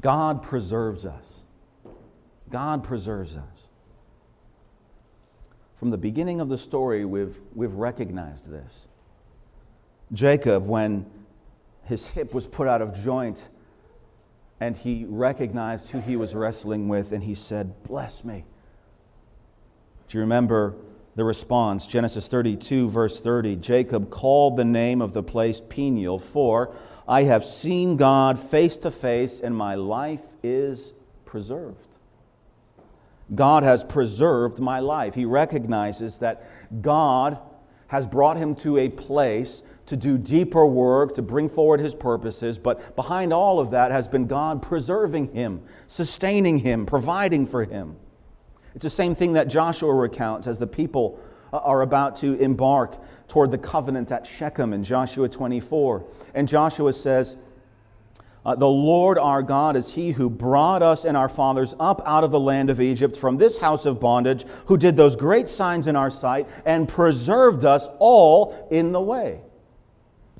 God 0.00 0.42
preserves 0.42 1.06
us. 1.06 1.44
God 2.50 2.84
preserves 2.84 3.36
us. 3.36 3.68
From 5.76 5.90
the 5.90 5.98
beginning 5.98 6.40
of 6.40 6.48
the 6.48 6.58
story, 6.58 7.04
we've, 7.04 7.40
we've 7.54 7.74
recognized 7.74 8.50
this. 8.50 8.86
Jacob, 10.12 10.66
when 10.66 11.06
his 11.84 12.08
hip 12.08 12.34
was 12.34 12.46
put 12.46 12.68
out 12.68 12.82
of 12.82 12.94
joint 12.94 13.48
and 14.62 14.76
he 14.76 15.04
recognized 15.08 15.90
who 15.90 15.98
he 15.98 16.14
was 16.14 16.36
wrestling 16.36 16.86
with, 16.86 17.10
and 17.10 17.24
he 17.24 17.34
said, 17.34 17.82
Bless 17.82 18.22
me. 18.22 18.44
Do 20.06 20.18
you 20.18 20.20
remember 20.20 20.76
the 21.16 21.24
response? 21.24 21.84
Genesis 21.84 22.28
32, 22.28 22.88
verse 22.88 23.20
30 23.20 23.56
Jacob 23.56 24.08
called 24.08 24.56
the 24.56 24.64
name 24.64 25.02
of 25.02 25.14
the 25.14 25.22
place 25.22 25.60
Peniel, 25.60 26.20
for 26.20 26.72
I 27.08 27.24
have 27.24 27.44
seen 27.44 27.96
God 27.96 28.38
face 28.38 28.76
to 28.78 28.92
face, 28.92 29.40
and 29.40 29.56
my 29.56 29.74
life 29.74 30.22
is 30.44 30.94
preserved. 31.24 31.98
God 33.34 33.64
has 33.64 33.82
preserved 33.82 34.60
my 34.60 34.78
life. 34.78 35.16
He 35.16 35.24
recognizes 35.24 36.18
that 36.18 36.48
God 36.80 37.38
has 37.88 38.06
brought 38.06 38.36
him 38.36 38.54
to 38.54 38.78
a 38.78 38.88
place 38.88 39.64
to 39.92 39.96
do 39.98 40.16
deeper 40.16 40.64
work, 40.64 41.12
to 41.12 41.20
bring 41.20 41.50
forward 41.50 41.78
his 41.78 41.94
purposes, 41.94 42.58
but 42.58 42.96
behind 42.96 43.30
all 43.30 43.60
of 43.60 43.70
that 43.72 43.90
has 43.90 44.08
been 44.08 44.26
God 44.26 44.62
preserving 44.62 45.34
him, 45.34 45.62
sustaining 45.86 46.60
him, 46.60 46.86
providing 46.86 47.44
for 47.44 47.64
him. 47.64 47.96
It's 48.74 48.84
the 48.84 48.88
same 48.88 49.14
thing 49.14 49.34
that 49.34 49.48
Joshua 49.48 49.92
recounts 49.92 50.46
as 50.46 50.58
the 50.58 50.66
people 50.66 51.20
are 51.52 51.82
about 51.82 52.16
to 52.16 52.36
embark 52.36 52.96
toward 53.28 53.50
the 53.50 53.58
covenant 53.58 54.10
at 54.10 54.26
Shechem 54.26 54.72
in 54.72 54.82
Joshua 54.82 55.28
24. 55.28 56.06
And 56.32 56.48
Joshua 56.48 56.94
says, 56.94 57.36
uh, 58.46 58.54
the 58.54 58.66
Lord 58.66 59.18
our 59.18 59.42
God 59.42 59.76
is 59.76 59.92
he 59.92 60.12
who 60.12 60.30
brought 60.30 60.82
us 60.82 61.04
and 61.04 61.18
our 61.18 61.28
fathers 61.28 61.74
up 61.78 62.00
out 62.06 62.24
of 62.24 62.30
the 62.30 62.40
land 62.40 62.70
of 62.70 62.80
Egypt 62.80 63.14
from 63.14 63.36
this 63.36 63.58
house 63.58 63.84
of 63.84 64.00
bondage, 64.00 64.46
who 64.64 64.78
did 64.78 64.96
those 64.96 65.16
great 65.16 65.48
signs 65.48 65.86
in 65.86 65.96
our 65.96 66.10
sight 66.10 66.48
and 66.64 66.88
preserved 66.88 67.66
us 67.66 67.90
all 67.98 68.66
in 68.70 68.92
the 68.92 69.00
way. 69.02 69.42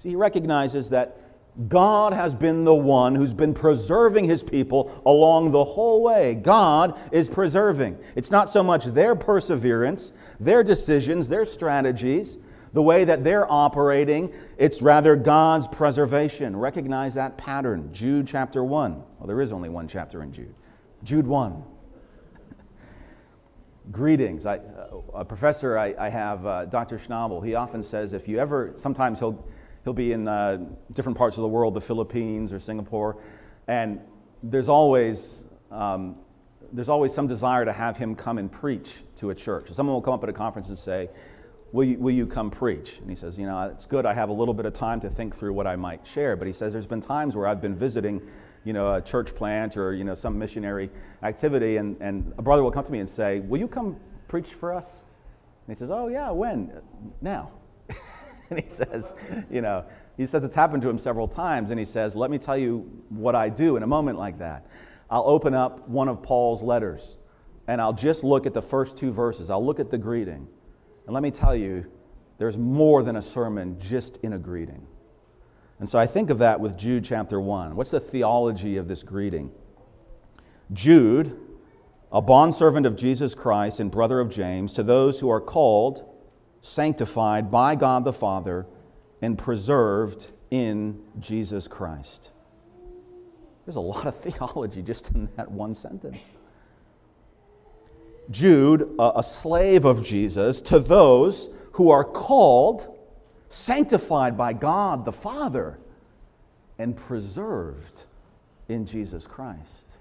See, 0.03 0.09
he 0.09 0.17
recognizes 0.17 0.91
that 0.91 1.21
God 1.69 2.13
has 2.13 2.35
been 2.35 2.65
the 2.65 2.75
one 2.75 3.15
who's 3.15 3.33
been 3.33 3.55
preserving 3.55 4.25
his 4.25 4.43
people 4.43 5.01
along 5.07 5.53
the 5.53 5.63
whole 5.63 6.03
way. 6.03 6.35
God 6.35 6.99
is 7.13 7.29
preserving. 7.29 7.97
It's 8.17 8.29
not 8.29 8.51
so 8.51 8.65
much 8.65 8.87
their 8.87 9.15
perseverance, 9.15 10.13
their 10.41 10.65
decisions, 10.65 11.29
their 11.29 11.45
strategies, 11.45 12.39
the 12.73 12.83
way 12.83 13.05
that 13.05 13.23
they're 13.23 13.49
operating, 13.49 14.35
it's 14.59 14.83
rather 14.83 15.15
God's 15.15 15.69
preservation. 15.69 16.57
Recognize 16.57 17.15
that 17.15 17.39
pattern. 17.39 17.89
Jude 17.93 18.27
chapter 18.27 18.65
1. 18.65 18.95
Well, 18.95 19.27
there 19.29 19.41
is 19.41 19.53
only 19.53 19.69
one 19.69 19.87
chapter 19.87 20.25
in 20.25 20.33
Jude. 20.33 20.57
Jude 21.05 21.29
1. 21.29 21.63
Greetings. 23.93 24.47
Uh, 24.47 24.59
a 25.15 25.25
professor 25.25 25.79
I, 25.79 25.95
I 25.97 26.09
have, 26.09 26.45
uh, 26.45 26.65
Dr. 26.65 26.99
Schnabel, 26.99 27.47
he 27.47 27.55
often 27.55 27.85
says 27.85 28.15
if 28.15 28.27
you 28.27 28.41
ever, 28.41 28.73
sometimes 28.75 29.21
he'll, 29.21 29.47
he'll 29.85 29.93
be 29.93 30.13
in 30.13 30.29
uh, 30.29 30.59
different 30.93 31.19
parts 31.19 31.37
of 31.39 31.43
the 31.43 31.49
world, 31.49 31.75
the 31.75 31.81
Philippines 31.81 32.53
or 32.53 32.59
Singapore, 32.59 33.17
and 33.69 34.01
there's 34.43 34.69
always, 34.69 35.45
um, 35.71 36.17
there's 36.73 36.89
always 36.89 37.13
some 37.15 37.27
desire 37.27 37.65
to 37.65 37.73
have 37.73 37.97
him 37.97 38.15
come 38.15 38.39
and 38.39 38.51
preach 38.51 39.03
to 39.17 39.31
a 39.31 39.35
church. 39.35 39.71
Someone 39.71 39.95
will 39.95 40.03
come 40.03 40.15
up 40.15 40.23
at 40.23 40.29
a 40.29 40.33
conference 40.33 40.69
and 40.69 40.79
say, 40.79 41.09
will 41.73 41.85
you, 41.85 41.99
will 41.99 42.13
you 42.13 42.27
come 42.27 42.51
preach? 42.51 42.99
And 42.99 43.11
he 43.11 43.17
says, 43.17 43.39
You 43.39 43.47
know, 43.47 43.61
it's 43.63 43.87
good. 43.87 44.07
I 44.07 44.15
have 44.15 44.29
a 44.29 44.33
little 44.33 44.55
bit 44.55 44.67
of 44.67 44.73
time 44.73 45.01
to 45.01 45.11
think 45.11 45.35
through 45.35 45.53
what 45.53 45.67
I 45.67 45.77
might 45.77 46.07
share. 46.07 46.37
But 46.37 46.47
he 46.47 46.53
says, 46.53 46.73
There's 46.73 46.87
been 46.87 47.01
times 47.01 47.35
where 47.35 47.47
I've 47.47 47.61
been 47.61 47.75
visiting, 47.75 48.21
you 48.65 48.73
know, 48.73 48.95
a 48.95 49.01
church 49.01 49.35
plant 49.35 49.77
or, 49.77 49.95
you 49.95 50.05
know, 50.05 50.15
some 50.15 50.39
missionary 50.39 50.91
activity, 51.23 51.79
and, 51.79 51.97
and 52.01 52.33
a 52.39 52.43
brother 52.43 52.63
will 52.63 52.71
come 52.71 52.85
to 52.85 52.93
me 52.93 53.01
and 53.01 53.11
say, 53.11 53.41
Will 53.41 53.59
you 53.59 53.69
come 53.69 53.97
preach 54.29 54.49
for 54.49 54.73
us? 54.73 55.05
And 55.67 55.75
he 55.75 55.79
says, 55.79 55.91
Oh, 55.91 56.09
yeah, 56.09 56.31
when? 56.31 56.73
Now. 57.21 57.53
and 58.57 58.63
he 58.63 58.69
says, 58.69 59.15
You 59.51 59.63
know, 59.63 59.85
he 60.17 60.27
says 60.27 60.45
it's 60.45 60.55
happened 60.55 60.83
to 60.83 60.89
him 60.89 60.99
several 60.99 61.27
times, 61.27 61.71
and 61.71 61.79
he 61.79 61.87
says, 61.87 62.15
Let 62.15 62.31
me 62.31 62.39
tell 62.39 62.59
you 62.59 62.81
what 63.09 63.35
I 63.35 63.49
do 63.49 63.77
in 63.77 63.83
a 63.83 63.87
moment 63.87 64.19
like 64.19 64.39
that. 64.39 64.67
I'll 65.11 65.25
open 65.27 65.55
up 65.55 65.89
one 65.89 66.09
of 66.09 66.23
Paul's 66.23 66.63
letters, 66.63 67.19
and 67.67 67.81
I'll 67.81 67.93
just 67.93 68.25
look 68.25 68.47
at 68.47 68.55
the 68.55 68.63
first 68.63 68.97
two 68.97 69.11
verses. 69.11 69.51
I'll 69.51 69.65
look 69.65 69.81
at 69.81 69.91
the 69.91 69.99
greeting. 69.99 70.47
And 71.07 71.15
let 71.15 71.23
me 71.23 71.31
tell 71.31 71.57
you, 71.57 71.91
there's 72.39 72.59
more 72.59 73.03
than 73.03 73.17
a 73.17 73.23
sermon 73.23 73.79
just 73.79 74.19
in 74.19 74.35
a 74.35 74.39
greeting. 74.39 74.87
And 75.79 75.89
so 75.89 75.99
I 75.99 76.07
think 76.07 76.31
of 76.31 76.39
that 76.39 76.61
with 76.61 76.77
Jude 76.77 77.05
chapter 77.05 77.41
1. 77.41 77.75
What's 77.75 77.91
the 77.91 78.01
theology 78.01 78.77
of 78.77 78.89
this 78.89 79.03
greeting? 79.03 79.51
Jude, 80.73 81.39
a 82.11 82.23
bondservant 82.23 82.87
of 82.87 82.97
Jesus 82.97 83.35
Christ 83.35 83.81
and 83.81 83.91
brother 83.91 84.21
of 84.21 84.31
James, 84.31 84.73
to 84.75 84.83
those 84.83 85.21
who 85.21 85.29
are 85.29 85.41
called, 85.41 86.09
sanctified 86.63 87.51
by 87.51 87.75
God 87.75 88.05
the 88.05 88.13
Father, 88.13 88.67
and 89.21 89.37
preserved 89.37 90.31
in 90.51 91.03
Jesus 91.19 91.69
Christ. 91.69 92.31
There's 93.67 93.77
a 93.77 93.81
lot 93.81 94.07
of 94.07 94.17
theology 94.21 94.83
just 94.83 95.11
in 95.11 95.29
that 95.37 95.51
one 95.51 95.75
sentence. 95.75 96.37
Jude, 98.31 98.89
a 98.99 99.23
slave 99.23 99.85
of 99.85 100.05
Jesus, 100.05 100.63
to 100.63 100.79
those 100.79 101.51
who 101.73 101.91
are 101.91 102.05
called, 102.05 102.99
sanctified 103.49 104.39
by 104.39 104.53
God 104.53 105.05
the 105.05 105.13
Father, 105.13 105.79
and 106.79 106.97
preserved 106.97 108.05
in 108.69 108.87
Jesus 108.87 109.27
Christ. 109.27 109.99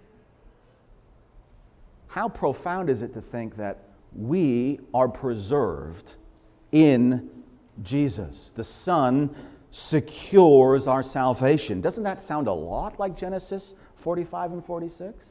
How 2.07 2.29
profound 2.29 2.89
is 2.89 3.01
it 3.01 3.13
to 3.13 3.21
think 3.21 3.57
that 3.57 3.85
we 4.13 4.79
are 4.93 5.07
preserved 5.07 6.15
in 6.71 7.29
Jesus? 7.81 8.51
The 8.55 8.63
Son 8.63 9.35
secures 9.69 10.87
our 10.87 11.01
salvation. 11.01 11.81
Doesn't 11.81 12.03
that 12.03 12.21
sound 12.21 12.47
a 12.47 12.53
lot 12.53 12.99
like 12.99 13.15
Genesis 13.15 13.73
45 13.95 14.53
and 14.53 14.65
46? 14.65 15.25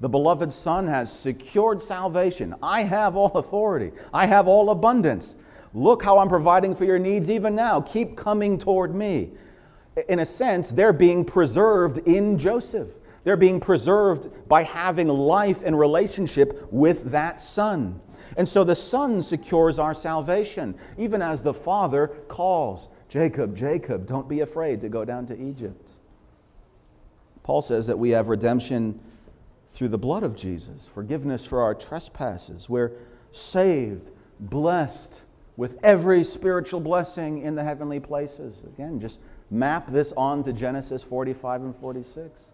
The 0.00 0.08
beloved 0.08 0.52
Son 0.52 0.86
has 0.86 1.12
secured 1.16 1.82
salvation. 1.82 2.54
I 2.62 2.82
have 2.82 3.16
all 3.16 3.32
authority, 3.34 3.92
I 4.12 4.26
have 4.26 4.48
all 4.48 4.70
abundance. 4.70 5.36
Look 5.74 6.02
how 6.02 6.18
I'm 6.18 6.28
providing 6.28 6.74
for 6.74 6.84
your 6.84 6.98
needs 6.98 7.30
even 7.30 7.54
now. 7.54 7.80
Keep 7.80 8.16
coming 8.16 8.58
toward 8.58 8.94
me. 8.94 9.32
In 10.08 10.20
a 10.20 10.24
sense, 10.24 10.70
they're 10.70 10.94
being 10.94 11.24
preserved 11.24 11.98
in 12.08 12.38
Joseph. 12.38 12.88
They're 13.24 13.36
being 13.36 13.60
preserved 13.60 14.48
by 14.48 14.62
having 14.62 15.08
life 15.08 15.62
and 15.64 15.78
relationship 15.78 16.66
with 16.72 17.10
that 17.10 17.40
Son. 17.40 18.00
And 18.36 18.48
so 18.48 18.64
the 18.64 18.76
Son 18.76 19.22
secures 19.22 19.78
our 19.78 19.94
salvation, 19.94 20.76
even 20.96 21.22
as 21.22 21.42
the 21.42 21.54
Father 21.54 22.08
calls 22.28 22.88
Jacob, 23.08 23.56
Jacob, 23.56 24.06
don't 24.06 24.28
be 24.28 24.40
afraid 24.40 24.80
to 24.82 24.88
go 24.88 25.04
down 25.04 25.26
to 25.26 25.40
Egypt. 25.40 25.92
Paul 27.42 27.62
says 27.62 27.86
that 27.86 27.98
we 27.98 28.10
have 28.10 28.28
redemption 28.28 29.00
through 29.68 29.88
the 29.88 29.98
blood 29.98 30.22
of 30.22 30.36
Jesus, 30.36 30.88
forgiveness 30.92 31.46
for 31.46 31.62
our 31.62 31.74
trespasses. 31.74 32.68
We're 32.68 32.92
saved, 33.32 34.10
blessed 34.38 35.24
with 35.56 35.78
every 35.82 36.22
spiritual 36.24 36.80
blessing 36.80 37.42
in 37.42 37.54
the 37.54 37.64
heavenly 37.64 38.00
places. 38.00 38.62
Again, 38.66 39.00
just 39.00 39.20
map 39.50 39.90
this 39.90 40.12
on 40.16 40.42
to 40.44 40.52
Genesis 40.52 41.02
45 41.02 41.62
and 41.62 41.76
46. 41.76 42.52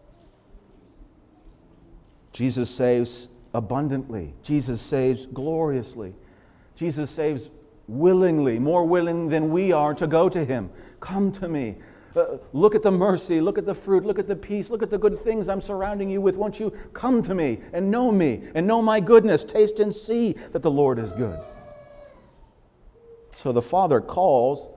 Jesus 2.33 2.71
saves 2.71 3.29
abundantly, 3.55 4.35
Jesus 4.43 4.81
saves 4.81 5.27
gloriously, 5.27 6.15
Jesus 6.75 7.11
saves 7.11 7.51
willingly, 7.87 8.59
more 8.59 8.85
willing 8.85 9.29
than 9.29 9.51
we 9.51 9.73
are 9.73 9.95
to 9.95 10.07
go 10.07 10.29
to 10.29 10.45
Him. 10.45 10.71
Come 11.01 11.31
to 11.33 11.49
me. 11.49 11.77
Uh, 12.17 12.39
look 12.53 12.75
at 12.75 12.83
the 12.83 12.91
mercy, 12.91 13.41
look 13.41 13.59
at 13.59 13.67
the 13.67 13.75
fruit, 13.75 14.05
look 14.05 14.19
at 14.19 14.29
the 14.29 14.37
peace, 14.37 14.71
look 14.71 14.83
at 14.83 14.91
the 14.91 14.99
good 14.99 15.19
things 15.19 15.49
I'm 15.49 15.61
surrounding 15.61 16.09
you 16.09 16.21
with. 16.21 16.37
Won't 16.37 16.61
you 16.61 16.71
come 16.93 17.23
to 17.23 17.35
me 17.35 17.61
and 17.73 17.91
know 17.91 18.13
me 18.13 18.43
and 18.55 18.67
know 18.67 18.81
my 18.81 19.01
goodness? 19.01 19.43
Taste 19.43 19.81
and 19.81 19.93
see 19.93 20.37
that 20.53 20.63
the 20.63 20.71
Lord 20.71 20.99
is 20.99 21.13
good. 21.13 21.39
So 23.35 23.51
the 23.51 23.63
Father 23.63 24.01
calls, 24.01 24.69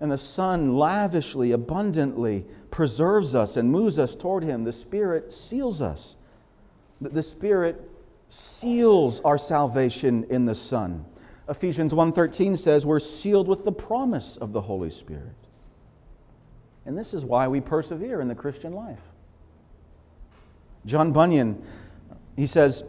and 0.00 0.10
the 0.10 0.18
Son 0.18 0.76
lavishly, 0.76 1.50
abundantly 1.50 2.46
preserves 2.70 3.34
us 3.34 3.56
and 3.56 3.70
moves 3.70 3.98
us 3.98 4.14
toward 4.14 4.44
Him. 4.44 4.64
The 4.64 4.72
Spirit 4.72 5.32
seals 5.32 5.82
us. 5.82 6.16
The 7.12 7.22
Spirit 7.22 7.90
seals 8.28 9.20
our 9.20 9.38
salvation 9.38 10.24
in 10.30 10.44
the 10.44 10.54
Son. 10.54 11.04
Ephesians 11.48 11.92
1:13 11.92 12.56
says 12.56 12.86
we're 12.86 12.98
sealed 12.98 13.48
with 13.48 13.64
the 13.64 13.72
promise 13.72 14.36
of 14.36 14.52
the 14.52 14.62
Holy 14.62 14.90
Spirit. 14.90 15.34
And 16.86 16.96
this 16.96 17.14
is 17.14 17.24
why 17.24 17.48
we 17.48 17.60
persevere 17.60 18.20
in 18.20 18.28
the 18.28 18.34
Christian 18.34 18.72
life. 18.72 19.00
John 20.86 21.12
Bunyan, 21.12 21.62
he 22.36 22.46
says, 22.46 22.84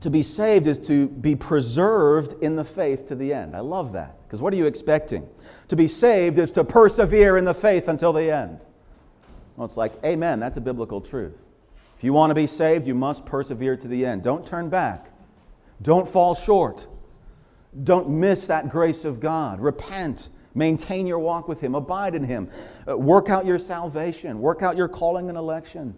to 0.00 0.10
be 0.10 0.24
saved 0.24 0.66
is 0.66 0.78
to 0.80 1.06
be 1.06 1.36
preserved 1.36 2.42
in 2.42 2.56
the 2.56 2.64
faith 2.64 3.06
to 3.06 3.14
the 3.14 3.32
end. 3.32 3.54
I 3.54 3.60
love 3.60 3.92
that. 3.92 4.16
Because 4.26 4.42
what 4.42 4.52
are 4.52 4.56
you 4.56 4.66
expecting? 4.66 5.28
To 5.68 5.76
be 5.76 5.86
saved 5.86 6.38
is 6.38 6.50
to 6.52 6.64
persevere 6.64 7.36
in 7.36 7.44
the 7.44 7.54
faith 7.54 7.86
until 7.86 8.12
the 8.12 8.28
end. 8.28 8.58
Well, 9.56 9.66
it's 9.66 9.76
like, 9.76 9.92
amen, 10.04 10.40
that's 10.40 10.56
a 10.56 10.60
biblical 10.60 11.00
truth. 11.00 11.46
If 12.02 12.06
you 12.06 12.12
want 12.12 12.32
to 12.32 12.34
be 12.34 12.48
saved, 12.48 12.88
you 12.88 12.96
must 12.96 13.24
persevere 13.24 13.76
to 13.76 13.86
the 13.86 14.04
end. 14.04 14.24
Don't 14.24 14.44
turn 14.44 14.68
back. 14.68 15.12
Don't 15.80 16.08
fall 16.08 16.34
short. 16.34 16.88
Don't 17.84 18.10
miss 18.10 18.48
that 18.48 18.70
grace 18.70 19.04
of 19.04 19.20
God. 19.20 19.60
Repent. 19.60 20.30
Maintain 20.52 21.06
your 21.06 21.20
walk 21.20 21.46
with 21.46 21.60
Him. 21.60 21.76
Abide 21.76 22.16
in 22.16 22.24
Him. 22.24 22.50
Uh, 22.90 22.98
work 22.98 23.30
out 23.30 23.46
your 23.46 23.56
salvation. 23.56 24.40
Work 24.40 24.62
out 24.62 24.76
your 24.76 24.88
calling 24.88 25.28
and 25.28 25.38
election. 25.38 25.94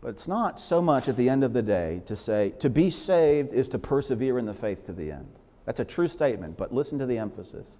But 0.00 0.08
it's 0.08 0.26
not 0.26 0.58
so 0.58 0.82
much 0.82 1.08
at 1.08 1.16
the 1.16 1.28
end 1.28 1.44
of 1.44 1.52
the 1.52 1.62
day 1.62 2.02
to 2.06 2.16
say, 2.16 2.52
to 2.58 2.68
be 2.68 2.90
saved 2.90 3.52
is 3.52 3.68
to 3.68 3.78
persevere 3.78 4.40
in 4.40 4.46
the 4.46 4.54
faith 4.54 4.84
to 4.86 4.92
the 4.92 5.12
end. 5.12 5.38
That's 5.66 5.78
a 5.78 5.84
true 5.84 6.08
statement, 6.08 6.56
but 6.58 6.74
listen 6.74 6.98
to 6.98 7.06
the 7.06 7.16
emphasis. 7.16 7.76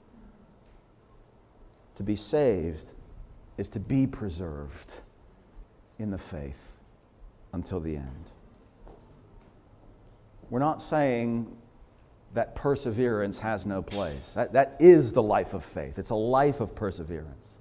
To 1.97 2.05
be 2.05 2.15
saved 2.15 2.93
is 3.59 3.69
to 3.71 3.81
be 3.81 4.07
preserved 4.07 5.01
in 5.99 6.11
the 6.11 6.19
faith 6.19 6.79
until 7.53 7.81
the 7.81 7.97
end. 7.97 8.31
We're 10.51 10.59
not 10.59 10.83
saying 10.83 11.57
that 12.35 12.55
perseverance 12.55 13.39
has 13.39 13.67
no 13.67 13.83
place. 13.83 14.35
That, 14.35 14.53
that 14.55 14.77
is 14.81 15.13
the 15.13 15.23
life 15.23 15.55
of 15.55 15.65
faith, 15.65 15.99
it's 15.99 16.11
a 16.11 16.15
life 16.15 16.61
of 16.61 16.75
perseverance. 16.75 17.59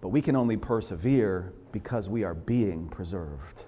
But 0.00 0.08
we 0.08 0.20
can 0.20 0.36
only 0.36 0.58
persevere 0.58 1.52
because 1.72 2.10
we 2.10 2.24
are 2.24 2.34
being 2.34 2.88
preserved. 2.88 3.64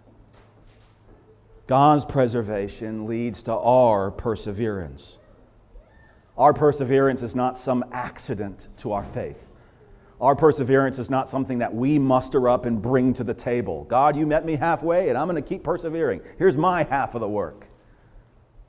God's 1.67 2.05
preservation 2.05 3.07
leads 3.07 3.43
to 3.45 3.53
our 3.53 4.11
perseverance. 4.11 5.19
Our 6.37 6.53
perseverance 6.53 7.23
is 7.23 7.35
not 7.35 7.57
some 7.57 7.85
accident 7.91 8.69
to 8.79 8.93
our 8.93 9.03
faith. 9.03 9.51
Our 10.21 10.35
perseverance 10.35 10.99
is 10.99 11.11
not 11.11 11.29
something 11.29 11.59
that 11.59 11.75
we 11.75 11.99
muster 11.99 12.49
up 12.49 12.65
and 12.65 12.81
bring 12.81 13.13
to 13.15 13.25
the 13.25 13.35
table. 13.35 13.85
God, 13.85 14.17
you 14.17 14.27
met 14.27 14.47
me 14.47 14.57
halfway, 14.57 15.11
and 15.11 15.19
I'm 15.19 15.29
going 15.29 15.43
to 15.43 15.47
keep 15.47 15.63
persevering. 15.63 16.23
Here's 16.39 16.57
my 16.57 16.85
half 16.85 17.15
of 17.15 17.21
the 17.21 17.29
work. 17.29 17.67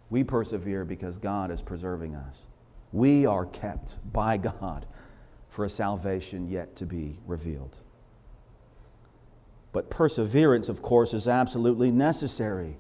We 0.10 0.24
persevere 0.24 0.84
because 0.84 1.18
God 1.18 1.52
is 1.52 1.62
preserving 1.62 2.16
us. 2.16 2.46
We 2.92 3.26
are 3.26 3.46
kept 3.46 3.98
by 4.12 4.38
God 4.38 4.86
for 5.50 5.66
a 5.66 5.70
salvation 5.70 6.48
yet 6.48 6.76
to 6.78 6.86
be 6.86 7.20
revealed. 7.26 7.80
But 9.72 9.90
perseverance, 9.90 10.70
of 10.70 10.82
course, 10.82 11.14
is 11.14 11.28
absolutely 11.28 11.92
necessary 11.92 12.78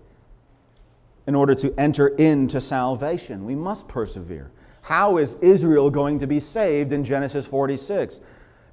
in 1.25 1.35
order 1.35 1.53
to 1.55 1.73
enter 1.77 2.07
into 2.07 2.59
salvation. 2.61 3.45
We 3.45 3.55
must 3.55 3.87
persevere. 3.87 4.51
How 4.81 5.17
is 5.17 5.35
Israel 5.41 5.89
going 5.89 6.19
to 6.19 6.27
be 6.27 6.39
saved 6.39 6.93
in 6.93 7.03
Genesis 7.03 7.45
46? 7.45 8.21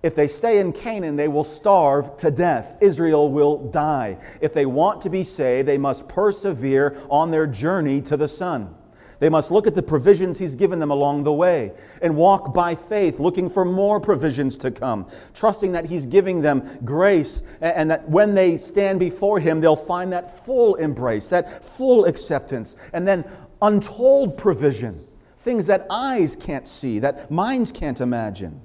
If 0.05 0.15
they 0.15 0.29
stay 0.29 0.59
in 0.59 0.75
Canaan, 0.75 1.17
they 1.17 1.29
will 1.29 1.45
starve 1.45 2.19
to 2.19 2.31
death. 2.31 2.77
Israel 2.83 3.31
will 3.33 3.71
die. 3.71 4.19
If 4.43 4.53
they 4.53 4.67
want 4.67 5.01
to 5.01 5.09
be 5.09 5.25
saved, 5.25 5.67
they 5.67 5.79
must 5.79 6.07
persevere 6.09 6.99
on 7.09 7.31
their 7.31 7.47
journey 7.47 8.03
to 8.03 8.19
the 8.19 8.29
Son. 8.29 8.75
They 9.19 9.31
must 9.31 9.51
look 9.51 9.67
at 9.67 9.75
the 9.75 9.83
provisions 9.83 10.39
He's 10.39 10.57
given 10.57 10.79
them 10.79 10.91
along 10.91 11.25
the 11.25 11.33
way 11.33 11.73
and 12.03 12.17
walk 12.17 12.53
by 12.53 12.75
faith, 12.75 13.19
looking 13.19 13.49
for 13.49 13.65
more 13.65 13.99
provisions 13.99 14.59
to 14.59 14.71
come, 14.71 15.07
trusting 15.33 15.73
that 15.73 15.87
He's 15.87 16.05
giving 16.05 16.43
them 16.43 16.81
grace 16.85 17.43
and 17.63 17.91
that 17.91 18.07
when 18.07 18.35
they 18.35 18.59
stand 18.59 19.01
before 19.01 19.41
Him, 19.41 19.63
they'll 19.63 19.75
find 19.75 20.13
that 20.13 20.45
full 20.45 20.75
embrace, 20.75 21.31
that 21.31 21.65
full 21.65 22.05
acceptance, 22.05 22.77
and 22.93 23.09
then 23.09 23.25
untold 23.63 24.37
provision, 24.37 25.03
things 25.39 25.67
that 25.69 25.87
eyes 25.89 26.37
can't 26.37 26.69
see, 26.69 26.99
that 26.99 27.31
minds 27.31 27.73
can't 27.73 28.03
imagine. 28.03 28.61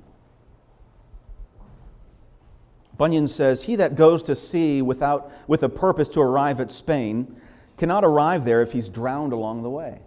Bunyan 3.00 3.30
says, 3.30 3.64
He 3.64 3.78
that 3.78 3.95
goes 3.95 4.22
to 4.24 4.36
sea 4.36 4.82
without, 4.82 5.32
with 5.47 5.64
a 5.64 5.70
purpose 5.70 6.10
to 6.10 6.20
arrive 6.20 6.60
at 6.60 6.70
Spain 6.70 7.34
cannot 7.78 8.04
arrive 8.04 8.43
there 8.43 8.62
if 8.62 8.74
he's 8.74 8.89
drowned 8.89 9.32
along 9.32 9.64
the 9.64 9.70
way. 9.70 10.02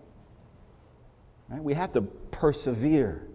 Right? 1.49 1.62
We 1.62 1.72
have 1.72 1.90
to 1.93 2.03
persevere. 2.03 3.26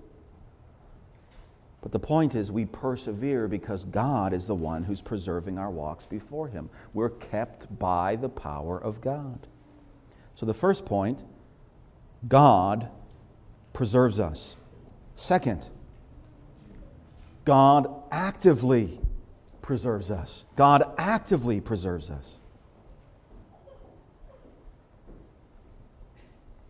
But 1.81 1.91
the 1.91 1.97
point 1.99 2.35
is, 2.35 2.51
we 2.51 2.65
persevere 2.65 3.47
because 3.47 3.83
God 3.83 4.31
is 4.31 4.45
the 4.45 4.53
one 4.53 4.83
who's 4.83 5.01
preserving 5.01 5.57
our 5.57 5.71
walks 5.71 6.05
before 6.05 6.49
Him. 6.49 6.69
We're 6.93 7.09
kept 7.09 7.79
by 7.79 8.15
the 8.15 8.29
power 8.29 8.77
of 8.77 9.01
God. 9.01 9.47
So, 10.35 10.45
the 10.45 10.53
first 10.53 10.85
point 10.85 11.23
God 12.27 12.89
preserves 13.73 14.19
us. 14.19 14.55
Second, 15.15 15.69
God 17.43 17.87
actively 18.11 18.99
preserves 19.67 20.09
us. 20.09 20.45
God 20.55 20.93
actively 20.97 21.59
preserves 21.59 22.09
us. 22.09 22.39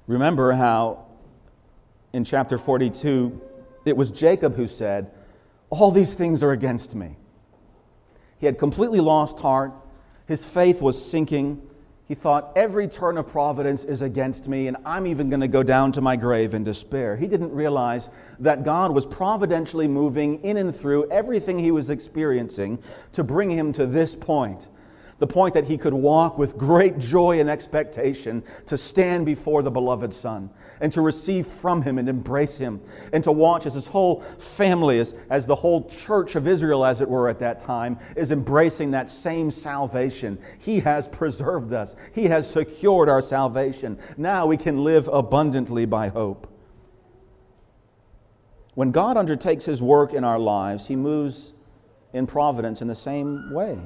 Remember 0.08 0.54
how 0.54 1.06
in 2.12 2.24
chapter 2.24 2.58
42 2.58 3.40
it 3.86 3.96
was 3.96 4.10
Jacob 4.10 4.56
who 4.56 4.66
said, 4.66 5.12
All 5.70 5.92
these 5.92 6.16
things 6.16 6.42
are 6.42 6.52
against 6.52 6.96
me. 6.96 7.18
He 8.40 8.48
had 8.48 8.58
completely 8.58 9.00
lost 9.00 9.40
heart, 9.40 9.74
his 10.26 10.44
faith 10.44 10.82
was 10.82 11.00
sinking. 11.00 11.62
He 12.08 12.16
thought, 12.16 12.54
every 12.56 12.88
turn 12.88 13.18
of 13.18 13.28
providence 13.28 13.84
is 13.84 14.02
against 14.02 14.48
me, 14.48 14.68
and 14.68 14.78
I'm 14.86 15.06
even 15.06 15.30
going 15.30 15.42
to 15.42 15.48
go 15.50 15.62
down 15.62 15.92
to 15.94 16.02
my 16.02 16.16
grave 16.16 16.54
in 16.54 16.64
despair. 16.64 17.18
He 17.18 17.28
didn't 17.28 17.52
realize 17.52 18.10
that 18.40 18.64
God 18.64 18.94
was 18.94 19.06
providentially 19.06 19.90
moving 19.90 20.42
in 20.42 20.56
and 20.56 20.74
through 20.74 21.12
everything 21.12 21.60
he 21.60 21.72
was 21.72 21.90
experiencing 21.90 22.80
to 23.12 23.26
bring 23.26 23.50
him 23.52 23.74
to 23.74 23.86
this 23.86 24.16
point 24.16 24.70
the 25.20 25.28
point 25.28 25.54
that 25.54 25.66
he 25.66 25.78
could 25.78 25.94
walk 25.94 26.38
with 26.38 26.58
great 26.58 26.98
joy 27.00 27.40
and 27.40 27.50
expectation 27.50 28.44
to 28.66 28.78
stand 28.78 29.26
before 29.26 29.64
the 29.64 29.72
beloved 29.72 30.14
Son 30.14 30.50
and 30.80 30.92
to 30.92 31.02
receive 31.02 31.48
from 31.48 31.82
him 31.82 31.98
and 31.98 32.08
embrace 32.08 32.58
him 32.58 32.80
and 33.14 33.24
to 33.24 33.32
watch 33.32 33.66
as 33.66 33.74
his 33.74 33.88
whole 33.88 34.22
family, 34.38 35.00
as, 35.00 35.16
as 35.30 35.48
the 35.48 35.56
whole 35.56 35.88
church 35.90 36.36
of 36.36 36.48
Israel, 36.48 36.86
as 36.86 37.02
it 37.02 37.10
were, 37.10 37.28
at 37.28 37.40
that 37.40 37.60
time, 37.60 37.98
is 38.16 38.32
embracing 38.32 38.92
that 38.92 39.10
same 39.10 39.50
salvation. 39.50 40.38
He 40.60 40.80
has 40.82 41.08
preserved 41.08 41.74
us, 41.74 41.96
he 42.14 42.26
has 42.26 42.50
secured 42.50 43.10
our 43.10 43.22
salvation. 43.22 43.98
Now 44.18 44.46
we 44.46 44.58
can 44.58 44.84
live 44.84 45.08
abundantly 45.12 45.86
by 45.86 46.10
hope. 46.10 46.54
When 48.76 48.92
God 48.92 49.18
undertakes 49.18 49.66
his 49.66 49.82
work 49.82 50.14
in 50.14 50.24
our 50.24 50.38
lives, 50.38 50.86
he 50.86 50.96
moves 50.96 51.54
in 52.14 52.28
providence 52.28 52.82
in 52.82 52.88
the 52.88 52.94
same 52.94 53.52
way. 53.52 53.80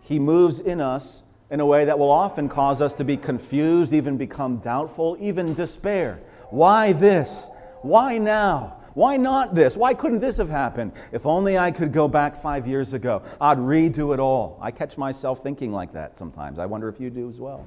He 0.00 0.18
moves 0.18 0.60
in 0.60 0.80
us 0.80 1.22
in 1.50 1.60
a 1.60 1.66
way 1.66 1.84
that 1.84 1.98
will 1.98 2.10
often 2.10 2.48
cause 2.48 2.80
us 2.80 2.94
to 2.94 3.04
be 3.04 3.16
confused, 3.16 3.92
even 3.92 4.16
become 4.16 4.58
doubtful, 4.58 5.16
even 5.20 5.52
despair. 5.52 6.20
Why 6.50 6.92
this? 6.92 7.48
Why 7.82 8.18
now? 8.18 8.76
Why 8.94 9.16
not 9.16 9.54
this? 9.54 9.76
Why 9.76 9.94
couldn't 9.94 10.20
this 10.20 10.36
have 10.38 10.48
happened? 10.48 10.92
If 11.12 11.26
only 11.26 11.56
I 11.58 11.70
could 11.70 11.92
go 11.92 12.08
back 12.08 12.36
five 12.36 12.66
years 12.66 12.92
ago, 12.92 13.22
I'd 13.40 13.58
redo 13.58 14.14
it 14.14 14.20
all. 14.20 14.58
I 14.60 14.70
catch 14.70 14.98
myself 14.98 15.42
thinking 15.42 15.72
like 15.72 15.92
that 15.92 16.18
sometimes. 16.18 16.58
I 16.58 16.66
wonder 16.66 16.88
if 16.88 17.00
you 17.00 17.10
do 17.10 17.28
as 17.28 17.40
well. 17.40 17.66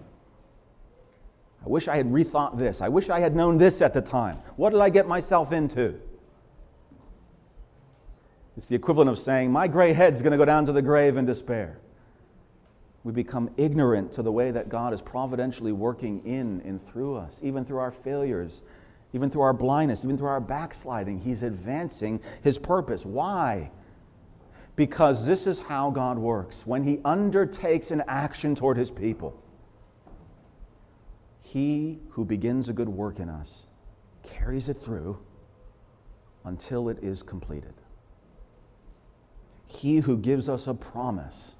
I 1.65 1.69
wish 1.69 1.87
I 1.87 1.95
had 1.95 2.07
rethought 2.07 2.57
this. 2.57 2.81
I 2.81 2.89
wish 2.89 3.09
I 3.09 3.19
had 3.19 3.35
known 3.35 3.57
this 3.57 3.81
at 3.81 3.93
the 3.93 4.01
time. 4.01 4.37
What 4.57 4.71
did 4.71 4.81
I 4.81 4.89
get 4.89 5.07
myself 5.07 5.53
into? 5.53 5.95
It's 8.57 8.67
the 8.67 8.75
equivalent 8.75 9.09
of 9.09 9.17
saying, 9.17 9.51
My 9.51 9.67
gray 9.67 9.93
head's 9.93 10.21
going 10.21 10.31
to 10.31 10.37
go 10.37 10.45
down 10.45 10.65
to 10.65 10.73
the 10.73 10.81
grave 10.81 11.15
in 11.15 11.25
despair 11.25 11.79
we 13.03 13.11
become 13.11 13.49
ignorant 13.57 14.11
to 14.13 14.23
the 14.23 14.31
way 14.31 14.51
that 14.51 14.69
God 14.69 14.93
is 14.93 15.01
providentially 15.01 15.71
working 15.71 16.25
in 16.25 16.61
and 16.61 16.81
through 16.81 17.17
us, 17.17 17.41
even 17.43 17.65
through 17.65 17.79
our 17.79 17.91
failures 17.91 18.63
even 19.13 19.29
through 19.29 19.41
our 19.41 19.53
blindness, 19.53 20.03
even 20.03 20.17
through 20.17 20.27
our 20.27 20.41
backsliding. 20.41 21.19
He's 21.19 21.43
advancing 21.43 22.19
his 22.41 22.57
purpose. 22.57 23.05
Why? 23.05 23.71
Because 24.75 25.25
this 25.25 25.45
is 25.45 25.61
how 25.61 25.91
God 25.91 26.17
works. 26.17 26.65
When 26.65 26.83
he 26.83 26.99
undertakes 27.05 27.91
an 27.91 28.03
action 28.07 28.55
toward 28.55 28.75
his 28.75 28.89
people, 28.89 29.39
he 31.39 31.99
who 32.09 32.25
begins 32.25 32.69
a 32.69 32.73
good 32.73 32.89
work 32.89 33.19
in 33.19 33.29
us 33.29 33.67
carries 34.23 34.67
it 34.67 34.77
through 34.77 35.19
until 36.43 36.89
it 36.89 36.97
is 37.03 37.21
completed. 37.21 37.73
He 39.65 39.97
who 39.97 40.17
gives 40.17 40.49
us 40.49 40.65
a 40.65 40.73
promise 40.73 41.55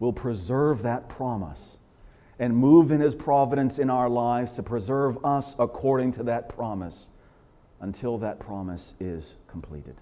will 0.00 0.12
preserve 0.12 0.82
that 0.82 1.08
promise 1.08 1.78
and 2.38 2.56
move 2.56 2.92
in 2.92 3.00
his 3.00 3.14
providence 3.14 3.78
in 3.78 3.90
our 3.90 4.08
lives 4.08 4.52
to 4.52 4.62
preserve 4.62 5.24
us 5.24 5.56
according 5.58 6.12
to 6.12 6.22
that 6.22 6.48
promise 6.48 7.10
until 7.80 8.18
that 8.18 8.38
promise 8.38 8.94
is 9.00 9.36
completed. 9.48 9.96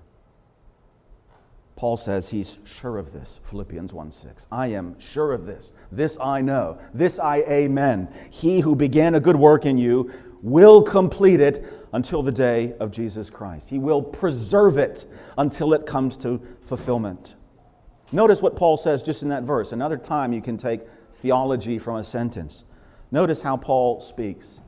Paul 1.76 1.98
says 1.98 2.30
he's 2.30 2.56
sure 2.64 2.96
of 2.96 3.12
this, 3.12 3.38
Philippians 3.44 3.92
1 3.92 4.10
6. 4.10 4.46
I 4.50 4.68
am 4.68 4.98
sure 4.98 5.32
of 5.32 5.44
this. 5.44 5.74
This 5.92 6.16
I 6.20 6.40
know. 6.40 6.78
This 6.94 7.18
I 7.18 7.38
amen. 7.42 8.08
He 8.30 8.60
who 8.60 8.74
began 8.74 9.14
a 9.14 9.20
good 9.20 9.36
work 9.36 9.66
in 9.66 9.76
you 9.76 10.10
will 10.42 10.82
complete 10.82 11.40
it 11.40 11.64
until 11.92 12.22
the 12.22 12.32
day 12.32 12.74
of 12.80 12.90
Jesus 12.90 13.28
Christ. 13.28 13.68
He 13.68 13.78
will 13.78 14.02
preserve 14.02 14.78
it 14.78 15.06
until 15.36 15.74
it 15.74 15.84
comes 15.84 16.16
to 16.18 16.40
fulfillment. 16.62 17.36
Notice 18.12 18.40
what 18.40 18.56
Paul 18.56 18.76
says 18.76 19.02
just 19.02 19.22
in 19.22 19.28
that 19.30 19.42
verse. 19.42 19.72
Another 19.72 19.96
time 19.96 20.32
you 20.32 20.40
can 20.40 20.56
take 20.56 20.82
theology 21.12 21.78
from 21.78 21.96
a 21.96 22.04
sentence. 22.04 22.64
Notice 23.10 23.42
how 23.42 23.56
Paul 23.56 24.00
speaks. 24.00 24.60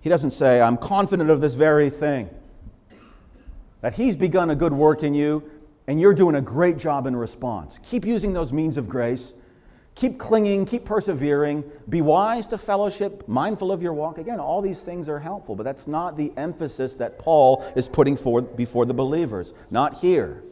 He 0.00 0.08
doesn't 0.08 0.32
say, 0.32 0.60
I'm 0.60 0.76
confident 0.76 1.30
of 1.30 1.40
this 1.40 1.54
very 1.54 1.90
thing, 1.90 2.28
that 3.82 3.94
he's 3.94 4.16
begun 4.16 4.50
a 4.50 4.56
good 4.56 4.72
work 4.72 5.02
in 5.02 5.14
you, 5.14 5.48
and 5.86 6.00
you're 6.00 6.14
doing 6.14 6.34
a 6.34 6.40
great 6.40 6.76
job 6.76 7.06
in 7.06 7.14
response. 7.14 7.78
Keep 7.82 8.04
using 8.04 8.32
those 8.32 8.52
means 8.52 8.76
of 8.76 8.88
grace. 8.88 9.34
Keep 9.94 10.18
clinging, 10.18 10.64
keep 10.64 10.86
persevering, 10.86 11.62
be 11.88 12.00
wise 12.00 12.46
to 12.46 12.56
fellowship, 12.56 13.28
mindful 13.28 13.70
of 13.70 13.82
your 13.82 13.92
walk. 13.92 14.16
Again, 14.16 14.40
all 14.40 14.62
these 14.62 14.82
things 14.82 15.06
are 15.06 15.18
helpful, 15.18 15.54
but 15.54 15.64
that's 15.64 15.86
not 15.86 16.16
the 16.16 16.32
emphasis 16.38 16.96
that 16.96 17.18
Paul 17.18 17.62
is 17.76 17.90
putting 17.90 18.16
forth 18.16 18.56
before 18.56 18.86
the 18.86 18.94
believers. 18.94 19.52
Not 19.70 19.98
here. 19.98 20.42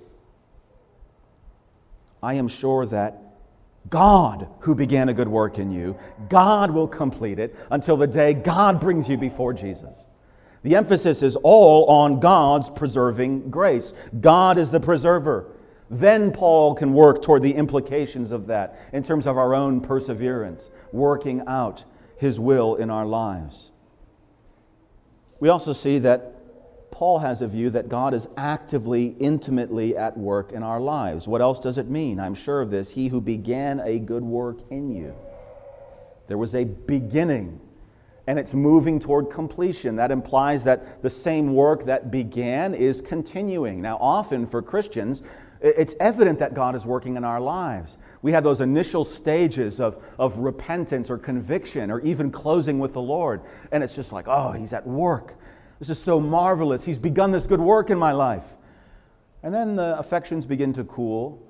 I 2.23 2.35
am 2.35 2.49
sure 2.49 2.87
that 2.87 3.23
God, 3.89 4.49
who 4.61 4.75
began 4.75 5.09
a 5.09 5.15
good 5.15 5.29
work 5.29 5.59
in 5.59 5.71
you, 5.71 5.97
God 6.29 6.71
will 6.71 6.89
complete 6.89 7.39
it 7.39 7.57
until 7.71 7.97
the 7.97 8.07
day 8.07 8.35
God 8.35 8.81
brings 8.81 9.09
you 9.09 9.17
before 9.17 9.53
Jesus. 9.53 10.07
The 10.63 10.77
emphasis 10.77 11.23
is 11.23 11.37
all 11.37 11.87
on 11.87 12.21
God's 12.21 12.69
preserving 12.69 13.51
grace. 13.51 13.95
God 14.21 14.59
is 14.59 14.71
the 14.71 14.81
preserver. 14.81 15.51
Then 15.89 16.31
Paul 16.31 16.75
can 16.75 16.93
work 16.93 17.23
toward 17.23 17.43
the 17.43 17.55
implications 17.55 18.31
of 18.31 18.47
that 18.47 18.79
in 18.93 19.03
terms 19.03 19.27
of 19.27 19.39
our 19.39 19.55
own 19.55 19.81
perseverance, 19.81 20.71
working 20.93 21.43
out 21.47 21.85
his 22.17 22.39
will 22.39 22.77
in 22.77 22.91
our 22.91 23.07
lives. 23.07 23.73
We 25.41 25.49
also 25.49 25.73
see 25.73 25.99
that 26.01 26.35
Paul 26.91 27.21
has 27.21 27.43
a 27.43 27.49
view 27.49 27.71
that 27.71 27.89
God 27.89 28.15
is 28.15 28.29
actively, 28.37 29.17
intimately 29.19 29.97
at 29.97 30.17
work 30.17 30.53
in 30.53 30.63
our 30.63 30.81
lives. 30.81 31.29
What 31.29 31.41
else 31.41 31.59
does 31.59 31.79
it 31.79 31.89
mean? 31.89 32.19
I'm 32.19 32.35
sure 32.35 32.61
of 32.61 32.71
this. 32.71 32.91
He 32.91 33.09
who 33.09 33.21
began 33.21 33.81
a 33.81 33.99
good 33.99 34.23
work 34.23 34.59
in 34.71 34.91
you. 34.91 35.15
There 36.27 36.39
was 36.39 36.55
a 36.55 36.65
beginning, 36.65 37.61
and 38.27 38.39
it's 38.39 38.55
moving 38.55 39.01
toward 39.01 39.31
completion. 39.31 39.97
That 39.97 40.11
implies 40.11 40.65
that 40.65 41.03
the 41.03 41.11
same 41.11 41.55
work 41.55 41.85
that 41.87 42.11
began 42.11 42.75
is 42.75 43.01
continuing. 43.01 43.81
Now, 43.81 43.99
often 44.01 44.47
for 44.47 44.63
Christians, 44.63 45.23
it's 45.61 45.95
evident 46.01 46.39
that 46.39 46.55
God 46.55 46.75
is 46.75 46.87
working 46.87 47.17
in 47.17 47.25
our 47.25 47.41
lives. 47.41 47.99
We 48.23 48.33
have 48.33 48.45
those 48.45 48.61
initial 48.61 49.05
stages 49.05 49.79
of, 49.79 50.03
of 50.19 50.39
repentance 50.39 51.11
or 51.11 51.19
conviction 51.19 51.91
or 51.91 52.01
even 52.01 52.31
closing 52.31 52.79
with 52.79 52.95
the 52.95 53.03
Lord. 53.03 53.43
And 53.71 53.83
it's 53.85 53.95
just 53.95 54.13
like, 54.13 54.27
oh, 54.27 54.53
He's 54.53 54.73
at 54.73 54.87
work. 54.87 55.37
This 55.81 55.89
is 55.89 55.99
so 55.99 56.21
marvelous. 56.21 56.85
He's 56.85 56.99
begun 56.99 57.31
this 57.31 57.47
good 57.47 57.61
work 57.61 57.91
in 57.91 57.99
my 57.99 58.13
life. 58.13 58.45
And 59.43 59.53
then 59.53 59.77
the 59.77 59.99
affections 59.99 60.45
begin 60.45 60.75
to 60.75 60.85
cool. 60.85 61.43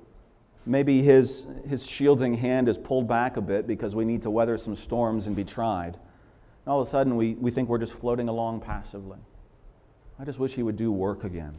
Maybe 0.65 1.03
his, 1.03 1.47
his 1.69 1.85
shielding 1.85 2.35
hand 2.35 2.69
is 2.69 2.79
pulled 2.79 3.09
back 3.09 3.37
a 3.37 3.41
bit 3.41 3.67
because 3.67 3.97
we 3.97 4.05
need 4.05 4.23
to 4.23 4.31
weather 4.31 4.57
some 4.57 4.77
storms 4.77 5.27
and 5.27 5.35
be 5.35 5.45
tried. 5.45 5.97
And 5.97 6.73
all 6.73 6.81
of 6.81 6.87
a 6.87 6.91
sudden, 6.91 7.17
we, 7.17 7.35
we 7.35 7.51
think 7.51 7.69
we're 7.69 7.79
just 7.79 7.93
floating 7.93 8.29
along 8.29 8.61
passively. 8.61 9.19
I 10.19 10.25
just 10.25 10.39
wish 10.39 10.55
he 10.55 10.63
would 10.63 10.77
do 10.77 10.93
work 10.93 11.25
again. 11.25 11.55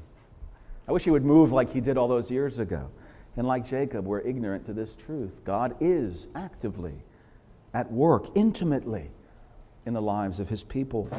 I 0.88 0.94
wish 0.94 1.04
he 1.04 1.12
would 1.12 1.26
move 1.26 1.52
like 1.52 1.74
he 1.74 1.82
did 1.82 1.98
all 1.98 2.08
those 2.08 2.32
years 2.32 2.60
ago. 2.60 2.90
And 3.36 3.46
like 3.46 3.66
Jacob, 3.66 4.06
we're 4.06 4.22
ignorant 4.22 4.66
to 4.66 4.74
this 4.74 4.96
truth. 4.96 5.44
God 5.44 5.76
is 5.82 6.30
actively 6.36 7.04
at 7.74 7.92
work, 7.92 8.28
intimately, 8.36 9.10
in 9.86 9.94
the 9.94 10.02
lives 10.02 10.40
of 10.40 10.48
his 10.48 10.64
people. 10.64 11.10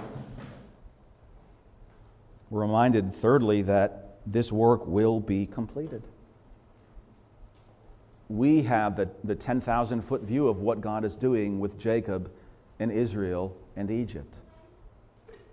We're 2.53 2.61
reminded, 2.61 3.15
thirdly, 3.15 3.63
that 3.63 4.19
this 4.27 4.53
work 4.53 4.87
will 4.87 5.21
be 5.21 5.47
completed. 5.47 6.07
We 8.29 8.65
have 8.65 8.95
the, 8.95 9.09
the 9.25 9.35
10,000 9.35 10.03
foot 10.03 10.21
view 10.21 10.49
of 10.49 10.59
what 10.59 10.83
God 10.83 11.03
is 11.07 11.17
doing 11.17 11.61
with 11.61 11.79
Jacob 11.79 12.31
and 12.79 12.93
Israel 12.93 13.57
and 13.75 13.91
Egypt. 13.91 14.43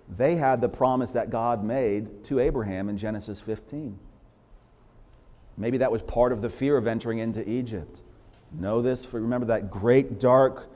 They 0.10 0.36
had 0.36 0.60
the 0.60 0.68
promise 0.68 1.14
that 1.14 1.30
God 1.30 1.64
made 1.64 2.26
to 2.26 2.42
Abraham 2.42 2.90
in 2.90 2.98
Genesis 2.98 3.40
15. 3.40 3.98
Maybe 5.56 5.78
that 5.78 5.94
was 5.94 6.02
part 6.02 6.34
of 6.34 6.42
the 6.42 6.50
fear 6.50 6.76
of 6.76 6.86
entering 6.86 7.20
into 7.20 7.50
Egypt. 7.50 8.04
Know 8.52 8.82
this, 8.82 9.06
for 9.06 9.22
remember 9.22 9.48
that 9.48 9.72
great 9.72 10.20
dark 10.20 10.68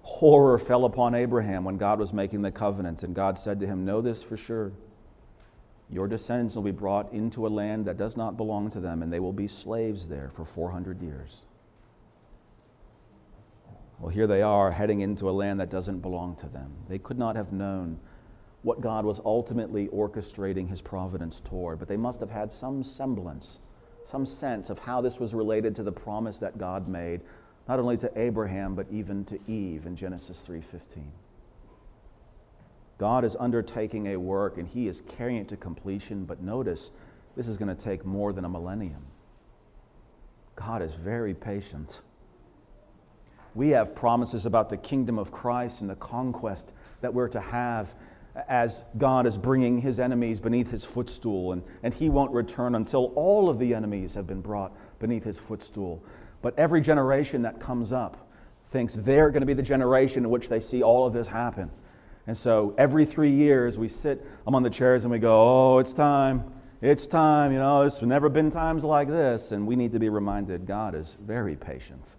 horror 0.00 0.58
fell 0.58 0.86
upon 0.86 1.14
Abraham 1.14 1.62
when 1.62 1.76
God 1.76 1.98
was 1.98 2.14
making 2.14 2.40
the 2.40 2.50
covenant, 2.50 3.02
and 3.02 3.14
God 3.14 3.38
said 3.38 3.60
to 3.60 3.66
him, 3.66 3.84
Know 3.84 4.00
this 4.00 4.22
for 4.22 4.38
sure. 4.38 4.72
Your 5.92 6.08
descendants 6.08 6.56
will 6.56 6.62
be 6.62 6.70
brought 6.70 7.12
into 7.12 7.46
a 7.46 7.48
land 7.48 7.84
that 7.84 7.96
does 7.96 8.16
not 8.16 8.36
belong 8.36 8.70
to 8.70 8.80
them, 8.80 9.02
and 9.02 9.12
they 9.12 9.20
will 9.20 9.32
be 9.32 9.46
slaves 9.46 10.08
there 10.08 10.30
for 10.30 10.44
400 10.44 11.02
years. 11.02 11.44
Well, 14.00 14.08
here 14.08 14.26
they 14.26 14.42
are 14.42 14.72
heading 14.72 15.00
into 15.00 15.28
a 15.28 15.32
land 15.32 15.60
that 15.60 15.70
doesn't 15.70 16.00
belong 16.00 16.34
to 16.36 16.48
them. 16.48 16.72
They 16.88 16.98
could 16.98 17.18
not 17.18 17.36
have 17.36 17.52
known 17.52 18.00
what 18.62 18.80
God 18.80 19.04
was 19.04 19.20
ultimately 19.24 19.88
orchestrating 19.88 20.68
his 20.68 20.80
providence 20.80 21.40
toward, 21.40 21.78
but 21.78 21.88
they 21.88 21.96
must 21.96 22.20
have 22.20 22.30
had 22.30 22.50
some 22.50 22.82
semblance 22.82 23.60
some 24.04 24.26
sense 24.26 24.70
of 24.70 24.78
how 24.78 25.00
this 25.00 25.20
was 25.20 25.34
related 25.34 25.74
to 25.76 25.82
the 25.82 25.92
promise 25.92 26.38
that 26.38 26.58
God 26.58 26.88
made, 26.88 27.20
not 27.68 27.78
only 27.78 27.96
to 27.98 28.10
Abraham, 28.18 28.74
but 28.74 28.86
even 28.90 29.24
to 29.26 29.38
Eve 29.46 29.86
in 29.86 29.96
Genesis 29.96 30.44
3.15. 30.46 31.04
God 32.98 33.24
is 33.24 33.36
undertaking 33.38 34.08
a 34.08 34.16
work 34.16 34.58
and 34.58 34.68
he 34.68 34.88
is 34.88 35.00
carrying 35.02 35.40
it 35.40 35.48
to 35.48 35.56
completion, 35.56 36.24
but 36.24 36.42
notice 36.42 36.90
this 37.36 37.48
is 37.48 37.58
going 37.58 37.74
to 37.74 37.74
take 37.74 38.04
more 38.04 38.32
than 38.32 38.44
a 38.44 38.48
millennium. 38.48 39.06
God 40.54 40.82
is 40.82 40.94
very 40.94 41.34
patient. 41.34 42.02
We 43.54 43.70
have 43.70 43.94
promises 43.94 44.46
about 44.46 44.68
the 44.68 44.76
kingdom 44.76 45.18
of 45.18 45.32
Christ 45.32 45.80
and 45.80 45.90
the 45.90 45.96
conquest 45.96 46.72
that 47.00 47.12
we're 47.12 47.28
to 47.28 47.40
have 47.40 47.94
as 48.48 48.84
God 48.96 49.26
is 49.26 49.36
bringing 49.36 49.80
his 49.80 50.00
enemies 50.00 50.40
beneath 50.40 50.70
his 50.70 50.84
footstool, 50.84 51.52
and, 51.52 51.62
and 51.82 51.92
he 51.92 52.08
won't 52.08 52.32
return 52.32 52.74
until 52.74 53.12
all 53.14 53.50
of 53.50 53.58
the 53.58 53.74
enemies 53.74 54.14
have 54.14 54.26
been 54.26 54.40
brought 54.40 54.72
beneath 54.98 55.24
his 55.24 55.38
footstool. 55.38 56.02
But 56.40 56.58
every 56.58 56.80
generation 56.80 57.42
that 57.42 57.60
comes 57.60 57.92
up 57.92 58.30
thinks 58.66 58.94
they're 58.94 59.30
going 59.30 59.42
to 59.42 59.46
be 59.46 59.54
the 59.54 59.62
generation 59.62 60.24
in 60.24 60.30
which 60.30 60.48
they 60.48 60.60
see 60.60 60.82
all 60.82 61.06
of 61.06 61.12
this 61.12 61.28
happen. 61.28 61.70
And 62.26 62.36
so 62.36 62.74
every 62.78 63.04
three 63.04 63.32
years 63.32 63.78
we 63.78 63.88
sit 63.88 64.24
among 64.46 64.62
the 64.62 64.70
chairs 64.70 65.04
and 65.04 65.10
we 65.10 65.18
go, 65.18 65.74
Oh, 65.74 65.78
it's 65.78 65.92
time. 65.92 66.44
It's 66.80 67.06
time. 67.06 67.52
You 67.52 67.58
know, 67.58 67.82
it's 67.82 68.02
never 68.02 68.28
been 68.28 68.50
times 68.50 68.84
like 68.84 69.08
this. 69.08 69.52
And 69.52 69.66
we 69.66 69.76
need 69.76 69.92
to 69.92 69.98
be 69.98 70.08
reminded 70.08 70.66
God 70.66 70.94
is 70.94 71.16
very 71.20 71.56
patient. 71.56 72.16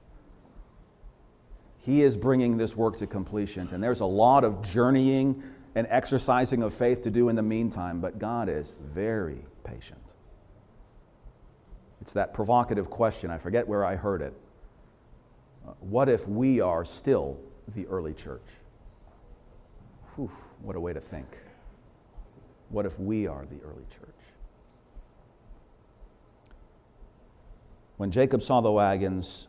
He 1.78 2.02
is 2.02 2.16
bringing 2.16 2.58
this 2.58 2.78
work 2.78 2.98
to 2.98 3.08
completion. 3.08 3.70
And 3.74 3.84
there's 3.84 4.00
a 4.00 4.06
lot 4.06 4.46
of 4.46 4.62
journeying 4.62 5.44
and 5.76 5.88
exercising 5.90 6.64
of 6.64 6.74
faith 6.74 7.02
to 7.02 7.12
do 7.12 7.30
in 7.30 7.36
the 7.36 7.44
meantime, 7.44 8.00
but 8.00 8.20
God 8.20 8.48
is 8.48 8.74
very 8.94 9.44
patient. 9.64 10.16
It's 12.00 12.14
that 12.14 12.34
provocative 12.34 12.90
question. 12.90 13.32
I 13.32 13.38
forget 13.38 13.68
where 13.68 13.84
I 13.84 13.96
heard 13.96 14.22
it. 14.22 14.34
Uh, 15.68 15.72
what 15.80 16.10
if 16.10 16.28
we 16.28 16.62
are 16.62 16.86
still 16.86 17.38
the 17.76 17.88
early 17.88 18.14
church? 18.14 18.42
Whew, 20.16 20.32
what 20.62 20.76
a 20.76 20.80
way 20.80 20.94
to 20.94 21.02
think. 21.02 21.38
What 22.70 22.86
if 22.86 23.00
we 23.00 23.28
are 23.28 23.46
the 23.46 23.62
early 23.64 23.86
church? 23.90 24.10
When 27.98 28.12
Jacob 28.12 28.42
saw 28.42 28.62
the 28.62 28.72
wagons, 28.72 29.48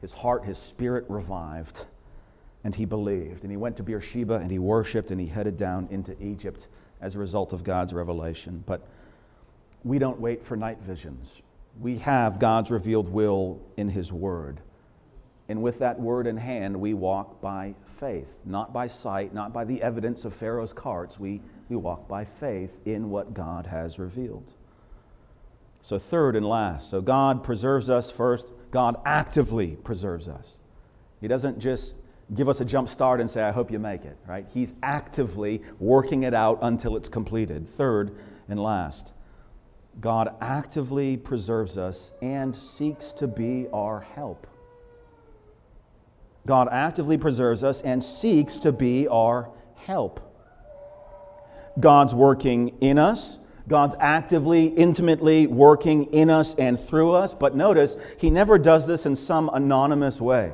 his 0.00 0.14
heart, 0.14 0.44
his 0.44 0.58
spirit 0.58 1.04
revived 1.08 1.84
and 2.64 2.74
he 2.74 2.84
believed. 2.84 3.42
And 3.42 3.50
he 3.50 3.56
went 3.56 3.76
to 3.76 3.82
Beersheba 3.82 4.34
and 4.34 4.50
he 4.50 4.58
worshiped 4.58 5.10
and 5.10 5.20
he 5.20 5.26
headed 5.26 5.56
down 5.56 5.88
into 5.90 6.20
Egypt 6.22 6.68
as 7.00 7.14
a 7.14 7.18
result 7.18 7.52
of 7.52 7.64
God's 7.64 7.94
revelation. 7.94 8.62
But 8.66 8.86
we 9.84 9.98
don't 9.98 10.20
wait 10.20 10.44
for 10.44 10.56
night 10.56 10.80
visions. 10.80 11.40
We 11.80 11.98
have 11.98 12.38
God's 12.38 12.70
revealed 12.70 13.08
will 13.12 13.60
in 13.76 13.88
his 13.88 14.12
word. 14.12 14.60
And 15.48 15.62
with 15.62 15.78
that 15.78 15.98
word 16.00 16.26
in 16.26 16.36
hand, 16.36 16.78
we 16.78 16.94
walk 16.94 17.40
by 17.40 17.74
faith, 17.98 18.40
not 18.44 18.72
by 18.72 18.86
sight, 18.86 19.34
not 19.34 19.52
by 19.52 19.64
the 19.64 19.82
evidence 19.82 20.24
of 20.24 20.34
Pharaoh's 20.34 20.72
carts. 20.72 21.18
We, 21.18 21.40
we 21.68 21.76
walk 21.76 22.08
by 22.08 22.24
faith 22.24 22.80
in 22.84 23.10
what 23.10 23.34
God 23.34 23.66
has 23.66 23.98
revealed. 23.98 24.54
So, 25.80 25.98
third 25.98 26.36
and 26.36 26.46
last, 26.46 26.90
so 26.90 27.00
God 27.00 27.42
preserves 27.42 27.88
us 27.88 28.10
first, 28.10 28.52
God 28.70 29.00
actively 29.04 29.76
preserves 29.76 30.28
us. 30.28 30.58
He 31.20 31.28
doesn't 31.28 31.58
just 31.58 31.96
give 32.34 32.48
us 32.48 32.60
a 32.60 32.64
jump 32.64 32.88
start 32.88 33.20
and 33.20 33.30
say, 33.30 33.42
I 33.42 33.52
hope 33.52 33.70
you 33.70 33.78
make 33.78 34.04
it, 34.04 34.16
right? 34.26 34.46
He's 34.52 34.74
actively 34.82 35.62
working 35.78 36.24
it 36.24 36.34
out 36.34 36.58
until 36.62 36.96
it's 36.96 37.08
completed. 37.08 37.68
Third 37.68 38.16
and 38.48 38.62
last, 38.62 39.14
God 40.00 40.34
actively 40.40 41.16
preserves 41.16 41.78
us 41.78 42.12
and 42.22 42.54
seeks 42.54 43.12
to 43.14 43.26
be 43.26 43.66
our 43.72 44.00
help. 44.00 44.46
God 46.48 46.70
actively 46.72 47.18
preserves 47.18 47.62
us 47.62 47.82
and 47.82 48.02
seeks 48.02 48.56
to 48.56 48.72
be 48.72 49.06
our 49.06 49.50
help. 49.74 50.18
God's 51.78 52.14
working 52.14 52.78
in 52.80 52.98
us. 52.98 53.38
God's 53.68 53.94
actively, 54.00 54.68
intimately 54.68 55.46
working 55.46 56.04
in 56.04 56.30
us 56.30 56.54
and 56.54 56.80
through 56.80 57.12
us. 57.12 57.34
But 57.34 57.54
notice, 57.54 57.98
He 58.18 58.30
never 58.30 58.58
does 58.58 58.86
this 58.86 59.04
in 59.04 59.14
some 59.14 59.50
anonymous 59.52 60.22
way. 60.22 60.52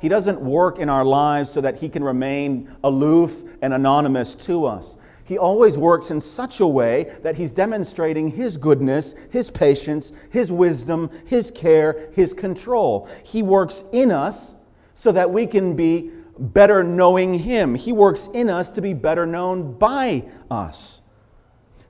He 0.00 0.08
doesn't 0.08 0.40
work 0.40 0.78
in 0.78 0.88
our 0.88 1.04
lives 1.04 1.50
so 1.50 1.60
that 1.60 1.78
He 1.78 1.90
can 1.90 2.02
remain 2.02 2.74
aloof 2.82 3.42
and 3.60 3.74
anonymous 3.74 4.34
to 4.46 4.64
us. 4.64 4.96
He 5.24 5.36
always 5.36 5.76
works 5.76 6.10
in 6.10 6.22
such 6.22 6.60
a 6.60 6.66
way 6.66 7.14
that 7.22 7.36
He's 7.36 7.52
demonstrating 7.52 8.30
His 8.30 8.56
goodness, 8.56 9.14
His 9.28 9.50
patience, 9.50 10.14
His 10.30 10.50
wisdom, 10.50 11.10
His 11.26 11.50
care, 11.50 12.08
His 12.14 12.32
control. 12.32 13.10
He 13.22 13.42
works 13.42 13.84
in 13.92 14.10
us 14.10 14.54
so 14.94 15.12
that 15.12 15.30
we 15.30 15.46
can 15.46 15.76
be 15.76 16.10
better 16.38 16.82
knowing 16.82 17.34
Him. 17.34 17.74
He 17.74 17.92
works 17.92 18.28
in 18.32 18.48
us 18.48 18.70
to 18.70 18.80
be 18.80 18.94
better 18.94 19.26
known 19.26 19.74
by 19.74 20.24
us, 20.50 21.00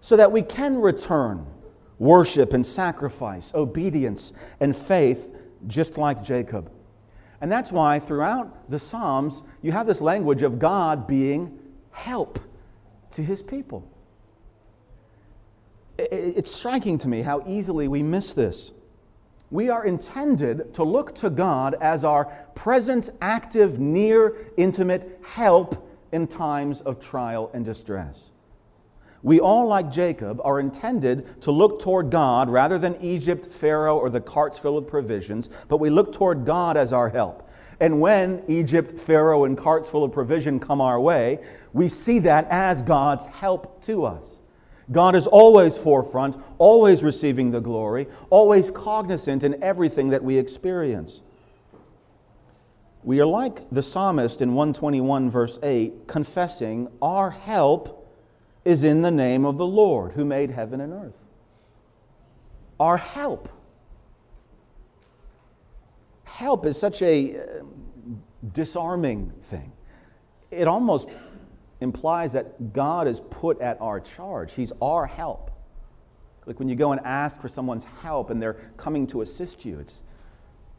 so 0.01 0.17
that 0.17 0.33
we 0.33 0.43
can 0.43 0.79
return 0.79 1.47
worship 1.99 2.53
and 2.53 2.67
sacrifice, 2.67 3.55
obedience 3.55 4.33
and 4.61 4.77
faith, 4.77 5.35
just 5.67 5.97
like 5.97 6.23
Jacob. 6.23 6.71
And 7.41 7.53
that's 7.53 7.71
why 7.71 7.99
throughout 7.99 8.71
the 8.71 8.79
Psalms, 8.79 9.43
you 9.63 9.73
have 9.73 9.87
this 9.87 10.01
language 10.01 10.43
of 10.43 10.59
God 10.59 11.07
being 11.07 11.59
help 11.91 12.39
to 13.13 13.23
His 13.23 13.43
people. 13.43 13.89
It's 15.99 16.51
striking 16.51 16.99
to 16.99 17.09
me 17.09 17.23
how 17.23 17.45
easily 17.47 17.87
we 17.87 18.03
miss 18.03 18.33
this 18.33 18.73
we 19.55 19.69
are 19.69 19.87
intended 19.87 20.75
to 20.75 20.83
look 20.83 21.15
to 21.15 21.31
God 21.31 21.77
as 21.81 22.05
our 22.05 22.25
present, 22.57 23.11
active, 23.21 23.79
near, 23.79 24.49
intimate 24.57 25.21
help 25.23 25.89
in 26.11 26.27
times 26.27 26.81
of 26.81 26.99
trial 26.99 27.53
and 27.55 27.65
distress. 27.65 28.33
We 29.23 29.39
all, 29.39 29.69
like 29.69 29.93
Jacob, 29.93 30.41
are 30.43 30.59
intended 30.59 31.41
to 31.43 31.53
look 31.53 31.81
toward 31.81 32.11
God 32.11 32.51
rather 32.51 32.79
than 32.79 33.01
Egypt, 33.01 33.47
Pharaoh, 33.47 33.97
or 33.97 34.11
the 34.11 34.21
carts 34.21 34.59
filled 34.59 34.75
with 34.75 34.89
provisions, 34.89 35.51
but 35.69 35.77
we 35.77 35.89
look 35.89 36.13
toward 36.13 36.45
God 36.45 36.77
as 36.77 36.93
our 36.93 37.09
help. 37.09 37.49
And 37.79 38.01
when 38.01 38.43
Egypt, 38.49 38.99
Pharaoh, 38.99 39.45
and 39.45 39.57
carts 39.57 39.89
full 39.89 40.03
of 40.03 40.11
provision 40.11 40.59
come 40.59 40.81
our 40.81 40.99
way, 40.99 41.39
we 41.73 41.89
see 41.89 42.19
that 42.19 42.49
as 42.51 42.83
God's 42.83 43.27
help 43.27 43.81
to 43.85 44.05
us. 44.05 44.41
God 44.93 45.17
is 45.17 45.27
always 45.27 45.79
forefront, 45.79 46.37
always 46.59 47.03
receiving 47.03 47.51
the 47.51 47.61
glory, 47.61 48.07
always 48.31 48.71
cognizant 48.71 49.43
in 49.43 49.63
everything 49.63 50.11
that 50.11 50.23
we 50.23 50.37
experience. 50.37 51.23
We 53.03 53.21
are 53.21 53.27
like 53.27 53.69
the 53.71 53.83
psalmist 53.83 54.41
in 54.41 54.55
121, 54.55 55.31
verse 55.31 55.59
8, 55.63 56.07
confessing, 56.07 56.89
Our 57.03 57.31
help 57.31 58.11
is 58.65 58.83
in 58.83 59.03
the 59.03 59.11
name 59.11 59.45
of 59.45 59.59
the 59.59 59.67
Lord 59.67 60.13
who 60.13 60.25
made 60.25 60.51
heaven 60.51 60.81
and 60.81 60.93
earth. 60.93 61.17
Our 62.81 62.97
help. 62.97 63.49
Help 66.25 66.67
is 66.67 66.79
such 66.79 67.03
a 67.03 67.39
uh, 67.39 67.43
disarming 68.53 69.33
thing. 69.43 69.73
It 70.51 70.67
almost 70.67 71.09
implies 71.85 72.33
that 72.33 72.73
God 72.73 73.07
is 73.07 73.21
put 73.21 73.61
at 73.61 73.81
our 73.81 74.01
charge. 74.01 74.55
He's 74.55 74.73
our 74.83 75.07
help. 75.07 75.53
Like 76.47 76.59
when 76.59 76.69
you 76.69 76.75
go 76.75 76.91
and 76.91 77.01
ask 77.05 77.41
for 77.41 77.49
someone's 77.49 77.85
help 78.03 78.31
and 78.31 78.43
they're 78.43 78.59
coming 78.77 79.07
to 79.09 79.21
assist 79.21 79.65
you, 79.65 79.79
it's, 79.79 80.03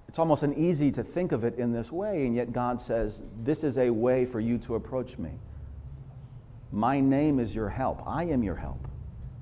it's 0.09 0.19
almost 0.19 0.43
uneasy 0.43 0.91
to 0.91 1.03
think 1.03 1.31
of 1.31 1.43
it 1.43 1.55
in 1.55 1.71
this 1.71 1.91
way, 1.91 2.25
and 2.25 2.35
yet 2.35 2.51
God 2.51 2.81
says, 2.81 3.23
This 3.37 3.63
is 3.63 3.77
a 3.77 3.89
way 3.89 4.25
for 4.25 4.39
you 4.39 4.57
to 4.59 4.75
approach 4.75 5.17
me. 5.17 5.31
My 6.71 6.99
name 6.99 7.39
is 7.39 7.55
your 7.55 7.69
help. 7.69 8.03
I 8.05 8.25
am 8.25 8.43
your 8.43 8.55
help. 8.55 8.87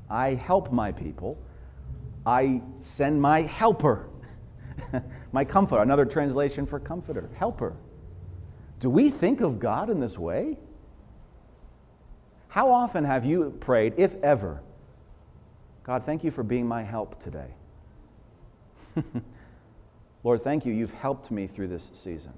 I 0.09 0.35
help 0.35 0.71
my 0.71 0.91
people. 0.91 1.37
I 2.25 2.61
send 2.79 3.21
my 3.21 3.41
helper, 3.41 4.07
my 5.33 5.43
comforter, 5.43 5.81
another 5.81 6.05
translation 6.05 6.65
for 6.65 6.79
comforter, 6.79 7.29
helper. 7.35 7.75
Do 8.79 8.89
we 8.89 9.09
think 9.09 9.41
of 9.41 9.59
God 9.59 9.89
in 9.89 9.99
this 9.99 10.17
way? 10.17 10.57
How 12.53 12.69
often 12.69 13.03
have 13.03 13.25
you 13.25 13.49
prayed, 13.61 13.95
if 13.97 14.13
ever, 14.21 14.61
God, 15.81 16.03
thank 16.03 16.23
you 16.23 16.29
for 16.29 16.43
being 16.43 16.67
my 16.67 16.83
help 16.83 17.19
today? 17.19 17.47
Lord, 20.23 20.39
thank 20.39 20.63
you. 20.63 20.71
You've 20.71 20.93
helped 20.93 21.31
me 21.31 21.47
through 21.47 21.69
this 21.69 21.89
season. 21.95 22.33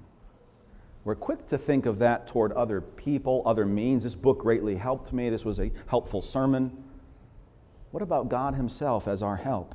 We're 1.04 1.16
quick 1.16 1.46
to 1.48 1.58
think 1.58 1.84
of 1.84 1.98
that 1.98 2.26
toward 2.26 2.52
other 2.52 2.80
people, 2.80 3.42
other 3.44 3.66
means. 3.66 4.04
This 4.04 4.14
book 4.14 4.38
greatly 4.38 4.76
helped 4.76 5.12
me. 5.12 5.28
This 5.28 5.44
was 5.44 5.60
a 5.60 5.70
helpful 5.88 6.22
sermon. 6.22 6.82
What 7.90 8.02
about 8.02 8.30
God 8.30 8.54
Himself 8.54 9.06
as 9.06 9.22
our 9.22 9.36
help? 9.36 9.74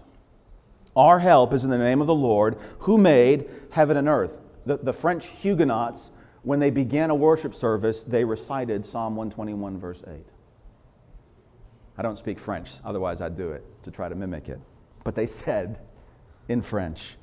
Our 0.96 1.20
help 1.20 1.54
is 1.54 1.64
in 1.64 1.70
the 1.70 1.78
name 1.78 2.02
of 2.02 2.08
the 2.08 2.16
Lord 2.16 2.58
who 2.80 2.98
made 2.98 3.48
heaven 3.70 3.96
and 3.96 4.08
earth. 4.08 4.40
The, 4.66 4.78
the 4.78 4.92
French 4.92 5.28
Huguenots 5.28 6.12
when 6.44 6.60
they 6.60 6.72
began 6.72 7.10
a 7.10 7.16
worship 7.16 7.54
service, 7.54 8.04
they 8.04 8.24
recited 8.24 8.86
Psalm 8.86 9.16
121, 9.16 9.78
verse 9.78 10.04
8. 10.08 10.26
I 11.98 12.02
don't 12.02 12.18
speak 12.18 12.40
French, 12.40 12.72
otherwise, 12.84 13.22
I'd 13.22 13.36
do 13.36 13.52
it 13.52 13.64
to 13.84 13.92
try 13.92 14.10
to 14.10 14.16
mimic 14.16 14.50
it. 14.50 14.60
But 15.04 15.16
they 15.16 15.28
said 15.28 15.80
in 16.48 16.62
French, 16.62 17.18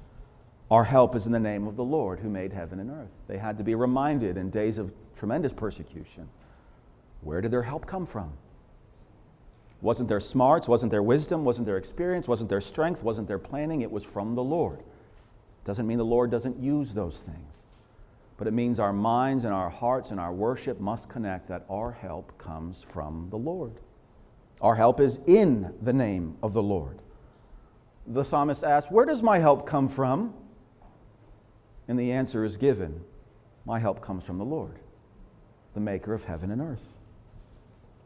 Our 0.71 0.85
help 0.85 1.17
is 1.17 1.27
in 1.27 1.33
the 1.33 1.41
name 1.41 1.67
of 1.67 1.75
the 1.75 1.85
Lord 1.85 2.21
who 2.21 2.29
made 2.29 2.53
heaven 2.53 2.79
and 2.79 2.91
earth. 2.91 3.11
They 3.27 3.39
had 3.39 3.59
to 3.59 3.65
be 3.65 3.75
reminded 3.75 4.37
in 4.37 4.51
days 4.51 4.79
of 4.79 4.95
tremendous 5.17 5.53
persecution 5.53 6.29
where 7.21 7.41
did 7.41 7.51
their 7.51 7.65
help 7.65 7.85
come 7.85 8.07
from? 8.07 8.33
Wasn't 9.81 10.09
their 10.09 10.21
smarts, 10.21 10.69
wasn't 10.69 10.93
their 10.93 11.03
wisdom, 11.03 11.45
wasn't 11.45 11.67
their 11.67 11.77
experience, 11.77 12.29
wasn't 12.29 12.49
their 12.49 12.61
strength, 12.61 13.03
wasn't 13.03 13.27
their 13.27 13.41
planning, 13.41 13.81
it 13.81 13.91
was 13.91 14.05
from 14.05 14.37
the 14.37 14.43
Lord. 14.43 14.85
Doesn't 15.65 15.87
mean 15.87 15.99
the 15.99 16.05
Lord 16.05 16.31
doesn't 16.31 16.61
use 16.61 16.93
those 16.93 17.21
things 17.21 17.65
but 18.39 18.47
it 18.47 18.53
means 18.53 18.79
our 18.79 18.93
minds 18.93 19.45
and 19.45 19.53
our 19.53 19.69
hearts 19.69 20.13
and 20.13 20.19
our 20.19 20.33
worship 20.33 20.81
must 20.81 21.09
connect 21.11 21.49
that 21.49 21.67
our 21.69 21.91
help 21.91 22.39
comes 22.39 22.85
from 22.85 23.27
the 23.31 23.37
Lord. 23.37 23.81
Our 24.61 24.77
help 24.77 25.01
is 25.01 25.19
in 25.27 25.75
the 25.83 25.93
name 25.93 26.37
of 26.43 26.53
the 26.53 26.63
Lord. 26.63 27.01
The 28.07 28.25
psalmist 28.25 28.65
asks, 28.65 28.91
Where 28.91 29.05
does 29.05 29.23
my 29.23 29.41
help 29.41 29.67
come 29.67 29.89
from? 29.89 30.33
And 31.89 31.99
the 31.99 32.13
answer 32.13 32.45
is 32.45 32.57
given 32.57 33.03
My 33.67 33.81
help 33.81 34.01
comes 34.01 34.25
from 34.25 34.39
the 34.39 34.45
Lord, 34.45 34.79
the 35.75 35.81
maker 35.81 36.15
of 36.15 36.25
heaven 36.25 36.53
and 36.53 36.63
earth. 36.63 37.01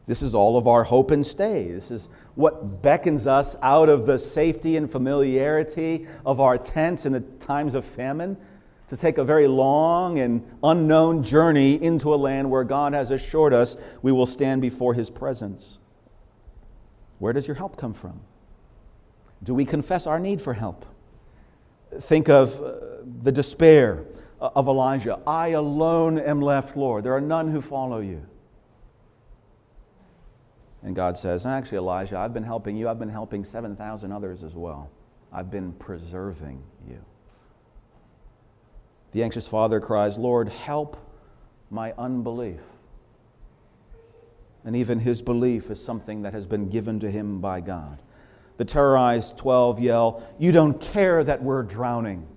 This 0.05 0.21
is 0.21 0.35
all 0.35 0.57
of 0.57 0.67
our 0.67 0.83
hope 0.83 1.11
and 1.11 1.25
stay. 1.25 1.71
This 1.71 1.89
is 1.89 2.09
what 2.35 2.81
beckons 2.81 3.25
us 3.27 3.55
out 3.61 3.87
of 3.87 4.05
the 4.05 4.17
safety 4.17 4.75
and 4.77 4.91
familiarity 4.91 6.07
of 6.25 6.41
our 6.41 6.57
tents 6.57 7.05
in 7.05 7.13
the 7.13 7.21
times 7.21 7.73
of 7.73 7.85
famine 7.85 8.35
to 8.93 9.01
take 9.01 9.17
a 9.17 9.23
very 9.23 9.47
long 9.47 10.19
and 10.19 10.47
unknown 10.61 11.23
journey 11.23 11.81
into 11.81 12.13
a 12.13 12.15
land 12.15 12.51
where 12.51 12.63
God 12.63 12.93
has 12.93 13.09
assured 13.09 13.51
us 13.51 13.75
we 14.03 14.11
will 14.11 14.27
stand 14.27 14.61
before 14.61 14.93
His 14.93 15.09
presence. 15.09 15.79
Where 17.17 17.33
does 17.33 17.47
your 17.47 17.55
help 17.55 17.75
come 17.75 17.95
from? 17.95 18.21
Do 19.41 19.55
we 19.55 19.65
confess 19.65 20.05
our 20.05 20.19
need 20.19 20.43
for 20.43 20.53
help? 20.53 20.85
Think 22.01 22.29
of 22.29 22.61
uh, 22.61 22.73
the 23.23 23.31
despair 23.31 24.05
of 24.39 24.67
Elijah. 24.67 25.19
I 25.25 25.49
alone 25.49 26.19
am 26.19 26.39
left, 26.39 26.77
Lord. 26.77 27.03
There 27.03 27.13
are 27.13 27.21
none 27.21 27.49
who 27.49 27.61
follow 27.61 27.99
you. 27.99 28.23
And 30.83 30.95
God 30.95 31.17
says, 31.17 31.47
Actually, 31.47 31.79
Elijah, 31.79 32.19
I've 32.19 32.33
been 32.33 32.43
helping 32.43 32.77
you. 32.77 32.87
I've 32.87 32.99
been 32.99 33.09
helping 33.09 33.43
7,000 33.43 34.11
others 34.11 34.43
as 34.43 34.55
well. 34.55 34.91
I've 35.31 35.49
been 35.49 35.73
preserving. 35.73 36.61
The 39.13 39.23
anxious 39.23 39.47
father 39.47 39.79
cries, 39.79 40.17
Lord, 40.17 40.49
help 40.49 40.97
my 41.69 41.93
unbelief. 41.97 42.61
And 44.65 44.75
even 44.75 44.99
his 44.99 45.21
belief 45.21 45.69
is 45.69 45.83
something 45.83 46.23
that 46.23 46.33
has 46.33 46.45
been 46.45 46.69
given 46.69 46.99
to 46.99 47.11
him 47.11 47.39
by 47.39 47.61
God. 47.61 48.01
The 48.57 48.65
terrorized 48.65 49.37
12 49.37 49.79
yell, 49.79 50.23
You 50.39 50.51
don't 50.51 50.81
care 50.81 51.23
that 51.23 51.43
we're 51.43 51.63
drowning. 51.63 52.27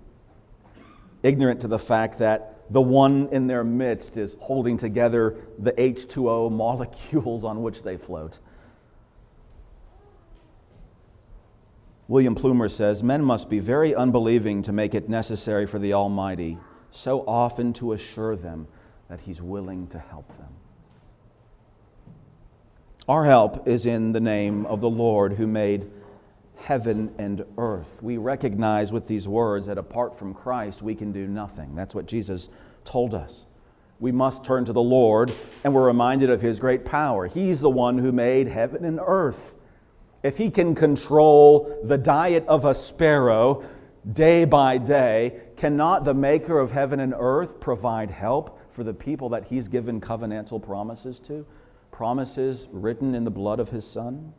Ignorant 1.22 1.60
to 1.62 1.68
the 1.68 1.78
fact 1.78 2.18
that 2.18 2.52
the 2.70 2.80
one 2.80 3.28
in 3.32 3.46
their 3.46 3.64
midst 3.64 4.16
is 4.16 4.36
holding 4.40 4.76
together 4.76 5.36
the 5.58 5.72
H2O 5.72 6.50
molecules 6.50 7.44
on 7.44 7.62
which 7.62 7.82
they 7.82 7.96
float. 7.96 8.38
William 12.08 12.34
Plumer 12.34 12.68
says 12.68 13.02
Men 13.02 13.22
must 13.22 13.48
be 13.48 13.60
very 13.60 13.94
unbelieving 13.94 14.62
to 14.62 14.72
make 14.72 14.94
it 14.94 15.08
necessary 15.08 15.66
for 15.66 15.78
the 15.78 15.92
Almighty 15.92 16.58
so 16.90 17.20
often 17.26 17.72
to 17.74 17.92
assure 17.92 18.36
them 18.36 18.66
that 19.08 19.20
He's 19.20 19.40
willing 19.42 19.86
to 19.88 19.98
help 19.98 20.28
them. 20.38 20.48
Our 23.08 23.24
help 23.24 23.68
is 23.68 23.86
in 23.86 24.12
the 24.12 24.20
name 24.20 24.66
of 24.66 24.80
the 24.80 24.90
Lord 24.90 25.34
who 25.34 25.46
made 25.46 25.88
heaven 26.56 27.14
and 27.18 27.44
earth. 27.56 28.02
We 28.02 28.16
recognize 28.16 28.92
with 28.92 29.06
these 29.06 29.28
words 29.28 29.66
that 29.68 29.78
apart 29.78 30.18
from 30.18 30.34
Christ, 30.34 30.82
we 30.82 30.94
can 30.94 31.12
do 31.12 31.28
nothing. 31.28 31.76
That's 31.76 31.94
what 31.94 32.06
Jesus 32.06 32.48
told 32.84 33.14
us. 33.14 33.46
We 34.00 34.12
must 34.12 34.44
turn 34.44 34.64
to 34.64 34.72
the 34.72 34.82
Lord, 34.82 35.32
and 35.62 35.72
we're 35.72 35.86
reminded 35.86 36.30
of 36.30 36.40
His 36.40 36.58
great 36.58 36.84
power. 36.84 37.26
He's 37.26 37.60
the 37.60 37.70
one 37.70 37.98
who 37.98 38.10
made 38.10 38.48
heaven 38.48 38.84
and 38.84 38.98
earth. 39.06 39.54
If 40.22 40.36
He 40.36 40.50
can 40.50 40.74
control 40.74 41.78
the 41.84 41.96
diet 41.96 42.44
of 42.48 42.64
a 42.64 42.74
sparrow 42.74 43.62
day 44.12 44.44
by 44.44 44.78
day, 44.78 45.40
cannot 45.56 46.04
the 46.04 46.14
Maker 46.14 46.58
of 46.58 46.70
heaven 46.70 47.00
and 47.00 47.14
earth 47.16 47.60
provide 47.60 48.10
help 48.10 48.58
for 48.72 48.84
the 48.84 48.94
people 48.94 49.28
that 49.30 49.46
He's 49.46 49.68
given 49.68 50.00
covenantal 50.00 50.62
promises 50.62 51.18
to? 51.20 51.46
Promises 51.90 52.68
written 52.70 53.14
in 53.14 53.24
the 53.24 53.30
blood 53.30 53.58
of 53.58 53.70
His 53.70 53.86
Son? 53.86 54.32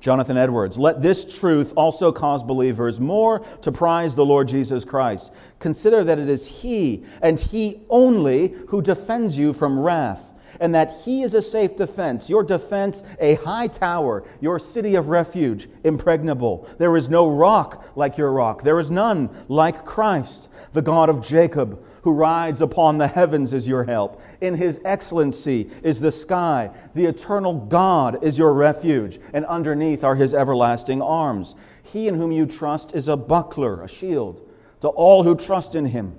Jonathan 0.00 0.38
Edwards, 0.38 0.78
let 0.78 1.02
this 1.02 1.24
truth 1.24 1.74
also 1.76 2.10
cause 2.10 2.42
believers 2.42 2.98
more 2.98 3.40
to 3.60 3.70
prize 3.70 4.14
the 4.14 4.24
Lord 4.24 4.48
Jesus 4.48 4.84
Christ. 4.84 5.32
Consider 5.58 6.02
that 6.04 6.18
it 6.18 6.28
is 6.28 6.62
He 6.62 7.04
and 7.20 7.38
He 7.38 7.82
only 7.90 8.54
who 8.68 8.80
defends 8.80 9.36
you 9.36 9.52
from 9.52 9.78
wrath, 9.78 10.29
and 10.60 10.74
that 10.74 10.92
He 11.04 11.22
is 11.22 11.34
a 11.34 11.42
safe 11.42 11.74
defense, 11.74 12.30
your 12.30 12.44
defense 12.44 13.02
a 13.18 13.34
high 13.36 13.66
tower, 13.66 14.22
your 14.40 14.58
city 14.58 14.94
of 14.94 15.08
refuge, 15.08 15.68
impregnable. 15.82 16.68
There 16.78 16.96
is 16.96 17.08
no 17.08 17.28
rock 17.28 17.84
like 17.96 18.16
your 18.16 18.32
rock, 18.32 18.62
there 18.62 18.78
is 18.78 18.90
none 18.90 19.30
like 19.48 19.84
Christ, 19.84 20.48
the 20.72 20.82
God 20.82 21.08
of 21.08 21.26
Jacob 21.26 21.82
who 22.02 22.12
rides 22.12 22.60
upon 22.60 22.98
the 22.98 23.08
heavens 23.08 23.52
is 23.52 23.68
your 23.68 23.84
help. 23.84 24.22
In 24.40 24.54
his 24.54 24.80
excellency 24.84 25.70
is 25.82 26.00
the 26.00 26.10
sky. 26.10 26.70
The 26.94 27.06
eternal 27.06 27.54
God 27.54 28.22
is 28.24 28.38
your 28.38 28.54
refuge, 28.54 29.18
and 29.32 29.44
underneath 29.46 30.04
are 30.04 30.14
his 30.14 30.34
everlasting 30.34 31.02
arms. 31.02 31.54
He 31.82 32.08
in 32.08 32.14
whom 32.14 32.32
you 32.32 32.46
trust 32.46 32.94
is 32.94 33.08
a 33.08 33.16
buckler, 33.16 33.82
a 33.82 33.88
shield 33.88 34.48
to 34.80 34.88
all 34.88 35.24
who 35.24 35.36
trust 35.36 35.74
in 35.74 35.86
him. 35.86 36.18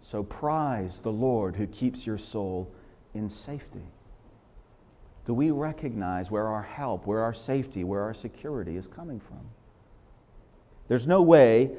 So 0.00 0.22
prize 0.22 1.00
the 1.00 1.12
Lord 1.12 1.56
who 1.56 1.66
keeps 1.66 2.06
your 2.06 2.18
soul 2.18 2.72
in 3.18 3.28
safety. 3.28 3.84
Do 5.26 5.34
we 5.34 5.50
recognize 5.50 6.30
where 6.30 6.46
our 6.46 6.62
help, 6.62 7.06
where 7.06 7.20
our 7.20 7.34
safety, 7.34 7.84
where 7.84 8.00
our 8.00 8.14
security 8.14 8.78
is 8.78 8.88
coming 8.88 9.20
from? 9.20 9.50
There's 10.88 11.06
no 11.06 11.20
way 11.20 11.72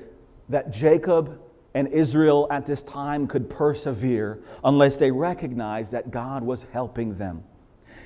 that 0.50 0.72
Jacob 0.72 1.42
and 1.74 1.88
Israel 1.88 2.48
at 2.52 2.66
this 2.66 2.84
time 2.84 3.26
could 3.26 3.50
persevere 3.50 4.40
unless 4.64 4.98
they 4.98 5.10
recognized 5.10 5.92
that 5.94 6.12
God 6.12 6.44
was 6.44 6.68
helping 6.72 7.18
them. 7.18 7.44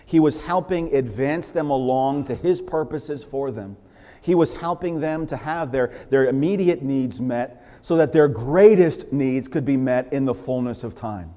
He 0.05 0.19
was 0.19 0.45
helping 0.45 0.95
advance 0.95 1.51
them 1.51 1.69
along 1.69 2.25
to 2.25 2.35
His 2.35 2.61
purposes 2.61 3.23
for 3.23 3.51
them. 3.51 3.75
He 4.21 4.35
was 4.35 4.53
helping 4.53 5.01
them 5.01 5.27
to 5.27 5.35
have 5.35 5.71
their, 5.71 5.91
their 6.09 6.27
immediate 6.27 6.81
needs 6.81 7.19
met 7.19 7.65
so 7.81 7.97
that 7.97 8.13
their 8.13 8.29
greatest 8.29 9.11
needs 9.11 9.49
could 9.49 9.65
be 9.65 9.75
met 9.75 10.13
in 10.13 10.23
the 10.23 10.33
fullness 10.33 10.85
of 10.85 10.95
time. 10.95 11.33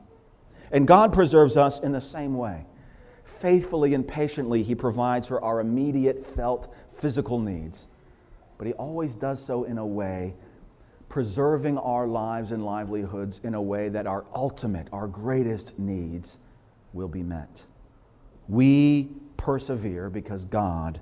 And 0.71 0.87
God 0.87 1.13
preserves 1.13 1.57
us 1.57 1.81
in 1.81 1.93
the 1.93 2.01
same 2.01 2.35
way. 2.35 2.67
Faithfully 3.25 3.95
and 3.95 4.07
patiently, 4.07 4.63
He 4.63 4.75
provides 4.75 5.27
for 5.27 5.43
our 5.43 5.61
immediate 5.61 6.25
felt 6.25 6.75
physical 6.97 7.39
needs. 7.39 7.87
But 8.59 8.67
He 8.67 8.73
always 8.75 9.15
does 9.15 9.45
so 9.45 9.65
in 9.65 9.79
a 9.79 9.87
way 9.87 10.35
preserving 11.09 11.79
our 11.79 12.07
lives 12.07 12.53
and 12.53 12.65
livelihoods 12.65 13.41
in 13.45 13.55
a 13.55 13.63
way 13.63 13.89
that 13.89 14.07
our 14.07 14.25
ultimate, 14.35 14.89
our 14.93 15.07
greatest 15.07 15.79
needs 15.79 16.39
will 16.93 17.09
be 17.09 17.23
met. 17.23 17.63
We 18.49 19.11
persevere 19.37 20.11
because 20.11 20.45
God 20.45 21.01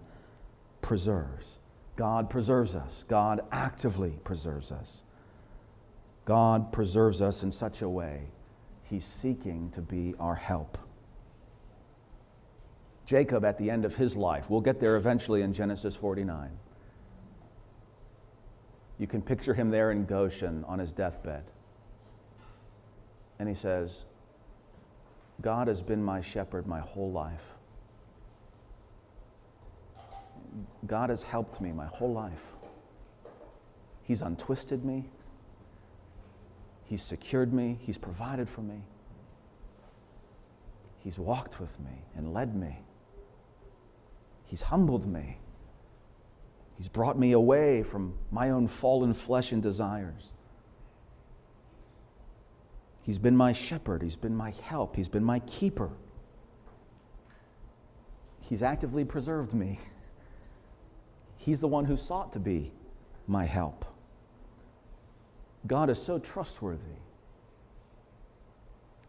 preserves. 0.83 1.59
God 1.97 2.29
preserves 2.29 2.75
us. 2.75 3.05
God 3.09 3.41
actively 3.53 4.19
preserves 4.25 4.73
us. 4.73 5.05
God 6.25 6.73
preserves 6.73 7.23
us 7.23 7.43
in 7.43 7.53
such 7.53 7.83
a 7.83 7.89
way, 7.89 8.29
He's 8.85 9.05
seeking 9.05 9.71
to 9.71 9.81
be 9.81 10.15
our 10.21 10.35
help. 10.35 10.79
Jacob, 13.07 13.45
at 13.45 13.59
the 13.59 13.71
end 13.71 13.85
of 13.85 13.97
his 13.97 14.17
life, 14.17 14.51
we'll 14.51 14.61
get 14.61 14.81
there 14.81 14.97
eventually 14.97 15.43
in 15.43 15.53
Genesis 15.53 15.95
49 15.95 16.51
you 18.99 19.07
can 19.07 19.23
picture 19.23 19.55
him 19.55 19.71
there 19.71 19.91
in 19.91 20.05
Goshen 20.05 20.65
on 20.65 20.79
his 20.79 20.93
deathbed. 20.93 21.45
And 23.39 23.49
he 23.49 23.55
says, 23.55 24.05
God 25.41 25.67
has 25.67 25.83
been 25.83 26.03
my 26.03 26.21
shepherd 26.21 26.67
my 26.67 26.81
whole 26.81 27.11
life. 27.11 27.55
God 30.87 31.11
has 31.11 31.25
helped 31.25 31.61
me 31.61 31.73
my 31.73 31.87
whole 31.87 32.13
life. 32.13 32.53
He's 34.03 34.23
untwisted 34.23 34.85
me. 34.85 35.07
He's 36.85 37.03
secured 37.03 37.53
me. 37.53 37.79
He's 37.81 37.99
provided 37.99 38.49
for 38.49 38.61
me. 38.61 38.83
He's 40.99 41.19
walked 41.19 41.61
with 41.61 41.79
me 41.81 42.05
and 42.17 42.33
led 42.33 42.55
me. 42.55 42.79
He's 44.45 44.63
humbled 44.63 45.07
me. 45.07 45.39
He's 46.77 46.89
brought 46.89 47.19
me 47.19 47.33
away 47.33 47.83
from 47.83 48.15
my 48.31 48.51
own 48.51 48.67
fallen 48.67 49.15
flesh 49.15 49.53
and 49.53 49.63
desires. 49.63 50.33
He's 53.03 53.19
been 53.19 53.37
my 53.37 53.53
shepherd. 53.53 54.03
He's 54.03 54.17
been 54.17 54.35
my 54.35 54.53
help. 54.63 54.97
He's 54.97 55.09
been 55.09 55.25
my 55.25 55.41
keeper. 55.41 55.91
He's 58.41 58.63
actively 58.63 59.05
preserved 59.05 59.55
me. 59.55 59.79
He's 61.37 61.61
the 61.61 61.69
one 61.69 61.85
who 61.85 61.97
sought 61.97 62.33
to 62.33 62.41
be 62.41 62.73
my 63.27 63.45
help. 63.45 63.85
God 65.67 65.91
is 65.91 66.01
so 66.03 66.19
trustworthy. 66.19 66.99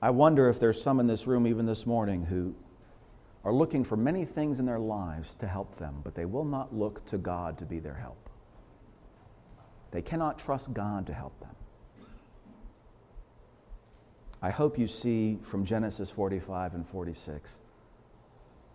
I 0.01 0.10
wonder 0.12 0.49
if 0.49 0.60
there's 0.60 0.82
some 0.82 0.99
in 0.99 1.08
this 1.08 1.28
room, 1.28 1.47
even 1.47 1.66
this 1.66 1.86
morning, 1.86 2.26
who 2.26 2.56
are 3.43 3.53
looking 3.53 3.84
for 3.84 3.97
many 3.97 4.26
things 4.26 4.60
in 4.60 4.66
their 4.66 4.80
lives 4.80 5.36
to 5.36 5.47
help 5.47 5.78
them, 5.78 6.01
but 6.03 6.16
they 6.16 6.26
will 6.26 6.45
not 6.45 6.74
look 6.74 7.06
to 7.08 7.18
God 7.18 7.58
to 7.58 7.66
be 7.66 7.80
their 7.80 7.93
help. 7.93 8.30
They 9.91 10.01
cannot 10.01 10.39
trust 10.39 10.74
God 10.74 11.08
to 11.08 11.14
help 11.14 11.39
them. 11.39 11.56
I 14.41 14.49
hope 14.49 14.78
you 14.78 14.88
see 14.88 15.39
from 15.43 15.66
Genesis 15.66 16.12
45 16.12 16.76
and 16.76 16.88
46 16.88 17.62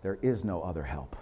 there 0.01 0.17
is 0.21 0.43
no 0.43 0.61
other 0.61 0.83
help. 0.83 1.15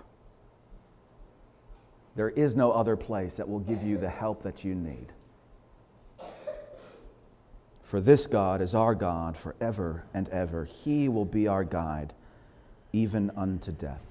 There 2.16 2.30
is 2.30 2.56
no 2.56 2.72
other 2.72 2.96
place 2.96 3.38
that 3.38 3.48
will 3.48 3.60
give 3.60 3.84
you 3.84 3.98
the 3.98 4.10
help 4.10 4.44
that 4.44 4.64
you 4.64 4.74
need. 4.74 5.14
For 7.90 8.00
this 8.00 8.28
God 8.28 8.62
is 8.62 8.76
our 8.76 8.94
God 8.94 9.36
forever 9.36 10.04
and 10.14 10.30
ever. 10.30 10.64
He 10.64 11.10
will 11.10 11.26
be 11.26 11.48
our 11.48 11.64
guide 11.64 12.14
even 12.94 13.32
unto 13.36 13.72
death. 13.72 14.06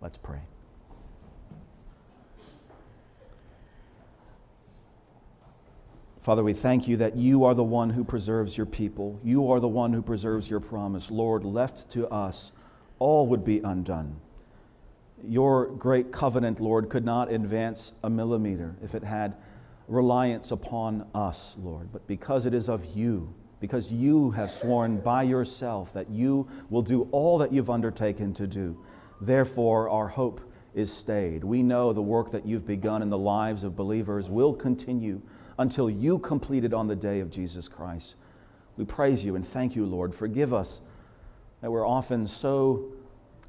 Let's 0.00 0.16
pray. 0.16 0.42
Father, 6.20 6.44
we 6.44 6.52
thank 6.52 6.86
you 6.86 6.96
that 6.98 7.16
you 7.16 7.42
are 7.42 7.54
the 7.54 7.64
one 7.64 7.90
who 7.90 8.04
preserves 8.04 8.56
your 8.56 8.66
people. 8.66 9.18
You 9.24 9.50
are 9.50 9.58
the 9.58 9.66
one 9.66 9.92
who 9.92 10.00
preserves 10.00 10.48
your 10.48 10.60
promise. 10.60 11.10
Lord, 11.10 11.42
left 11.44 11.90
to 11.90 12.06
us, 12.06 12.52
all 13.00 13.26
would 13.26 13.44
be 13.44 13.58
undone. 13.58 14.20
Your 15.26 15.66
great 15.66 16.12
covenant, 16.12 16.60
Lord, 16.60 16.88
could 16.88 17.04
not 17.04 17.32
advance 17.32 17.94
a 18.04 18.08
millimeter 18.08 18.76
if 18.80 18.94
it 18.94 19.02
had 19.02 19.34
reliance 19.88 20.50
upon 20.50 21.06
us, 21.14 21.56
Lord. 21.62 21.92
But 21.92 22.06
because 22.06 22.46
it 22.46 22.54
is 22.54 22.68
of 22.68 22.96
you, 22.96 23.32
because 23.60 23.92
you 23.92 24.30
have 24.32 24.50
sworn 24.50 24.98
by 24.98 25.22
yourself 25.22 25.92
that 25.94 26.10
you 26.10 26.48
will 26.70 26.82
do 26.82 27.08
all 27.12 27.38
that 27.38 27.52
you've 27.52 27.70
undertaken 27.70 28.34
to 28.34 28.46
do. 28.46 28.78
Therefore, 29.20 29.88
our 29.88 30.08
hope 30.08 30.40
is 30.74 30.92
stayed. 30.92 31.42
We 31.42 31.62
know 31.62 31.92
the 31.92 32.02
work 32.02 32.32
that 32.32 32.44
you've 32.46 32.66
begun 32.66 33.00
in 33.00 33.08
the 33.08 33.18
lives 33.18 33.64
of 33.64 33.74
believers 33.74 34.28
will 34.28 34.52
continue 34.52 35.22
until 35.58 35.88
you 35.88 36.18
complete 36.18 36.64
it 36.64 36.74
on 36.74 36.86
the 36.86 36.96
day 36.96 37.20
of 37.20 37.30
Jesus 37.30 37.66
Christ. 37.66 38.16
We 38.76 38.84
praise 38.84 39.24
you 39.24 39.36
and 39.36 39.46
thank 39.46 39.74
you, 39.74 39.86
Lord. 39.86 40.14
Forgive 40.14 40.52
us 40.52 40.82
that 41.62 41.70
we're 41.70 41.88
often 41.88 42.26
so 42.26 42.92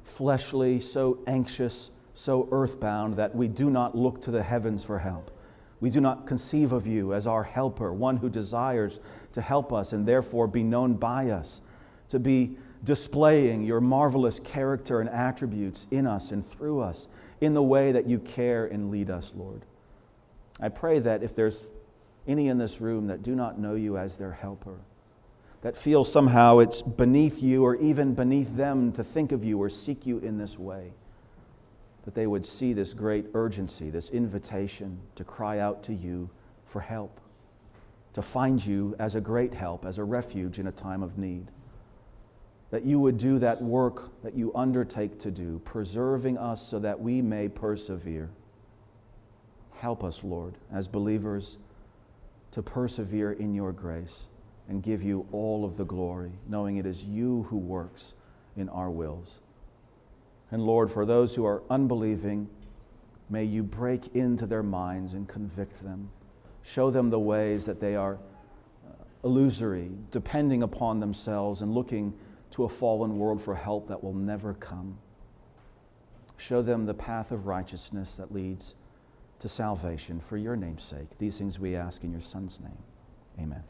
fleshly, 0.04 0.80
so 0.80 1.18
anxious, 1.26 1.90
so 2.14 2.48
earthbound 2.50 3.16
that 3.16 3.34
we 3.34 3.46
do 3.46 3.68
not 3.68 3.94
look 3.94 4.22
to 4.22 4.30
the 4.30 4.42
heavens 4.42 4.82
for 4.82 4.98
help. 4.98 5.37
We 5.80 5.90
do 5.90 6.00
not 6.00 6.26
conceive 6.26 6.72
of 6.72 6.86
you 6.86 7.14
as 7.14 7.26
our 7.26 7.44
helper, 7.44 7.92
one 7.92 8.16
who 8.16 8.28
desires 8.28 9.00
to 9.32 9.40
help 9.40 9.72
us 9.72 9.92
and 9.92 10.06
therefore 10.06 10.48
be 10.48 10.62
known 10.62 10.94
by 10.94 11.30
us, 11.30 11.62
to 12.08 12.18
be 12.18 12.56
displaying 12.84 13.62
your 13.62 13.80
marvelous 13.80 14.40
character 14.40 15.00
and 15.00 15.08
attributes 15.10 15.86
in 15.90 16.06
us 16.06 16.32
and 16.32 16.44
through 16.44 16.80
us 16.80 17.08
in 17.40 17.54
the 17.54 17.62
way 17.62 17.92
that 17.92 18.06
you 18.06 18.18
care 18.18 18.66
and 18.66 18.90
lead 18.90 19.10
us, 19.10 19.32
Lord. 19.36 19.64
I 20.60 20.68
pray 20.68 20.98
that 21.00 21.22
if 21.22 21.34
there's 21.34 21.70
any 22.26 22.48
in 22.48 22.58
this 22.58 22.80
room 22.80 23.06
that 23.06 23.22
do 23.22 23.34
not 23.34 23.58
know 23.58 23.74
you 23.74 23.96
as 23.96 24.16
their 24.16 24.32
helper, 24.32 24.78
that 25.60 25.76
feel 25.76 26.04
somehow 26.04 26.58
it's 26.58 26.82
beneath 26.82 27.42
you 27.42 27.64
or 27.64 27.76
even 27.76 28.14
beneath 28.14 28.56
them 28.56 28.92
to 28.92 29.02
think 29.02 29.32
of 29.32 29.44
you 29.44 29.60
or 29.60 29.68
seek 29.68 30.06
you 30.06 30.18
in 30.18 30.38
this 30.38 30.58
way, 30.58 30.92
that 32.08 32.14
they 32.14 32.26
would 32.26 32.46
see 32.46 32.72
this 32.72 32.94
great 32.94 33.26
urgency, 33.34 33.90
this 33.90 34.08
invitation 34.08 34.98
to 35.14 35.22
cry 35.24 35.58
out 35.58 35.82
to 35.82 35.92
you 35.92 36.30
for 36.64 36.80
help, 36.80 37.20
to 38.14 38.22
find 38.22 38.64
you 38.64 38.96
as 38.98 39.14
a 39.14 39.20
great 39.20 39.52
help, 39.52 39.84
as 39.84 39.98
a 39.98 40.04
refuge 40.04 40.58
in 40.58 40.68
a 40.68 40.72
time 40.72 41.02
of 41.02 41.18
need. 41.18 41.50
That 42.70 42.86
you 42.86 42.98
would 42.98 43.18
do 43.18 43.38
that 43.40 43.60
work 43.60 44.22
that 44.22 44.34
you 44.34 44.54
undertake 44.54 45.18
to 45.18 45.30
do, 45.30 45.60
preserving 45.66 46.38
us 46.38 46.66
so 46.66 46.78
that 46.78 46.98
we 46.98 47.20
may 47.20 47.46
persevere. 47.46 48.30
Help 49.74 50.02
us, 50.02 50.24
Lord, 50.24 50.54
as 50.72 50.88
believers, 50.88 51.58
to 52.52 52.62
persevere 52.62 53.32
in 53.32 53.52
your 53.52 53.72
grace 53.72 54.28
and 54.66 54.82
give 54.82 55.02
you 55.02 55.26
all 55.30 55.62
of 55.66 55.76
the 55.76 55.84
glory, 55.84 56.32
knowing 56.48 56.78
it 56.78 56.86
is 56.86 57.04
you 57.04 57.42
who 57.50 57.58
works 57.58 58.14
in 58.56 58.70
our 58.70 58.88
wills. 58.88 59.40
And 60.50 60.64
Lord, 60.64 60.90
for 60.90 61.04
those 61.04 61.34
who 61.34 61.44
are 61.44 61.62
unbelieving, 61.68 62.48
may 63.28 63.44
you 63.44 63.62
break 63.62 64.14
into 64.14 64.46
their 64.46 64.62
minds 64.62 65.12
and 65.12 65.28
convict 65.28 65.82
them. 65.82 66.10
Show 66.62 66.90
them 66.90 67.10
the 67.10 67.18
ways 67.18 67.66
that 67.66 67.80
they 67.80 67.96
are 67.96 68.14
uh, 68.14 69.04
illusory, 69.24 69.90
depending 70.10 70.62
upon 70.62 71.00
themselves 71.00 71.60
and 71.62 71.74
looking 71.74 72.14
to 72.50 72.64
a 72.64 72.68
fallen 72.68 73.18
world 73.18 73.42
for 73.42 73.54
help 73.54 73.88
that 73.88 74.02
will 74.02 74.14
never 74.14 74.54
come. 74.54 74.98
Show 76.36 76.62
them 76.62 76.86
the 76.86 76.94
path 76.94 77.32
of 77.32 77.46
righteousness 77.46 78.16
that 78.16 78.32
leads 78.32 78.74
to 79.40 79.48
salvation 79.48 80.20
for 80.20 80.36
your 80.36 80.56
name's 80.56 80.82
sake. 80.82 81.18
These 81.18 81.38
things 81.38 81.58
we 81.58 81.76
ask 81.76 82.04
in 82.04 82.12
your 82.12 82.20
Son's 82.20 82.60
name. 82.60 82.78
Amen. 83.38 83.62